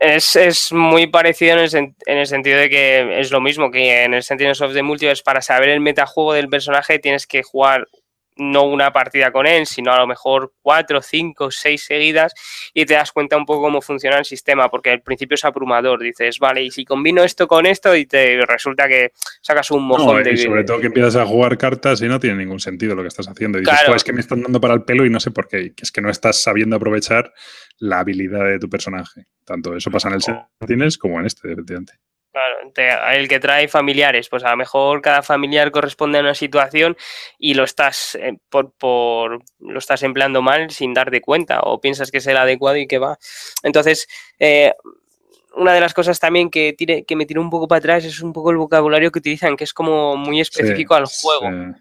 [0.00, 4.14] Es, muy parecido en el, en el, sentido de que es lo mismo que en
[4.14, 5.22] el Sentinels of the Multiverse.
[5.22, 7.86] Para saber el metajuego del personaje tienes que jugar
[8.38, 12.32] no una partida con él, sino a lo mejor cuatro, cinco, seis seguidas
[12.72, 16.00] y te das cuenta un poco cómo funciona el sistema, porque al principio es abrumador,
[16.00, 19.12] dices, vale, y si combino esto con esto y te resulta que
[19.42, 20.32] sacas un mojón de...
[20.32, 23.08] Y sobre todo que empiezas a jugar cartas y no tiene ningún sentido lo que
[23.08, 23.58] estás haciendo.
[23.58, 25.74] Y dices, es que me están dando para el pelo y no sé por qué,
[25.74, 27.32] que es que no estás sabiendo aprovechar
[27.78, 29.26] la habilidad de tu personaje.
[29.44, 30.20] Tanto eso pasa en el
[30.66, 31.94] tienes como en este, efectivamente.
[32.30, 32.56] Claro,
[33.14, 36.96] el que trae familiares, pues a lo mejor cada familiar corresponde a una situación
[37.38, 42.10] y lo estás eh, por, por, lo estás empleando mal sin darte cuenta o piensas
[42.10, 43.18] que es el adecuado y que va.
[43.62, 44.74] Entonces, eh,
[45.56, 48.20] una de las cosas también que, tire, que me tiró un poco para atrás es
[48.20, 51.48] un poco el vocabulario que utilizan, que es como muy específico al juego.
[51.50, 51.80] Sí,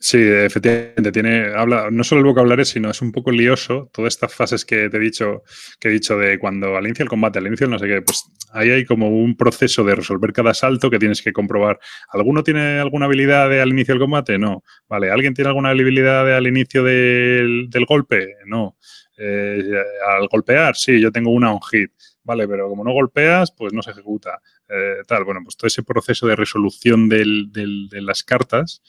[0.00, 3.90] efectivamente, tiene, habla no solo el vocabulario, sino es un poco lioso.
[3.92, 5.42] Todas estas fases que te he dicho,
[5.78, 8.24] que he dicho de cuando al inicio del combate, al inicio no sé qué, pues
[8.52, 11.78] ahí hay como un proceso de resolver cada salto que tienes que comprobar.
[12.08, 14.38] ¿Alguno tiene alguna habilidad al inicio del combate?
[14.38, 14.62] No.
[14.88, 18.34] Vale, ¿alguien tiene alguna habilidad al inicio del, golpe?
[18.46, 18.76] No.
[19.16, 19.62] Eh,
[20.08, 21.92] al golpear, sí, yo tengo una on hit.
[22.24, 24.40] Vale, pero como no golpeas, pues no se ejecuta.
[24.68, 28.82] Eh, tal, bueno, pues todo ese proceso de resolución de las cartas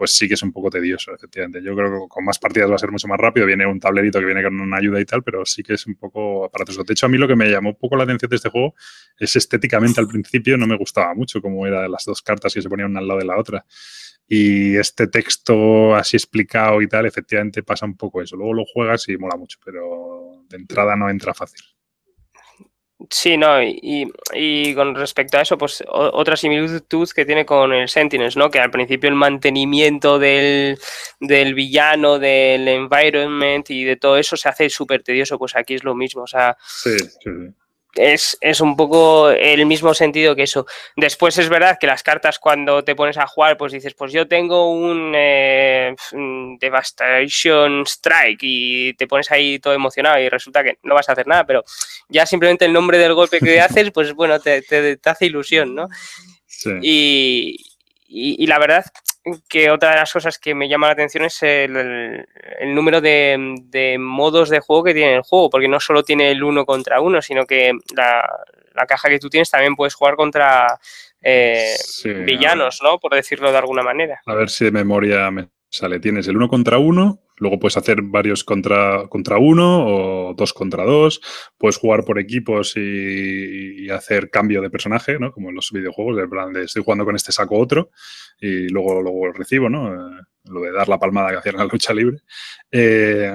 [0.00, 1.62] pues sí que es un poco tedioso, efectivamente.
[1.62, 3.44] Yo creo que con más partidas va a ser mucho más rápido.
[3.44, 5.94] Viene un tablerito que viene con una ayuda y tal, pero sí que es un
[5.94, 6.82] poco aparatoso.
[6.84, 8.74] De hecho, a mí lo que me llamó poco la atención de este juego
[9.18, 12.70] es estéticamente al principio no me gustaba mucho como era las dos cartas que se
[12.70, 13.66] ponían una al lado de la otra.
[14.26, 18.36] Y este texto así explicado y tal, efectivamente pasa un poco eso.
[18.36, 21.60] Luego lo juegas y mola mucho, pero de entrada no entra fácil.
[23.08, 27.88] Sí, no, y, y, con respecto a eso, pues otra similitud que tiene con el
[27.88, 28.50] Sentinels, ¿no?
[28.50, 30.78] Que al principio el mantenimiento del,
[31.18, 35.84] del villano, del environment y de todo eso se hace súper tedioso, pues aquí es
[35.84, 37.30] lo mismo, o sea, sí, sí
[37.94, 40.66] es, es, un poco el mismo sentido que eso.
[40.96, 44.28] Después es verdad que las cartas cuando te pones a jugar, pues dices, pues yo
[44.28, 45.94] tengo un eh,
[46.60, 51.26] Devastation Strike y te pones ahí todo emocionado y resulta que no vas a hacer
[51.26, 51.64] nada, pero
[52.08, 55.74] ya simplemente el nombre del golpe que haces, pues bueno, te, te, te hace ilusión,
[55.74, 55.88] ¿no?
[56.46, 56.70] Sí.
[56.82, 57.56] Y,
[58.06, 58.84] y, y, la verdad
[59.48, 62.28] que otra de las cosas que me llama la atención es el, el,
[62.60, 66.30] el número de, de, modos de juego que tiene el juego, porque no solo tiene
[66.30, 68.28] el uno contra uno, sino que la,
[68.74, 70.78] la caja que tú tienes también puedes jugar contra
[71.22, 72.98] eh, sí, villanos, ¿no?
[72.98, 74.20] Por decirlo de alguna manera.
[74.26, 76.00] A ver si de memoria me sale.
[76.00, 80.84] Tienes el uno contra uno, Luego puedes hacer varios contra, contra uno o dos contra
[80.84, 81.22] dos.
[81.56, 85.32] Puedes jugar por equipos y, y, hacer cambio de personaje, ¿no?
[85.32, 87.90] Como en los videojuegos, de plan de estoy jugando con este saco otro
[88.38, 89.94] y luego, luego recibo, ¿no?
[89.94, 92.18] Eh, lo de dar la palmada que hacían en la lucha libre.
[92.70, 93.32] Eh,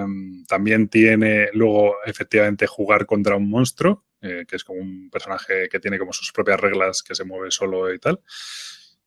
[0.48, 5.80] también tiene luego efectivamente jugar contra un monstruo, eh, que es como un personaje que
[5.80, 8.20] tiene como sus propias reglas que se mueve solo y tal.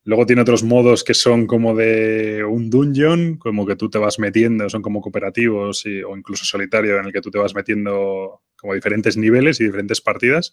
[0.05, 4.17] Luego tiene otros modos que son como de un dungeon, como que tú te vas
[4.17, 8.73] metiendo, son como cooperativos o incluso solitario, en el que tú te vas metiendo como
[8.73, 10.51] diferentes niveles y diferentes partidas.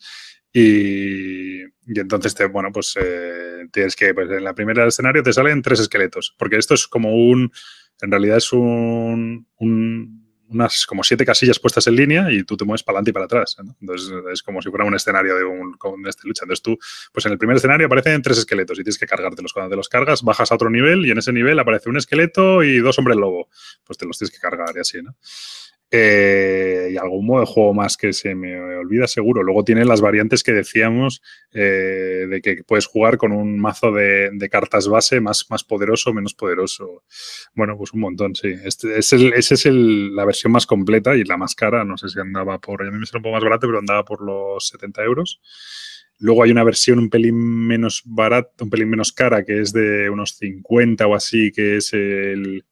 [0.53, 5.33] Y, y entonces, te, bueno, pues eh, tienes que, pues en la primera escenario te
[5.33, 7.53] salen tres esqueletos, porque esto es como un,
[8.01, 10.16] en realidad es un, un
[10.49, 13.25] unas como siete casillas puestas en línea y tú te mueves para adelante y para
[13.27, 13.57] atrás.
[13.63, 13.77] ¿no?
[13.81, 16.45] Entonces es como si fuera un escenario de un con este lucha.
[16.45, 16.79] Entonces tú,
[17.13, 19.53] pues en el primer escenario aparecen tres esqueletos y tienes que cargártelos.
[19.53, 22.63] Cuando te los cargas, bajas a otro nivel y en ese nivel aparece un esqueleto
[22.63, 23.49] y dos hombres lobo.
[23.85, 25.15] Pues te los tienes que cargar y así, ¿no?
[25.91, 29.43] Eh, y algún modo de juego más que se me olvida seguro.
[29.43, 31.23] Luego tiene las variantes que decíamos
[31.53, 36.35] eh, de que puedes jugar con un mazo de, cartas base más, más poderoso menos
[36.35, 37.05] poderoso.
[37.55, 38.49] Bueno, pues un montón, sí.
[38.65, 41.85] Este, es esa es la versión más completa y la más cara.
[41.85, 44.23] No sé si andaba por, a mí me un poco más barato, pero andaba por
[44.23, 45.41] los 70 euros.
[46.19, 50.09] Luego hay una versión un pelín menos barata, un pelín menos cara, que es de
[50.09, 52.65] unos 50 o así, que es el,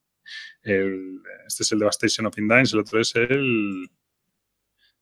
[0.64, 3.88] el, este es el Devastation of Indines, el otro es el.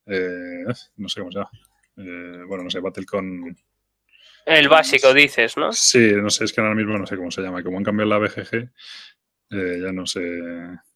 [0.06, 0.64] Eh,
[0.96, 1.50] no sé cómo se llama.
[1.96, 3.56] Eh, bueno, no sé, Battle con.
[4.44, 5.72] El básico, dices, ¿no?
[5.72, 7.62] Sí, no sé, es que ahora mismo no sé cómo se llama.
[7.62, 8.70] Como han cambiado la BGG,
[9.50, 10.20] eh, ya no sé,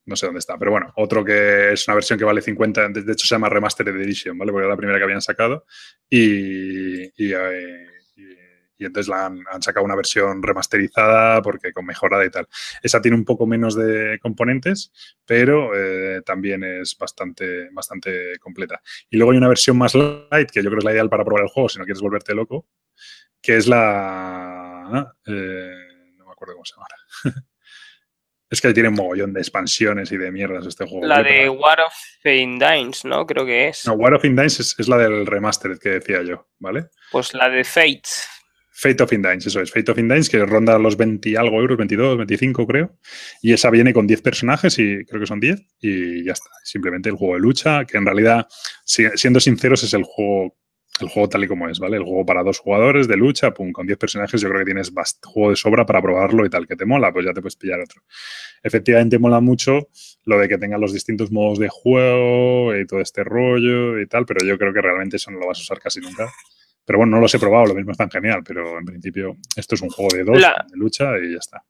[0.05, 0.59] no sé dónde está.
[0.59, 3.95] Pero bueno, otro que es una versión que vale 50, de hecho se llama Remastered
[3.95, 4.51] Edition, ¿vale?
[4.51, 5.65] Porque era la primera que habían sacado.
[6.11, 7.87] Y, y, eh,
[8.79, 12.47] y entonces la han, han, sacado una versión remasterizada porque con mejorada y tal.
[12.83, 14.93] Esa tiene un poco menos de componentes,
[15.25, 18.81] pero eh, también es bastante, bastante completa.
[19.11, 21.45] Y luego hay una versión más light, que yo creo es la ideal para probar
[21.45, 22.67] el juego si no quieres volverte loco,
[23.41, 25.15] que es la...
[25.27, 26.87] Eh, no me acuerdo cómo se llama.
[28.49, 31.05] Es que tiene un mogollón de expansiones y de mierdas este juego.
[31.05, 31.93] La de War of
[32.25, 33.27] Indines, ¿no?
[33.27, 33.85] Creo que es.
[33.87, 36.87] No, War of Indines es, es, la del remastered que decía yo, ¿vale?
[37.11, 38.09] Pues la de Fate.
[38.79, 39.71] Fate of Indines, eso es.
[39.71, 42.99] Fate of Indines, que ronda los 20 y algo euros, 22, 25 creo.
[43.41, 46.51] Y esa viene con 10 personajes, y creo que son 10, y ya está.
[46.63, 48.47] Simplemente el juego de lucha, que en realidad,
[48.85, 50.59] siendo sinceros, es el juego,
[51.01, 51.97] el juego tal y como es, ¿vale?
[51.97, 54.93] El juego para dos jugadores de lucha, pum, con 10 personajes, yo creo que tienes
[55.25, 57.81] juego de sobra para probarlo y tal, que te mola, pues ya te puedes pillar
[57.81, 58.03] otro.
[58.63, 59.89] Efectivamente mola mucho
[60.27, 64.27] lo de que tengan los distintos modos de juego y todo este rollo y tal,
[64.27, 66.31] pero yo creo que realmente eso no lo vas a usar casi nunca.
[66.87, 69.75] Pero bueno, no los he probado, lo mismo es tan genial, pero en principio esto
[69.75, 71.65] es un juego de dos, la, de lucha y ya está.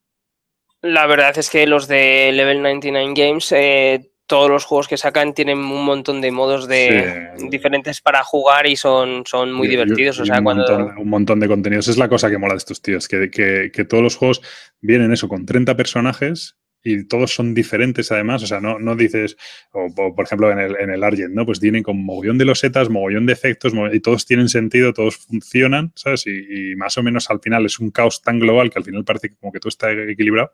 [0.83, 5.33] La verdad es que los de Level 99 Games, eh, todos los juegos que sacan
[5.33, 7.49] tienen un montón de modos de sí.
[7.49, 10.19] diferentes para jugar y son, son muy y, divertidos.
[10.19, 10.79] Y, o sea, un, cuando...
[10.79, 11.89] montón, un montón de contenidos.
[11.89, 14.43] Es la cosa que mola de estos tíos, que, que, que todos los juegos
[14.81, 16.57] vienen eso con 30 personajes
[16.87, 19.37] y todos son diferentes además, o sea, no, no dices,
[19.73, 21.45] o, o, por ejemplo en el, en el Argent, ¿no?
[21.45, 25.93] Pues tienen con mogollón de losetas, mogollón de efectos, y todos tienen sentido, todos funcionan,
[25.97, 26.29] ¿sabes?
[26.29, 29.05] Y, y, más o menos al final es un caos tan global que al final
[29.05, 30.53] parece como que todo está equilibrado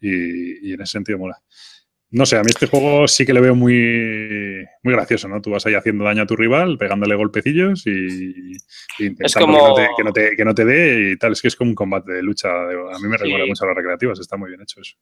[0.00, 1.42] y, y en ese sentido mola.
[2.12, 5.40] No sé, a mí este juego sí que le veo muy, muy gracioso, ¿no?
[5.40, 8.56] Tú vas ahí haciendo daño a tu rival, pegándole golpecillos y,
[8.98, 11.32] intentando que, no te, que, no te, dé y tal.
[11.32, 12.48] Es que es como un combate de lucha.
[12.50, 14.96] A mí me recuerda mucho a las recreativas, está muy bien hecho eso.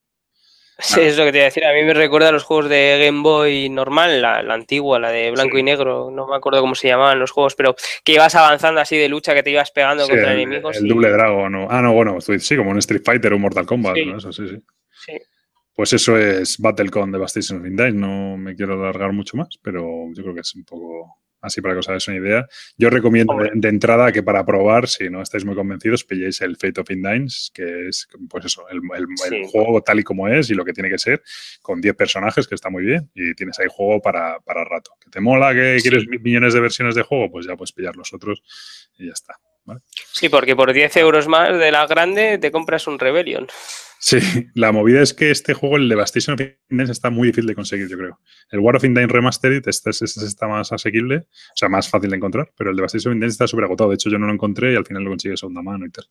[0.80, 1.64] Sí, es lo que te iba a decir.
[1.64, 5.32] A mí me recuerda a los juegos de Game Boy normal, la, antigua, la de
[5.32, 6.10] blanco y negro.
[6.12, 7.74] No me acuerdo cómo se llamaban los juegos, pero
[8.04, 10.76] que ibas avanzando así de lucha, que te ibas pegando contra enemigos.
[10.76, 11.50] El doble Dragon.
[11.50, 11.66] ¿no?
[11.68, 13.96] Ah, no, bueno, sí, como un Street Fighter o un Mortal Kombat.
[13.96, 14.18] ¿no?
[14.18, 14.56] Eso sí, sí.
[15.04, 15.12] Sí.
[15.74, 17.92] Pues eso es Battlecon de Devastation of Indie.
[17.92, 21.74] No me quiero alargar mucho más, pero yo creo que es un poco así para
[21.74, 22.48] que os hagáis una idea.
[22.76, 26.80] Yo recomiendo de, entrada que para probar, si no estáis muy convencidos, pilléis el Fate
[26.80, 28.80] of Indines, que es, pues eso, el,
[29.50, 31.22] juego tal y como es y lo que tiene que ser,
[31.62, 34.92] con 10 personajes, que está muy bien, y tienes ahí juego para, para rato.
[35.00, 37.30] ¿Que te mola que quieres millones de versiones de juego?
[37.30, 38.42] Pues ya puedes pillar los otros
[38.98, 39.34] y ya está.
[40.12, 43.46] Sí, porque por 10 euros más de la grande te compras un Rebellion.
[43.98, 44.18] Sí,
[44.54, 46.40] la movida es que este juego, el Devastation of
[46.70, 48.20] Indines, está muy difícil de conseguir, yo creo.
[48.50, 52.16] El War of Indine Remastered este, este, está más asequible, o sea, más fácil de
[52.16, 53.90] encontrar, pero el Devastation of Indines está súper agotado.
[53.90, 55.90] De hecho, yo no lo encontré y al final lo conseguí de segunda mano y
[55.90, 56.06] tal.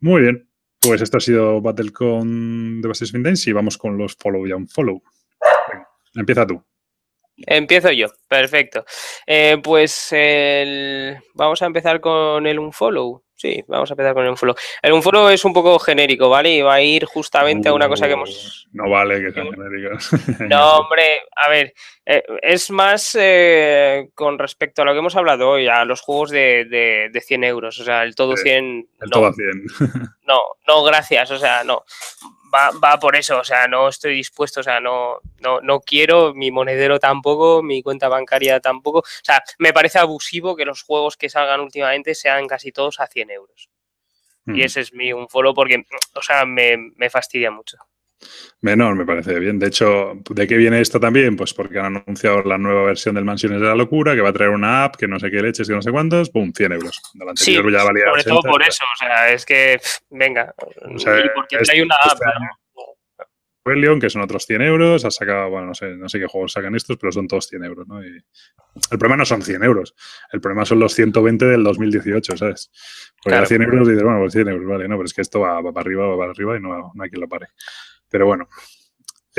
[0.00, 0.48] Muy bien,
[0.80, 4.52] pues esto ha sido Battle con Devastation of Indines y vamos con los follow y
[4.52, 5.02] unfollow.
[5.72, 6.62] Venga, empieza tú.
[7.46, 8.84] Empiezo yo, perfecto.
[9.26, 10.10] Eh, pues
[11.34, 13.22] vamos a empezar con el unfollow.
[13.38, 14.56] Sí, vamos a empezar con el unfollow.
[14.82, 16.54] El unfollow es un poco genérico, ¿vale?
[16.54, 18.66] Y va a ir justamente a una cosa que hemos...
[18.72, 19.96] No vale que sea genérico.
[20.48, 21.72] No, hombre, a ver,
[22.04, 26.30] eh, es más eh, con respecto a lo que hemos hablado hoy, a los juegos
[26.30, 26.64] de,
[27.12, 28.88] de, 100 euros, o sea, el todo 100...
[29.00, 29.66] El todo 100.
[30.26, 31.84] No, no, gracias, o sea, no
[32.52, 36.34] va, va, por eso, o sea, no estoy dispuesto, o sea, no, no, no quiero,
[36.34, 38.98] mi monedero tampoco, mi cuenta bancaria tampoco.
[39.00, 43.06] O sea, me parece abusivo que los juegos que salgan últimamente sean casi todos a
[43.06, 43.68] 100 euros.
[44.46, 44.60] Y mm.
[44.60, 45.84] ese es mi un follow porque,
[46.14, 47.76] o sea, me, me fastidia mucho.
[48.60, 49.58] Menor, me parece bien.
[49.58, 51.36] De hecho, ¿de qué viene esto también?
[51.36, 54.32] Pues porque han anunciado la nueva versión del Mansiones de la Locura, que va a
[54.32, 56.52] traer una app que no sé qué leches, que no sé cuántos, ¡pum!
[56.52, 57.00] 100 euros.
[57.36, 59.80] sí, ya valía sobre todo por eso, o sea, es que,
[60.10, 60.54] venga,
[60.94, 62.18] o sea, y porque hay una app,
[63.68, 66.52] Rebellion, que son otros 100 euros, ha sacado, bueno, no sé, no sé qué juegos
[66.52, 68.02] sacan estos, pero son todos 100 euros, ¿no?
[68.02, 68.08] Y
[68.90, 69.94] el problema no son 100 euros,
[70.32, 72.70] el problema son los 120 del 2018, ¿sabes?
[73.22, 73.46] Porque claro.
[73.46, 75.80] 100 euros dices, bueno, pues 100 euros, vale, no, pero es que esto va, para
[75.80, 77.48] arriba, va para arriba y no, no hay quien lo pare.
[78.08, 78.48] Pero bueno,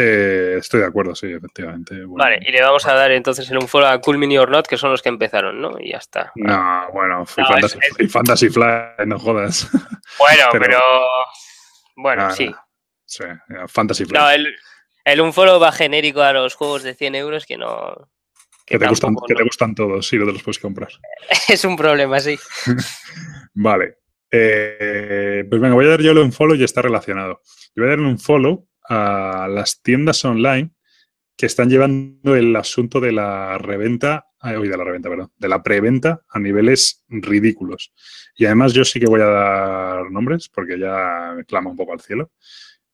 [0.01, 1.95] eh, estoy de acuerdo, sí, efectivamente.
[2.07, 4.65] Vale, y le vamos a dar entonces en un foro a Cool Mini or Not,
[4.65, 5.77] que son los que empezaron, ¿no?
[5.79, 6.31] Y ya está.
[6.35, 7.43] No, bueno, fui
[8.07, 9.69] Fantasy, Fly, no jodas.
[10.17, 10.79] Bueno, pero,
[11.95, 12.51] bueno, sí.
[13.05, 13.23] Sí,
[13.67, 14.17] Fantasy Fly.
[14.17, 14.55] No, el,
[15.05, 18.09] el un foro va genérico a los juegos de 100 euros que no.
[18.65, 20.89] Que, te, gustan, que te gustan todos, sí, no te los puedes comprar.
[21.47, 22.39] es un problema, sí.
[23.53, 23.98] vale.
[24.31, 27.41] Eh, pues venga, voy a dar yo un follow y está relacionado.
[27.75, 30.71] Yo voy a darle un follow a las tiendas online
[31.37, 35.63] que están llevando el asunto de la reventa, hoy de la reventa, perdón, de la
[35.63, 37.93] preventa a niveles ridículos.
[38.35, 41.93] Y además yo sí que voy a dar nombres porque ya me clama un poco
[41.93, 42.31] al cielo.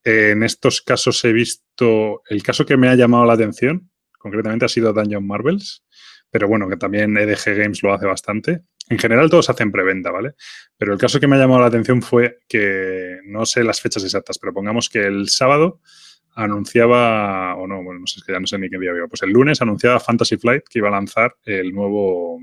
[0.04, 4.68] En estos casos he visto, el caso que me ha llamado la atención, concretamente ha
[4.68, 5.84] sido Dungeon Marvels,
[6.30, 8.60] pero bueno, que también EDG Games lo hace bastante.
[8.88, 10.34] En general todos hacen preventa, ¿vale?
[10.76, 14.04] Pero el caso que me ha llamado la atención fue que, no sé las fechas
[14.04, 15.80] exactas, pero pongamos que el sábado
[16.34, 19.06] anunciaba, o no, bueno, no sé, es que ya no sé ni qué día había,
[19.08, 22.38] pues el lunes anunciaba Fantasy Flight que iba a lanzar el nuevo,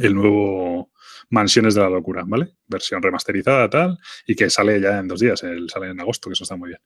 [0.00, 0.90] el nuevo
[1.30, 2.54] Mansiones de la Locura, ¿vale?
[2.66, 6.32] Versión remasterizada, tal, y que sale ya en dos días, el, sale en agosto, que
[6.32, 6.80] eso está muy bien.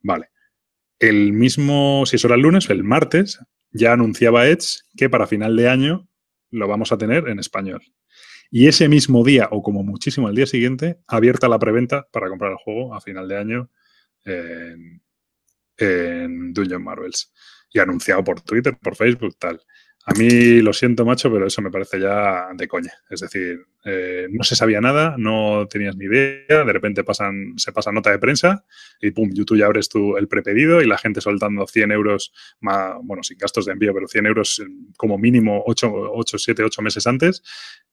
[0.00, 0.30] Vale.
[0.98, 3.40] El mismo, si eso era el lunes, el martes,
[3.72, 6.08] ya anunciaba Edge que para final de año
[6.52, 7.82] lo vamos a tener en español.
[8.50, 12.52] Y ese mismo día, o como muchísimo el día siguiente, abierta la preventa para comprar
[12.52, 13.70] el juego a final de año
[14.24, 15.02] en,
[15.78, 17.32] en Dungeon Marvels.
[17.72, 19.60] Y anunciado por Twitter, por Facebook, tal.
[20.04, 22.92] A mí lo siento, macho, pero eso me parece ya de coña.
[23.08, 27.72] Es decir, eh, no se sabía nada, no tenías ni idea, de repente pasan, se
[27.72, 28.64] pasa nota de prensa
[29.00, 32.96] y pum, YouTube ya abres tú el prepedido y la gente soltando 100 euros, más,
[33.04, 34.62] bueno, sin gastos de envío, pero 100 euros
[34.96, 37.42] como mínimo 8, 8, 7, 8 meses antes.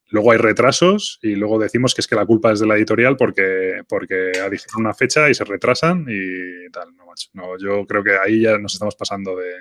[0.07, 3.17] Luego hay retrasos y luego decimos que es que la culpa es de la editorial
[3.17, 6.95] porque, porque dijeron una fecha y se retrasan y tal.
[6.95, 7.29] No, macho.
[7.33, 9.51] No, yo creo que ahí ya nos estamos pasando de,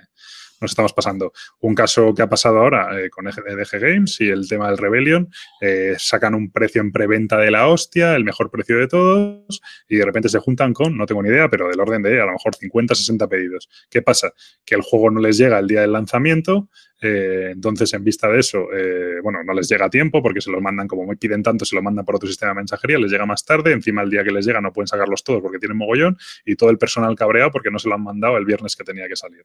[0.61, 1.33] nos estamos pasando.
[1.61, 5.29] Un caso que ha pasado ahora eh, con EDG Games y el tema del Rebellion,
[5.61, 9.97] eh, sacan un precio en preventa de la hostia, el mejor precio de todos, y
[9.97, 12.33] de repente se juntan con, no tengo ni idea, pero del orden de a lo
[12.33, 13.69] mejor 50, 60 pedidos.
[13.91, 14.33] ¿Qué pasa?
[14.65, 16.69] Que el juego no les llega el día del lanzamiento,
[17.01, 20.51] Eh, entonces, en vista de eso, eh, bueno, no les llega a tiempo porque se
[20.51, 23.11] los mandan, como me piden tanto, se lo mandan por otro sistema de mensajería, les
[23.11, 25.77] llega más tarde, encima el día que les llega no pueden sacarlos todos porque tienen
[25.77, 28.85] mogollón y todo el personal cabreado porque no se lo han mandado el viernes que
[28.85, 29.45] tenía que salir.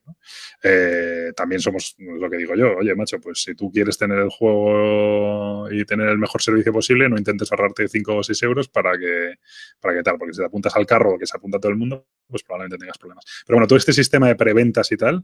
[0.64, 4.30] Eh, también somos lo que digo yo, oye, macho, pues si tú quieres tener el
[4.30, 8.98] juego y tener el mejor servicio posible, no intentes ahorrarte 5 o 6 euros para
[8.98, 9.36] que,
[9.80, 12.08] para que tal, porque si te apuntas al carro que se apunta todo el mundo,
[12.28, 13.26] pues probablemente tengas problemas.
[13.46, 15.24] Pero bueno, todo este sistema de preventas y tal,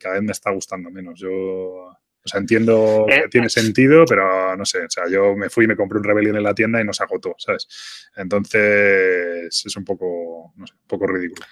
[0.00, 1.18] cada vez me está gustando menos.
[1.20, 1.30] Yo,
[2.22, 5.64] o sea, entiendo que eh, tiene sentido, pero no sé, o sea, yo me fui
[5.64, 7.66] y me compré un Rebellion en la tienda y nos agotó, ¿sabes?
[8.14, 11.46] Entonces, es un poco, no sé, un poco ridículo.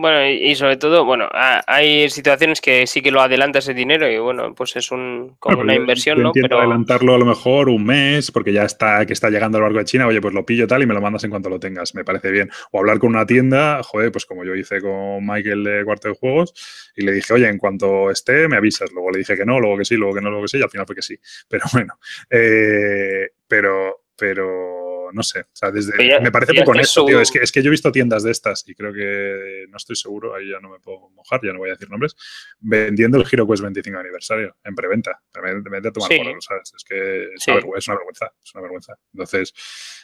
[0.00, 4.16] Bueno, y sobre todo, bueno, hay situaciones que sí que lo adelanta ese dinero y
[4.18, 6.30] bueno, pues es un, como una inversión, ¿no?
[6.32, 9.78] Pero adelantarlo a lo mejor un mes porque ya está, que está llegando al barco
[9.78, 11.96] de China, oye, pues lo pillo tal y me lo mandas en cuanto lo tengas,
[11.96, 12.48] me parece bien.
[12.70, 16.14] O hablar con una tienda, joder, pues como yo hice con Michael de Cuarto de
[16.14, 18.92] Juegos y le dije, oye, en cuanto esté, me avisas.
[18.92, 20.62] Luego le dije que no, luego que sí, luego que no, luego que sí y
[20.62, 21.18] al final fue que sí.
[21.48, 21.98] Pero bueno,
[22.30, 25.40] eh, pero, pero no sé.
[25.40, 27.20] O sea, desde, me parece poco honesto, tío.
[27.20, 29.96] Es que, es que yo he visto tiendas de estas y creo que no estoy
[29.96, 32.16] seguro, ahí ya no me puedo mojar, ya no voy a decir nombres,
[32.58, 35.20] vendiendo el Giro Quest 25 aniversario en preventa.
[35.32, 36.72] Preventa tomar por ¿sabes?
[36.76, 38.94] Es que es, una vergüenza, es una vergüenza.
[39.12, 39.54] Entonces,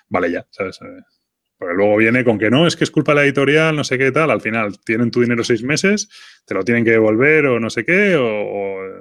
[0.09, 0.81] vale ya, ¿sabes?
[0.83, 1.03] Eh,
[1.57, 3.97] porque luego viene con que no, es que es culpa de la editorial, no sé
[3.97, 4.31] qué tal.
[4.31, 6.09] Al final tienen tu dinero seis meses,
[6.45, 8.94] te lo tienen que devolver o no sé qué, o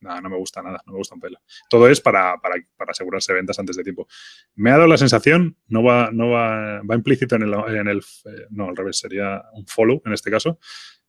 [0.00, 1.38] no, no me gusta nada, no me gusta un pelo.
[1.68, 2.34] Todo es para,
[2.86, 4.06] asegurarse ventas antes de tiempo.
[4.54, 7.98] Me ha dado la sensación, no va, no va, va implícito en el, en el,
[7.98, 10.58] eh, no, al revés, sería un follow en este caso.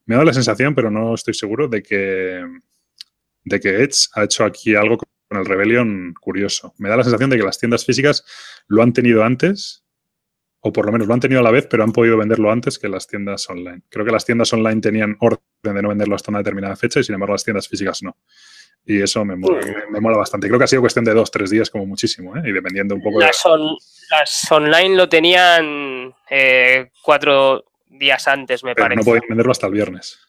[0.06, 2.44] Me ha dado la sensación, pero no estoy seguro, de que,
[3.44, 6.74] de que Edge ha hecho aquí algo con el Rebellion curioso.
[6.78, 8.26] Me da la sensación de que las tiendas físicas
[8.68, 9.86] lo han tenido antes,
[10.62, 12.80] o por lo menos lo han tenido a la vez, pero han podido venderlo antes
[12.80, 13.84] que las tiendas online.
[13.90, 17.04] Creo que las tiendas online tenían orden de no venderlo hasta una determinada fecha y
[17.04, 18.18] sin embargo las tiendas físicas no.
[18.90, 19.62] Y eso me mola,
[19.92, 20.48] me, mola bastante.
[20.48, 22.42] Creo que ha sido cuestión de dos, tres días como muchísimo, ¿eh?
[22.44, 23.76] y dependiendo un poco las de...
[24.10, 28.96] las online lo tenían eh, cuatro días antes, me parece.
[28.96, 30.20] no podían venderlo hasta el viernes.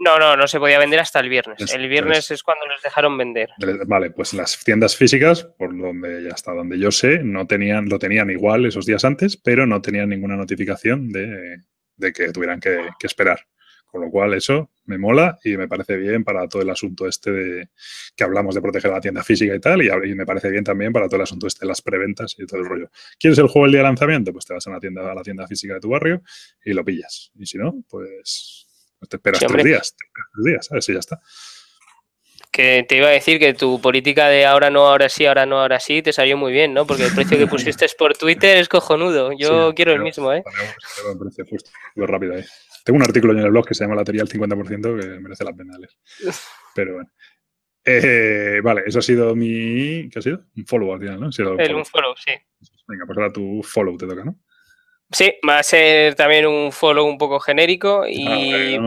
[0.00, 1.72] No, no, no se podía vender hasta el viernes.
[1.72, 3.50] el viernes es cuando les dejaron vender.
[3.86, 8.00] Vale, pues las tiendas físicas, por donde ya está, donde yo sé, no tenían, lo
[8.00, 11.60] tenían igual esos días antes, pero no tenían ninguna notificación de,
[12.12, 13.46] que tuvieran que esperar.
[13.90, 17.30] Con lo cual, eso me mola y me parece bien para todo el asunto este
[17.30, 17.68] de
[18.14, 21.06] que hablamos de proteger la tienda física y tal, y, me parece bien también para
[21.06, 22.90] todo el asunto este de las preventas y todo el rollo.
[23.18, 24.32] ¿Quieres el juego el día de lanzamiento?
[24.32, 26.22] Pues te vas a, una tienda, a la tienda física de tu barrio
[26.64, 27.32] y lo pillas.
[27.34, 28.66] Y si no, pues,
[29.08, 30.88] te esperas tres días, te esperas tres días, ¿sabes?
[30.88, 31.20] Y ya está.
[32.52, 35.60] Que te iba a decir que tu política de ahora no, ahora sí, ahora no,
[35.60, 36.84] ahora sí, te salió muy bien, ¿no?
[36.84, 39.32] Porque el precio que pusiste por Twitter es cojonudo.
[39.38, 40.42] Yo quiero el mismo, ¿eh?
[41.18, 42.44] precio justo, rápido ahí.
[42.84, 45.44] Tengo un artículo en el blog que se llama La teoría del 50% que merece
[45.44, 45.90] la pena leer.
[46.74, 47.10] Pero bueno.
[47.84, 50.08] Eh, vale, eso ha sido mi.
[50.10, 50.44] ¿Qué ha sido?
[50.56, 51.26] Un follow al final, ¿no?
[51.26, 52.14] un, follow.
[52.16, 52.32] sí.
[52.86, 54.36] Venga, pues ahora tu follow te toca, ¿no?
[55.10, 58.78] Sí, va a ser también un follow un poco genérico y.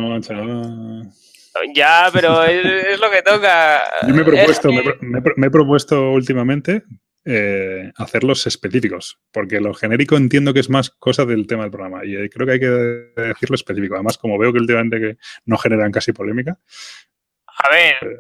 [1.76, 3.84] Ya, pero es, lo que toca.
[4.08, 4.70] Yo me he propuesto,
[5.02, 6.84] me he propuesto últimamente
[7.26, 12.04] eh, hacerlos específicos, porque lo genérico entiendo que es más cosa del tema del programa
[12.04, 13.96] y eh, creo que hay que decirlo específico.
[13.96, 16.58] Además, como veo que últimamente que no generan casi polémica.
[17.48, 18.18] A ver, eh,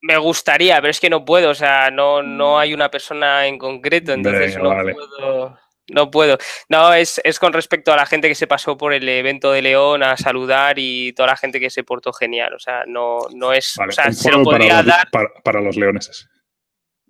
[0.00, 3.58] me gustaría, pero es que no puedo, o sea, no, no hay una persona en
[3.58, 5.58] concreto, entonces no puedo.
[5.92, 6.38] No puedo.
[6.68, 10.04] No, es, con respecto a la gente que se pasó por el evento de León
[10.04, 12.54] a saludar y toda la gente que se portó genial.
[12.54, 13.76] O sea, no, no es.
[13.76, 15.08] o sea, se lo podría dar.
[15.42, 16.30] para los leoneses.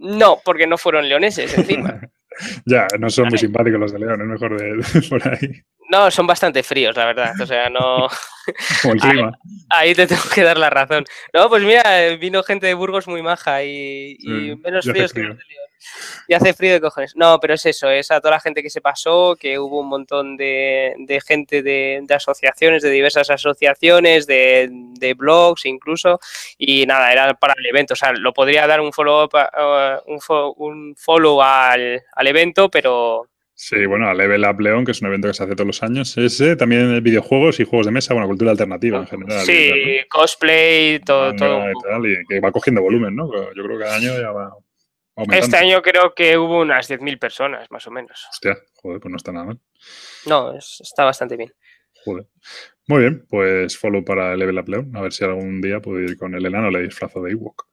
[0.00, 2.00] No, porque no fueron leoneses encima.
[2.64, 5.62] ya, no son muy simpáticos los de León, es mejor de, por ahí.
[5.90, 7.34] No, son bastante fríos, la verdad.
[7.38, 8.08] O sea, no.
[8.82, 9.32] Como el clima.
[9.68, 11.04] Ahí, te tengo que dar la razón.
[11.34, 14.16] No, pues mira, vino gente de Burgos muy maja y,
[14.64, 15.59] menos fríos que los de León.
[16.28, 17.16] Y hace frío de cojones.
[17.16, 19.88] No, pero es eso, es a toda la gente que se pasó, que hubo un
[19.88, 20.94] montón de,
[21.26, 26.20] gente de, asociaciones, de diversas asociaciones, de, blogs incluso,
[26.56, 27.94] y nada, era para el evento.
[27.94, 30.12] O sea, lo podría dar un follow, uh,
[30.56, 35.28] un, follow al, evento, pero, Sí, bueno, a Level Up León, que es un evento
[35.28, 36.16] que se hace todos los años.
[36.16, 39.44] Ese también videojuegos y juegos de mesa, bueno, cultura alternativa en general.
[39.44, 41.36] Sí, cosplay, todo.
[41.36, 41.66] todo.
[42.06, 43.30] y que va cogiendo volumen, ¿no?
[43.54, 44.50] Yo creo que cada año ya va
[45.32, 48.26] este año creo que hubo unas 10.000 personas, más o menos.
[48.30, 49.60] Hostia, joder, pues no está nada mal.
[50.26, 51.52] No, está bastante bien.
[52.04, 52.26] Joder.
[52.86, 54.96] Muy bien, pues follow para Level Up Leon.
[54.96, 57.66] A ver si algún día puedo ir con el enano le disfrazo de Ewok.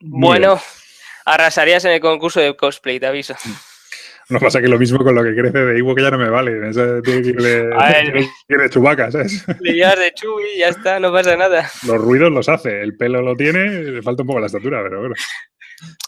[0.00, 0.58] Bueno,
[1.26, 3.34] arrasarías en el concurso de cosplay, te aviso.
[4.30, 6.52] No pasa que lo mismo con lo que crece de que ya no me vale.
[7.02, 9.44] Tiene que ir de Chubaca, ¿sabes?
[9.60, 11.68] Le llevas de Chubi y ya está, no pasa nada.
[11.84, 15.00] Los ruidos los hace, el pelo lo tiene, le falta un poco la estatura, pero
[15.00, 15.16] bueno.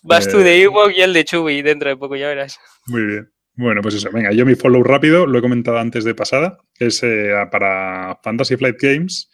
[0.03, 2.59] Vas tú de Ewok y el de Chubi dentro de poco, ya verás.
[2.87, 3.33] Muy bien.
[3.55, 7.03] Bueno, pues eso, venga, yo mi follow rápido, lo he comentado antes de pasada, es
[7.03, 9.31] eh, para Fantasy Flight Games.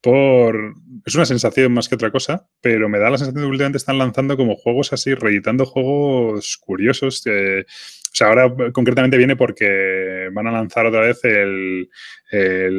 [0.00, 0.74] Por...
[1.04, 3.78] Es una sensación más que otra cosa, pero me da la sensación de que últimamente
[3.78, 7.22] están lanzando como juegos así, reeditando juegos curiosos.
[7.26, 7.30] O
[8.24, 11.88] ahora concretamente viene porque van a lanzar otra vez el,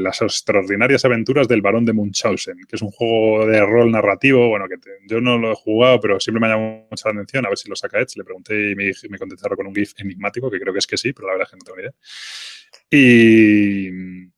[0.04, 4.66] las extraordinarias aventuras del Barón de Munchausen, que es un juego de rol narrativo, bueno,
[4.68, 4.76] que
[5.08, 7.70] yo no lo he jugado, pero siempre me ha llamado mucha atención, a ver si
[7.70, 8.18] lo saca Edge.
[8.18, 10.98] Le pregunté y me, me contestaron con un GIF enigmático, que creo que es que
[10.98, 11.94] sí, pero la verdad es que no tengo ni idea.
[12.90, 14.32] Y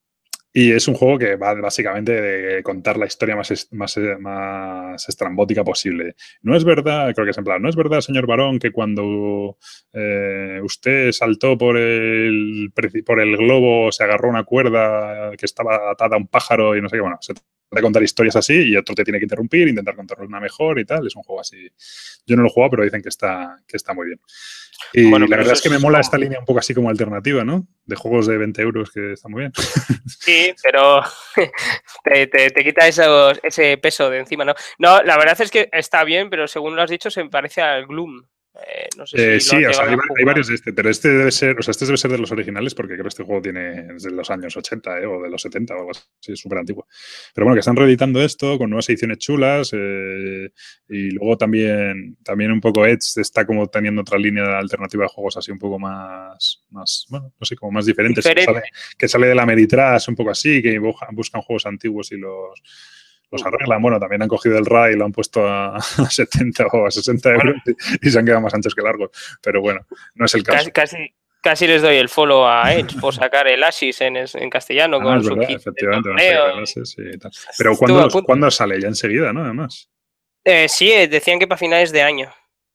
[0.59, 5.63] y es un juego que va básicamente de contar la historia más, más, más estrambótica
[5.63, 6.15] posible.
[6.41, 9.57] No es verdad, creo que es en plan, no es verdad, señor Barón, que cuando
[9.93, 12.73] eh, usted saltó por el,
[13.05, 16.89] por el globo, se agarró una cuerda que estaba atada a un pájaro y no
[16.89, 17.35] sé qué, bueno, se
[17.71, 20.85] de contar historias así y otro te tiene que interrumpir, intentar contar una mejor y
[20.85, 21.05] tal.
[21.05, 21.69] Es un juego así.
[22.25, 24.19] Yo no lo he jugado, pero dicen que está, que está muy bien.
[24.93, 27.67] Y la verdad es que me mola esta línea un poco así como alternativa, ¿no?
[27.85, 29.53] De juegos de 20 euros que está muy bien.
[30.19, 31.01] Sí, pero
[32.03, 34.53] te, te, quita ese peso de encima, ¿no?
[34.79, 37.85] No, la verdad es que está bien, pero según lo has dicho, se parece al
[37.85, 38.23] Gloom.
[38.67, 41.57] Eh, no sé eh, sí, o sea, hay, varios de este, pero este debe ser,
[41.57, 44.11] o sea, este debe ser de los originales porque creo que este juego tiene de
[44.11, 46.87] los años 80 eh, o de los 70 o algo así, es súper antiguo.
[47.33, 52.61] Pero bueno, que están reeditando esto con nuevas ediciones chulas y luego también, también un
[52.61, 57.05] poco Edge está como teniendo otra línea alternativa de juegos así un poco más, más
[57.09, 58.25] bueno, no sé, como más diferentes.
[58.97, 62.61] Que, sale, de la Meritrash un poco así, que buscan juegos antiguos y los
[63.31, 63.81] los arreglan.
[63.81, 65.79] Bueno, también han cogido el RAI y lo han puesto a
[66.09, 67.55] 70 o a 60 euros
[68.01, 69.09] y, se han quedado más anchos que largos.
[69.41, 69.85] Pero bueno,
[70.15, 70.69] no es el caso.
[70.73, 74.97] Casi, casi, les doy el follow a Edge por sacar el Asis en, en castellano
[74.97, 77.31] ah, con su verdad, Efectivamente, el Asis y tal.
[77.57, 77.75] Pero
[78.25, 78.79] ¿cuándo, sale?
[78.81, 79.43] Ya enseguida, ¿no?
[79.43, 79.89] Además.
[80.43, 82.31] Eh, sí, eh, decían que para finales de año.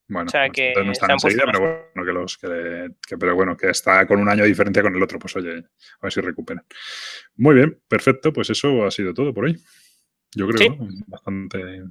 [0.07, 1.61] Bueno, o sea, pues que no están enseguida, pero
[1.95, 5.03] bueno, que los que, pero bueno, que está con un año de diferencia con el
[5.03, 6.63] otro, pues oye, a ver si recuperan.
[7.37, 9.59] Muy bien, perfecto, pues eso ha sido todo por hoy.
[10.35, 11.85] Yo creo, Bastante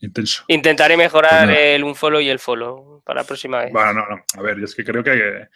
[0.00, 0.44] intenso.
[0.48, 3.72] Intentaré mejorar pues el unfollow y el follow para la próxima vez.
[3.72, 4.24] Bueno, no, no.
[4.36, 5.48] A ver, es que creo que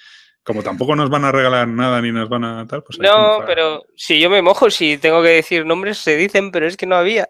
[0.43, 3.01] como tampoco nos van a regalar nada ni nos van a tal, pues.
[3.01, 6.77] No, pero si yo me mojo, si tengo que decir nombres, se dicen, pero es
[6.77, 7.29] que no había.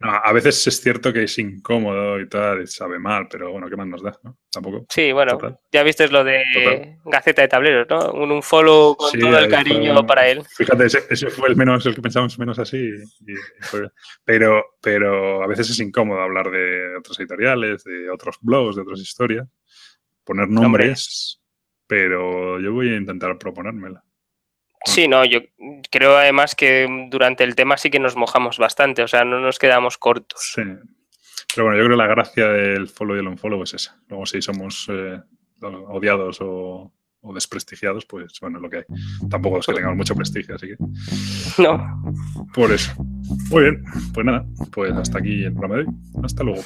[0.00, 3.68] No, a veces es cierto que es incómodo y tal, y sabe mal, pero bueno,
[3.68, 4.18] ¿qué más nos da?
[4.22, 4.38] ¿no?
[4.50, 4.86] Tampoco.
[4.88, 5.38] Sí, bueno,
[5.70, 8.10] ya viste lo de Gaceta de Tableros, ¿no?
[8.12, 10.42] Un, follow con todo el cariño para él.
[10.56, 12.90] Fíjate, ese, fue el menos, el que pensamos menos así.
[14.24, 19.00] pero, pero a veces es incómodo hablar de otras editoriales, de otros blogs, de otras
[19.00, 19.46] historias,
[20.24, 21.42] poner nombres,
[21.86, 24.02] pero yo voy a intentar proponérmela.
[24.84, 25.40] Sí, no, yo
[25.90, 29.58] creo además que durante el tema sí que nos mojamos bastante, o sea, no nos
[29.58, 30.52] quedamos cortos.
[30.54, 30.62] Sí.
[31.54, 34.00] Pero bueno, yo creo que la gracia del follow y el unfollow es esa.
[34.08, 35.20] Luego, si somos eh,
[35.60, 36.92] odiados o,
[37.34, 38.84] desprestigiados, pues bueno, lo que hay.
[39.28, 40.76] Tampoco es que tengamos mucho prestigio, así que.
[41.62, 42.02] No.
[42.54, 42.92] Por eso.
[43.50, 43.84] Muy bien,
[44.14, 45.94] pues nada, pues hasta aquí el programa de hoy.
[46.22, 46.62] Hasta luego.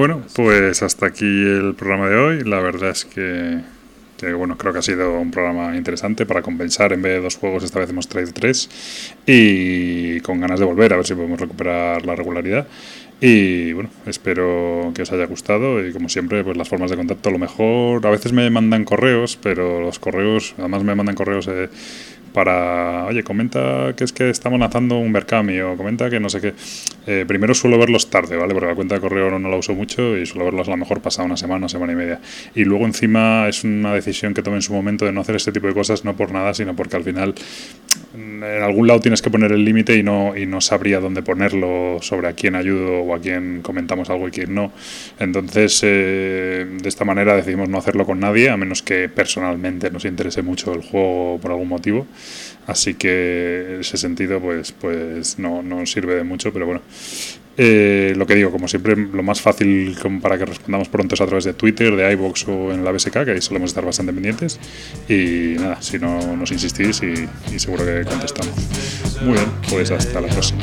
[0.00, 2.42] Bueno, pues hasta aquí el programa de hoy.
[2.44, 3.60] La verdad es que,
[4.32, 6.94] bueno, creo que ha sido un programa interesante para compensar.
[6.94, 8.70] En vez de dos juegos, esta vez hemos traído tres.
[9.26, 12.66] Y con ganas de volver, a ver si podemos recuperar la regularidad.
[13.20, 17.30] Y bueno, espero que os haya gustado y como siempre, pues las formas de contacto
[17.30, 18.06] lo mejor.
[18.06, 21.68] A veces me mandan correos, pero los correos, además me mandan correos eh,
[22.32, 26.40] para, oye, comenta que es que estamos lanzando un Berkami o comenta que no sé
[26.40, 26.54] qué.
[27.06, 28.54] Eh, primero suelo verlos tarde, ¿vale?
[28.54, 31.00] Porque la cuenta de correo no, la uso mucho y suelo verlos a lo mejor
[31.00, 32.20] pasada una semana, una semana y media.
[32.54, 35.52] Y luego encima es una decisión que tomé en su momento de no hacer este
[35.52, 37.34] tipo de cosas, no por nada, sino porque al final
[38.14, 41.98] en algún lado tienes que poner el límite y no, y no sabría dónde ponerlo
[42.00, 44.72] sobre a quién ayudo a quién comentamos algo y quién no.
[45.18, 50.04] Entonces, eh, de esta manera decidimos no hacerlo con nadie, a menos que personalmente nos
[50.04, 52.06] interese mucho el juego por algún motivo.
[52.66, 56.82] Así que ese sentido, pues, pues no, no sirve de mucho, pero bueno.
[57.62, 61.26] Eh, lo que digo, como siempre, lo más fácil para que respondamos pronto es a
[61.26, 64.58] través de Twitter, de iBox o en la BSK, que ahí solemos estar bastante pendientes.
[65.08, 68.54] Y nada, si no nos insistís y, y seguro que contestamos.
[69.22, 70.62] Muy bien, pues hasta la próxima.